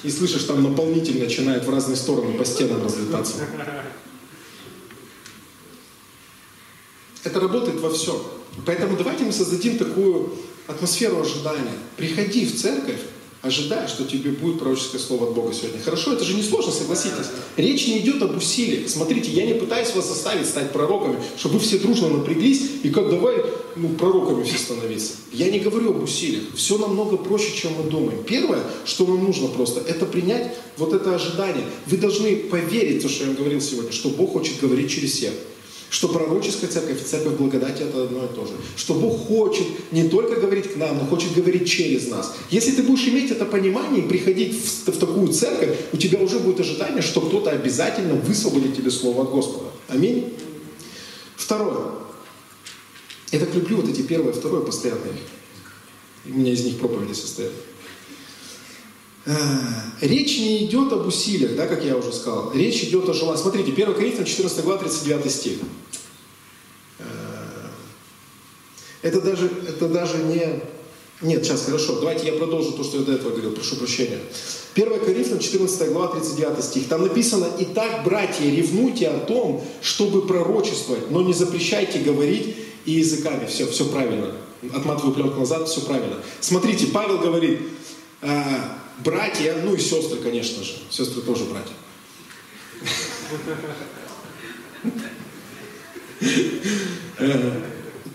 И 0.05 0.11
слышишь, 0.11 0.45
там 0.45 0.63
наполнитель 0.63 1.19
начинает 1.19 1.65
в 1.65 1.71
разные 1.71 1.97
стороны 1.97 2.39
по 2.39 2.45
стенам 2.45 2.85
разлетаться. 2.85 3.35
Это 7.25 7.41
работает 7.41 7.81
во 7.81 7.91
всем. 7.91 8.23
Поэтому 8.65 8.97
давайте 8.97 9.25
мы 9.25 9.33
создадим 9.33 9.77
такую 9.77 10.39
атмосферу 10.69 11.21
ожидания. 11.21 11.75
Приходи 11.97 12.47
в 12.47 12.57
церковь, 12.57 13.01
ожидая, 13.43 13.87
что 13.87 14.05
тебе 14.05 14.31
будет 14.31 14.59
пророческое 14.59 15.01
слово 15.01 15.29
от 15.29 15.35
Бога 15.35 15.53
сегодня. 15.53 15.81
Хорошо, 15.81 16.13
это 16.13 16.25
же 16.25 16.35
не 16.35 16.43
сложно, 16.43 16.73
согласитесь. 16.73 17.27
Речь 17.57 17.87
не 17.87 17.99
идет 17.99 18.21
об 18.23 18.37
усилиях. 18.37 18.89
Смотрите, 18.89 19.31
я 19.31 19.47
не 19.47 19.55
пытаюсь 19.55 19.95
вас 19.95 20.09
заставить 20.09 20.47
стать 20.47 20.73
пророками, 20.73 21.21
чтобы 21.37 21.55
вы 21.55 21.61
все 21.61 21.79
дружно 21.79 22.09
напряглись 22.09 22.63
и 22.83 22.91
как 22.91 23.11
давай 23.11 23.45
ну, 23.77 23.91
пророками 23.91 24.43
все 24.43 24.59
становиться. 24.59 25.15
Я 25.33 25.51
не 25.51 25.61
говорю 25.61 25.91
об 25.91 26.03
усилиях. 26.03 26.45
Все 26.57 26.79
намного 26.79 27.17
проще, 27.17 27.57
чем 27.57 27.73
мы 27.75 27.89
думаем. 27.89 28.25
Первое, 28.25 28.63
что 28.85 29.07
нам 29.07 29.25
нужно 29.25 29.49
просто, 29.49 29.81
это 29.81 30.05
принять 30.05 30.55
вот 30.77 30.93
это 30.93 31.15
ожидание. 31.15 31.65
Вы 31.87 31.97
должны 31.97 32.37
поверить, 32.37 33.03
то, 33.03 33.09
что 33.09 33.25
я 33.25 33.29
вам 33.29 33.37
говорил 33.37 33.61
сегодня, 33.61 33.93
что 33.93 34.11
Бог 34.11 34.33
хочет 34.33 34.61
говорить 34.61 34.91
через 34.91 35.13
всех. 35.13 35.33
Что 35.91 36.09
пророческая 36.09 36.69
церковь 36.69 37.01
и 37.01 37.05
церковь 37.05 37.35
благодати 37.35 37.83
это 37.83 38.05
одно 38.05 38.27
и 38.27 38.29
то 38.29 38.45
же. 38.45 38.53
Что 38.77 38.95
Бог 38.95 39.27
хочет 39.27 39.67
не 39.91 40.09
только 40.09 40.39
говорить 40.39 40.75
к 40.75 40.77
нам, 40.77 40.99
но 40.99 41.07
хочет 41.07 41.35
говорить 41.35 41.69
через 41.69 42.09
нас. 42.09 42.35
Если 42.51 42.73
ты 42.73 42.83
будешь 42.83 43.09
иметь 43.09 43.31
это 43.31 43.47
понимание 43.47 44.05
и 44.05 44.09
приходить 44.09 44.55
в, 44.55 44.91
в 44.91 44.99
такую 44.99 45.29
церковь, 45.29 45.79
у 45.93 45.97
тебя 45.97 46.21
уже 46.21 46.41
будет 46.41 46.61
ожидание, 46.61 47.01
что 47.01 47.23
кто-то 47.23 47.51
обязательно 47.51 48.15
высвободит 48.15 48.77
тебе 48.77 48.91
слово 48.91 49.23
от 49.23 49.31
Господа. 49.31 49.71
Аминь. 49.89 50.35
Второе. 51.37 51.93
Я 53.33 53.39
так 53.41 53.55
люблю 53.55 53.79
вот 53.79 53.89
эти 53.89 54.03
первое, 54.03 54.33
второе 54.33 54.61
постоянные. 54.61 55.15
У 56.27 56.31
меня 56.31 56.53
из 56.53 56.65
них 56.65 56.79
проповеди 56.79 57.15
состоят. 57.15 57.53
Э, 59.29 59.35
речь 60.01 60.39
не 60.39 60.65
идет 60.65 60.91
об 60.91 61.07
усилиях, 61.07 61.55
да, 61.55 61.67
как 61.67 61.85
я 61.85 61.99
уже 61.99 62.15
сказал. 62.15 62.51
Речь 62.55 62.83
идет 62.85 63.07
о 63.11 63.13
желании. 63.13 63.39
Смотрите, 63.39 63.73
1 63.73 63.95
Коринфянам 63.95 64.25
14 64.25 64.65
глава, 64.65 64.79
39 64.79 65.31
стих. 65.31 65.59
Э, 66.99 67.05
это 69.03 69.21
даже, 69.21 69.51
это 69.69 69.87
даже 69.89 70.17
не... 70.17 70.63
Нет, 71.21 71.45
сейчас, 71.45 71.67
хорошо. 71.67 72.01
Давайте 72.01 72.27
я 72.29 72.33
продолжу 72.33 72.73
то, 72.73 72.83
что 72.83 72.99
я 72.99 73.05
до 73.05 73.13
этого 73.13 73.31
говорил. 73.33 73.53
Прошу 73.53 73.77
прощения. 73.77 74.19
1 74.75 75.01
Коринфянам 75.01 75.41
14 75.41 75.93
глава, 75.93 76.09
39 76.09 76.65
стих. 76.65 76.89
Там 76.89 77.03
написано, 77.03 77.49
«Итак, 77.59 78.05
братья, 78.05 78.45
ревнуйте 78.45 79.09
о 79.09 79.19
том, 79.19 79.63
чтобы 79.83 80.27
пророчествовать, 80.27 81.11
но 81.11 81.21
не 81.21 81.35
запрещайте 81.35 81.99
говорить 81.99 82.57
и 82.87 82.93
языками». 82.93 83.47
Все, 83.47 83.67
все 83.67 83.85
правильно. 83.85 84.33
Отматываю 84.73 85.13
пленку 85.13 85.41
назад, 85.41 85.69
все 85.69 85.83
правильно. 85.83 86.17
Смотрите, 86.41 86.87
Павел 86.87 87.19
говорит, 87.19 87.61
«Э, 88.23 88.31
братья, 89.05 89.57
ну 89.65 89.75
и 89.75 89.79
сестры, 89.79 90.19
конечно 90.19 90.63
же. 90.63 90.75
Сестры 90.91 91.23
тоже 91.23 91.45
братья. 91.45 91.75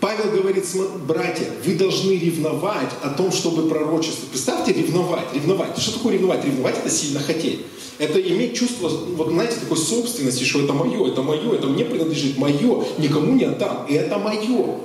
Павел 0.00 0.30
говорит, 0.32 0.66
братья, 1.06 1.46
вы 1.64 1.74
должны 1.76 2.12
ревновать 2.12 2.90
о 3.02 3.10
том, 3.10 3.32
чтобы 3.32 3.68
пророчество. 3.68 4.26
Представьте, 4.26 4.72
ревновать, 4.72 5.32
ревновать. 5.32 5.78
Что 5.78 5.92
такое 5.92 6.14
ревновать? 6.14 6.44
Ревновать 6.44 6.78
это 6.78 6.90
сильно 6.90 7.20
хотеть. 7.20 7.60
Это 7.98 8.20
иметь 8.20 8.56
чувство, 8.56 8.88
вот 8.88 9.28
знаете, 9.28 9.56
такой 9.60 9.76
собственности, 9.78 10.42
что 10.42 10.62
это 10.62 10.72
мое, 10.72 11.10
это 11.10 11.22
мое, 11.22 11.54
это 11.54 11.68
мне 11.68 11.84
принадлежит, 11.84 12.36
мое, 12.36 12.84
никому 12.98 13.34
не 13.34 13.44
отдам. 13.44 13.86
И 13.88 13.94
это 13.94 14.18
мое. 14.18 14.80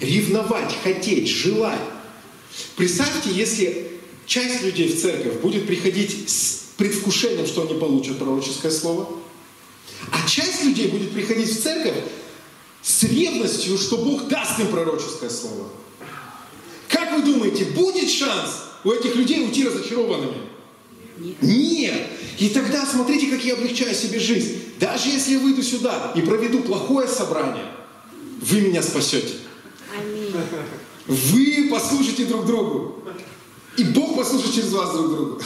Ревновать, 0.00 0.76
хотеть, 0.82 1.28
желать. 1.28 1.80
Представьте, 2.76 3.30
если 3.30 3.99
часть 4.26 4.62
людей 4.62 4.88
в 4.88 5.00
церковь 5.00 5.40
будет 5.40 5.66
приходить 5.66 6.28
с 6.28 6.64
предвкушением, 6.76 7.46
что 7.46 7.62
они 7.62 7.74
получат 7.74 8.18
пророческое 8.18 8.70
слово, 8.70 9.08
а 10.12 10.28
часть 10.28 10.64
людей 10.64 10.88
будет 10.88 11.12
приходить 11.12 11.50
в 11.50 11.62
церковь 11.62 11.96
с 12.82 13.02
ревностью, 13.04 13.76
что 13.78 13.98
Бог 13.98 14.28
даст 14.28 14.58
им 14.58 14.68
пророческое 14.68 15.30
слово. 15.30 15.68
Как 16.88 17.12
вы 17.12 17.22
думаете, 17.22 17.66
будет 17.66 18.08
шанс 18.10 18.62
у 18.84 18.90
этих 18.90 19.14
людей 19.14 19.44
уйти 19.44 19.66
разочарованными? 19.66 20.38
Нет. 21.18 21.42
Нет. 21.42 22.06
И 22.38 22.48
тогда 22.48 22.86
смотрите, 22.86 23.26
как 23.26 23.44
я 23.44 23.54
облегчаю 23.54 23.94
себе 23.94 24.18
жизнь. 24.18 24.62
Даже 24.78 25.10
если 25.10 25.32
я 25.32 25.38
выйду 25.38 25.62
сюда 25.62 26.12
и 26.16 26.22
проведу 26.22 26.60
плохое 26.60 27.06
собрание, 27.06 27.66
вы 28.40 28.62
меня 28.62 28.82
спасете. 28.82 29.34
Аминь. 29.94 30.32
Вы 31.06 31.68
послушайте 31.70 32.24
друг 32.24 32.46
другу. 32.46 33.04
И 33.80 33.84
Бог 33.84 34.14
послушает 34.14 34.54
через 34.54 34.72
вас 34.72 34.92
друг 34.92 35.08
друга. 35.08 35.42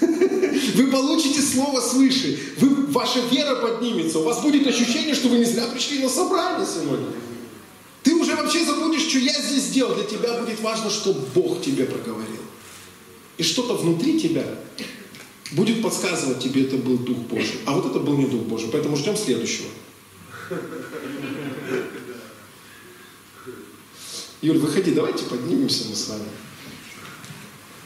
Вы 0.76 0.86
получите 0.86 1.42
слово 1.42 1.80
свыше. 1.80 2.38
Вы, 2.58 2.86
ваша 2.86 3.18
вера 3.28 3.56
поднимется. 3.56 4.20
У 4.20 4.22
вас 4.22 4.40
будет 4.40 4.64
ощущение, 4.68 5.16
что 5.16 5.28
вы 5.28 5.38
не 5.38 5.44
зря 5.44 5.66
пришли 5.66 5.98
на 5.98 6.08
собрание 6.08 6.64
сегодня. 6.64 7.08
Ты 8.04 8.14
уже 8.14 8.36
вообще 8.36 8.64
забудешь, 8.64 9.08
что 9.08 9.18
я 9.18 9.32
здесь 9.32 9.64
сделал. 9.64 9.96
Для 9.96 10.04
тебя 10.04 10.38
будет 10.38 10.60
важно, 10.60 10.90
что 10.90 11.12
Бог 11.34 11.60
тебе 11.60 11.84
проговорил. 11.86 12.42
И 13.36 13.42
что-то 13.42 13.74
внутри 13.74 14.20
тебя 14.20 14.46
будет 15.50 15.82
подсказывать 15.82 16.38
тебе, 16.38 16.62
это 16.62 16.76
был 16.76 16.98
Дух 16.98 17.18
Божий. 17.18 17.58
А 17.66 17.72
вот 17.72 17.86
это 17.86 17.98
был 17.98 18.16
не 18.16 18.26
Дух 18.26 18.42
Божий. 18.42 18.68
Поэтому 18.70 18.96
ждем 18.96 19.16
следующего. 19.16 19.66
Юль, 24.40 24.58
выходи, 24.58 24.92
давайте 24.92 25.24
поднимемся 25.24 25.88
мы 25.88 25.96
с 25.96 26.08
вами. 26.08 26.28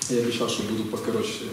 Я 0.09 0.18
обещал, 0.18 0.48
что 0.48 0.62
буду 0.62 0.84
покороче. 0.84 1.48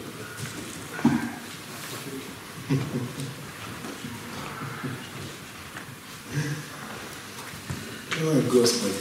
Ой, 8.22 8.42
Господи. 8.52 8.94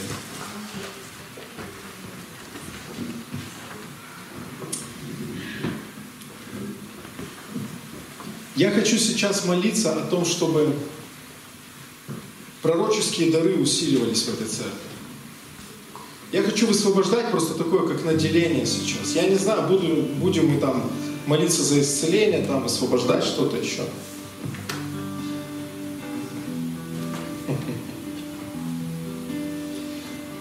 Я 8.55 8.71
хочу 8.71 8.97
сейчас 8.97 9.45
молиться 9.45 9.95
о 9.95 10.05
том, 10.07 10.25
чтобы 10.25 10.75
пророческие 12.63 13.31
дары 13.31 13.55
усиливались 13.57 14.23
в 14.23 14.33
этой 14.33 14.47
церкви. 14.47 14.92
Я 16.33 16.41
хочу 16.41 16.65
высвобождать 16.65 17.29
просто 17.29 17.53
такое, 17.53 17.87
как 17.87 18.03
наделение 18.05 18.65
сейчас. 18.65 19.13
Я 19.13 19.27
не 19.27 19.35
знаю, 19.35 19.67
буду, 19.67 20.01
будем 20.19 20.47
мы 20.47 20.59
там 20.59 20.89
молиться 21.27 21.61
за 21.61 21.79
исцеление, 21.79 22.43
там 22.43 22.65
освобождать 22.65 23.23
что-то 23.23 23.55
еще. 23.55 23.83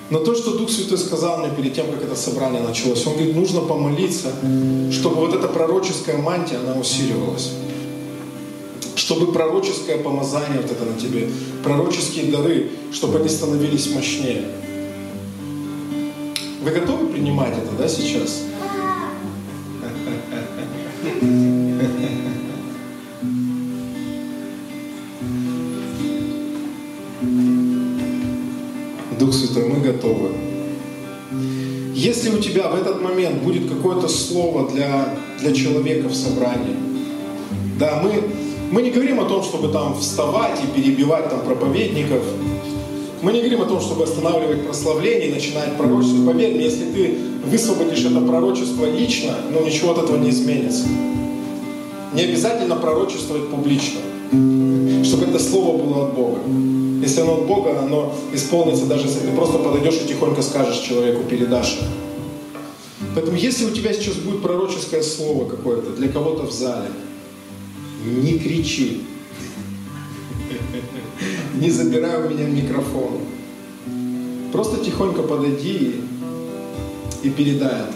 Но 0.08 0.20
то, 0.20 0.34
что 0.34 0.56
Дух 0.56 0.70
Святой 0.70 0.96
сказал 0.96 1.40
мне 1.40 1.54
перед 1.54 1.74
тем, 1.74 1.86
как 1.92 2.02
это 2.02 2.16
собрание 2.16 2.62
началось, 2.62 3.06
он 3.06 3.12
говорит, 3.12 3.36
нужно 3.36 3.60
помолиться, 3.60 4.32
чтобы 4.90 5.16
вот 5.16 5.34
эта 5.34 5.46
пророческая 5.46 6.16
мантия, 6.16 6.58
она 6.58 6.80
усиливалась. 6.80 7.50
Чтобы 8.94 9.30
пророческое 9.30 9.98
помазание 9.98 10.62
вот 10.62 10.70
это 10.70 10.86
на 10.86 10.98
тебе, 10.98 11.28
пророческие 11.62 12.32
дары, 12.32 12.70
чтобы 12.92 13.18
они 13.18 13.28
становились 13.28 13.90
мощнее. 13.90 14.44
Вы 16.62 16.70
готовы 16.70 17.08
принимать 17.08 17.54
это, 17.58 17.72
да, 17.76 17.88
сейчас? 17.88 18.44
Дух 29.18 29.34
Святой, 29.34 29.68
мы 29.70 29.80
готовы. 29.80 30.30
Если 31.94 32.30
у 32.30 32.38
тебя 32.38 32.68
в 32.68 32.76
этот 32.76 33.02
момент 33.02 33.42
будет 33.42 33.68
какое-то 33.68 34.06
слово 34.06 34.70
для, 34.70 35.16
для 35.40 35.52
человека 35.52 36.06
в 36.08 36.14
собрании, 36.14 36.76
да, 37.76 38.00
мы, 38.04 38.22
мы 38.70 38.82
не 38.82 38.92
говорим 38.92 39.18
о 39.18 39.24
том, 39.24 39.42
чтобы 39.42 39.72
там 39.72 39.98
вставать 39.98 40.60
и 40.62 40.80
перебивать 40.80 41.28
там 41.28 41.40
проповедников, 41.40 42.22
мы 43.22 43.32
не 43.32 43.38
говорим 43.38 43.62
о 43.62 43.66
том, 43.66 43.80
чтобы 43.80 44.02
останавливать 44.04 44.66
прославление 44.66 45.28
и 45.28 45.34
начинать 45.34 45.76
пророчество. 45.76 46.26
Поверь 46.26 46.54
мне, 46.54 46.64
если 46.64 46.90
ты 46.90 47.16
высвободишь 47.46 48.04
это 48.04 48.20
пророчество 48.20 48.84
лично, 48.84 49.36
ну 49.50 49.64
ничего 49.64 49.92
от 49.92 49.98
этого 49.98 50.16
не 50.16 50.30
изменится. 50.30 50.86
Не 52.12 52.22
обязательно 52.22 52.76
пророчествовать 52.76 53.48
публично, 53.48 54.00
чтобы 55.04 55.26
это 55.26 55.38
слово 55.38 55.78
было 55.78 56.06
от 56.06 56.14
Бога. 56.14 56.40
Если 57.00 57.20
оно 57.20 57.34
от 57.34 57.46
Бога, 57.46 57.78
оно 57.80 58.12
исполнится, 58.32 58.86
даже 58.86 59.06
если 59.06 59.20
ты 59.20 59.32
просто 59.32 59.58
подойдешь 59.58 60.00
и 60.04 60.08
тихонько 60.08 60.42
скажешь 60.42 60.78
человеку, 60.80 61.22
передашь. 61.22 61.78
Поэтому 63.14 63.36
если 63.36 63.66
у 63.66 63.70
тебя 63.70 63.92
сейчас 63.92 64.14
будет 64.16 64.42
пророческое 64.42 65.02
слово 65.02 65.48
какое-то 65.48 65.90
для 65.90 66.08
кого-то 66.08 66.44
в 66.46 66.52
зале, 66.52 66.88
не 68.04 68.38
кричи. 68.38 69.02
Не 71.62 71.70
забирай 71.70 72.20
у 72.20 72.28
меня 72.28 72.48
микрофон. 72.48 73.20
Просто 74.50 74.84
тихонько 74.84 75.22
подойди 75.22 75.94
и, 77.22 77.28
и 77.28 77.30
передай 77.30 77.70
это. 77.70 77.94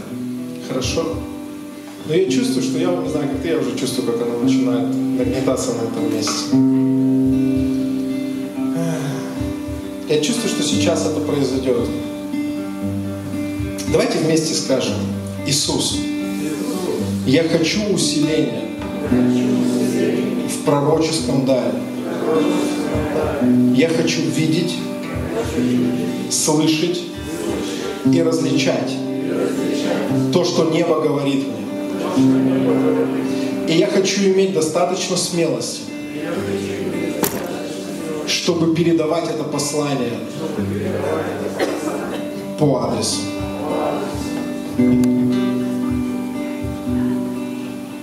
Хорошо? 0.69 1.17
Но 2.07 2.15
я 2.15 2.31
чувствую, 2.31 2.63
что 2.63 2.79
я, 2.79 2.95
не 2.95 3.09
знаю, 3.09 3.29
как 3.29 3.43
ты, 3.43 3.49
я 3.49 3.59
уже 3.59 3.77
чувствую, 3.77 4.13
как 4.13 4.23
она 4.23 4.39
начинает 4.39 4.95
нагнетаться 4.95 5.73
на 5.73 5.83
этом 5.83 6.15
месте. 6.15 6.55
Я 10.09 10.21
чувствую, 10.21 10.49
что 10.49 10.63
сейчас 10.63 11.05
это 11.05 11.19
произойдет. 11.19 11.89
Давайте 13.91 14.19
вместе 14.19 14.55
скажем, 14.55 14.95
Иисус, 15.45 15.99
я 17.27 17.43
хочу 17.43 17.83
усиления 17.93 18.69
в 19.11 20.65
пророческом 20.65 21.45
даре. 21.45 21.73
Я 23.75 23.89
хочу 23.89 24.23
видеть, 24.23 24.77
слышать 26.31 27.03
и 28.13 28.23
различать 28.23 28.93
то, 30.33 30.45
что 30.45 30.71
небо 30.71 31.01
говорит 31.01 31.47
мне. 31.47 31.57
И 33.69 33.79
я 33.79 33.87
хочу 33.89 34.23
иметь 34.23 34.53
достаточно 34.55 35.17
смелости, 35.17 35.83
чтобы 38.27 38.75
передавать 38.75 39.29
это 39.29 39.45
послание 39.45 40.19
по 42.59 42.85
адресу. 42.85 43.21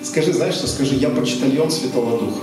Скажи, 0.03 0.33
знаешь 0.33 0.55
что? 0.55 0.67
Скажи, 0.67 0.95
я 0.95 1.09
почтальон 1.09 1.71
Святого 1.71 2.19
Духа. 2.19 2.41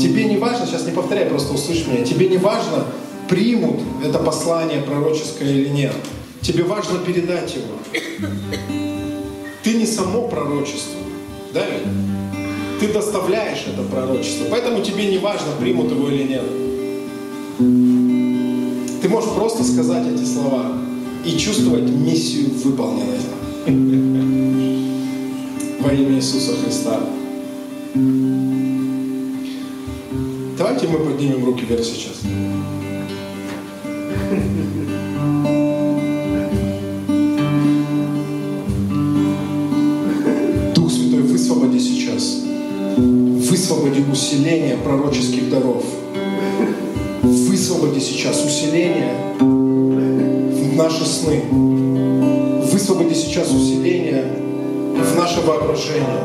Тебе 0.00 0.24
не 0.24 0.38
важно, 0.38 0.66
сейчас 0.66 0.86
не 0.86 0.92
повторяй, 0.92 1.26
просто 1.26 1.52
услышь 1.52 1.86
меня, 1.86 2.02
тебе 2.04 2.28
не 2.28 2.38
важно, 2.38 2.86
примут 3.28 3.80
это 4.02 4.18
послание 4.18 4.80
пророческое 4.80 5.50
или 5.50 5.68
нет. 5.68 5.92
Тебе 6.40 6.64
важно 6.64 7.00
передать 7.00 7.54
его. 7.54 7.74
Ты 9.62 9.74
не 9.74 9.84
само 9.84 10.26
пророчество. 10.28 10.98
Да 11.52 11.66
ведь? 11.66 11.82
Ты 12.80 12.88
доставляешь 12.94 13.66
это 13.66 13.82
пророчество. 13.82 14.46
Поэтому 14.50 14.82
тебе 14.82 15.10
не 15.10 15.18
важно, 15.18 15.48
примут 15.60 15.90
его 15.90 16.08
или 16.08 16.22
нет. 16.22 16.44
Ты 19.02 19.08
можешь 19.08 19.30
просто 19.30 19.64
сказать 19.64 20.06
эти 20.06 20.24
слова 20.24 20.78
и 21.26 21.36
чувствовать 21.36 21.90
миссию 21.90 22.50
выполненной. 22.64 23.18
Во 25.80 25.92
имя 25.92 26.16
Иисуса 26.16 26.52
Христа. 26.64 27.00
Давайте 30.72 30.86
мы 30.86 31.04
поднимем 31.04 31.44
руки 31.44 31.64
вверх 31.64 31.82
сейчас. 31.84 32.20
Дух 40.72 40.92
Святой, 40.92 41.22
высвободи 41.22 41.80
сейчас 41.80 42.44
высвободи 42.96 44.04
усиление 44.12 44.76
пророческих 44.76 45.50
даров. 45.50 45.82
Высвободи 47.24 47.98
сейчас 47.98 48.44
усиление 48.44 49.34
в 49.40 50.76
наши 50.76 51.04
сны. 51.04 51.42
Высвободи 52.72 53.14
сейчас 53.14 53.50
усиление 53.50 54.24
в 54.94 55.18
наше 55.18 55.40
воображение. 55.40 56.20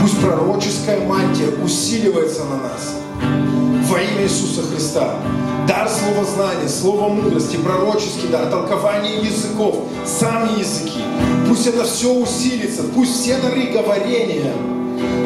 Пусть 0.00 0.18
пророческая 0.22 1.06
мантия 1.06 1.48
усиливается 1.62 2.44
на 2.44 2.56
нас 2.62 3.05
во 3.86 4.00
имя 4.00 4.24
Иисуса 4.24 4.62
Христа. 4.62 5.14
Дар 5.66 5.88
слова 5.88 6.24
знания, 6.24 6.68
слова 6.68 7.08
мудрости, 7.08 7.56
пророческий 7.56 8.28
дар, 8.28 8.46
толкование 8.46 9.18
языков, 9.18 9.84
сами 10.04 10.60
языки. 10.60 11.00
Пусть 11.48 11.66
это 11.66 11.84
все 11.84 12.12
усилится, 12.12 12.82
пусть 12.94 13.20
все 13.20 13.36
дары 13.38 13.66
говорения– 13.66 14.52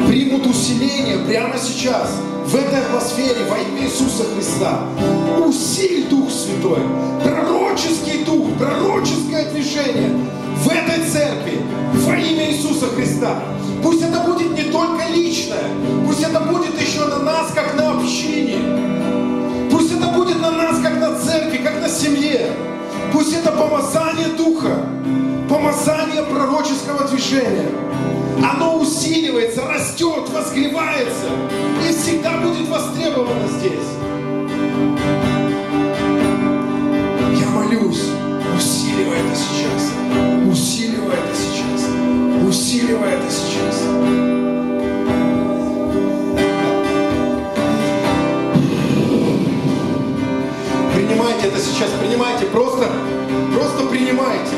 примут 0.07 0.45
усиление 0.45 1.19
прямо 1.19 1.55
сейчас, 1.57 2.11
в 2.45 2.55
этой 2.55 2.79
атмосфере, 2.79 3.45
во 3.49 3.57
имя 3.57 3.85
Иисуса 3.85 4.25
Христа. 4.35 4.81
Усиль 5.45 6.07
Дух 6.09 6.29
Святой, 6.29 6.81
пророческий 7.23 8.25
Дух, 8.25 8.47
пророческое 8.57 9.49
движение 9.51 10.11
в 10.57 10.67
этой 10.67 11.05
церкви, 11.09 11.61
во 11.93 12.17
имя 12.17 12.51
Иисуса 12.51 12.87
Христа. 12.87 13.39
Пусть 13.81 14.01
это 14.01 14.19
будет 14.19 14.51
не 14.51 14.71
только 14.71 15.07
личное, 15.07 15.63
пусть 16.05 16.21
это 16.21 16.39
будет 16.41 16.60
Духа, 24.61 24.85
помазание 25.49 26.23
пророческого 26.23 27.07
движения 27.07 27.69
оно 28.43 28.79
усиливается, 28.79 29.67
растет, 29.67 30.29
возгревается 30.29 31.29
и 31.87 31.91
всегда 31.93 32.37
будет 32.37 32.67
востребовано 32.67 33.47
здесь. 33.47 33.73
Я 37.39 37.49
молюсь, 37.49 38.09
усиливай 38.55 39.17
это 39.19 39.35
сейчас, 39.35 39.91
усиливай 40.51 41.15
это 41.15 41.35
сейчас, 41.35 42.47
усиливай 42.47 43.13
это 43.13 43.31
сейчас. 43.31 43.81
Принимайте 50.93 51.47
это 51.47 51.59
сейчас, 51.59 51.89
принимайте, 51.99 52.45
просто, 52.47 52.87
просто 53.81 53.87
принимайте. 53.87 54.55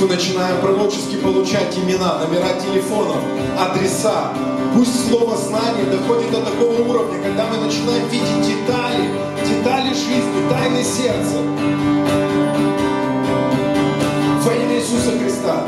мы 0.00 0.08
начинаем 0.08 0.58
пророчески 0.62 1.16
получать 1.16 1.76
имена, 1.76 2.20
номера 2.20 2.58
телефонов, 2.58 3.18
адреса, 3.58 4.32
Пусть 4.74 5.08
слово 5.10 5.36
знания 5.36 5.84
доходит 5.90 6.30
до 6.30 6.42
такого 6.42 6.80
уровня, 6.80 7.20
когда 7.22 7.46
мы 7.48 7.56
начинаем 7.64 8.08
видеть 8.08 8.40
детали, 8.46 9.10
детали 9.90 9.94
жизни, 9.94 10.48
тайны 10.48 10.82
сердца. 10.82 11.38
Во 14.42 14.54
имя 14.54 14.78
Иисуса 14.78 15.18
Христа. 15.18 15.66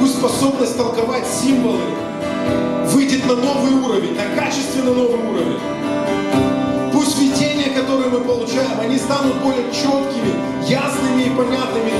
Пусть 0.00 0.18
способность 0.18 0.76
толковать 0.76 1.26
символы 1.26 1.80
выйдет 2.86 3.26
на 3.26 3.36
новый 3.36 3.72
уровень, 3.72 4.16
на 4.16 4.40
качественно 4.40 4.92
новый 4.92 5.18
уровень. 5.18 5.58
Пусть 6.92 7.18
видения, 7.18 7.70
которые 7.74 8.10
мы 8.10 8.20
получаем, 8.20 8.80
они 8.80 8.98
станут 8.98 9.36
более 9.42 9.70
четкими, 9.72 10.34
ясными 10.68 11.22
и 11.22 11.30
понятными 11.30 11.92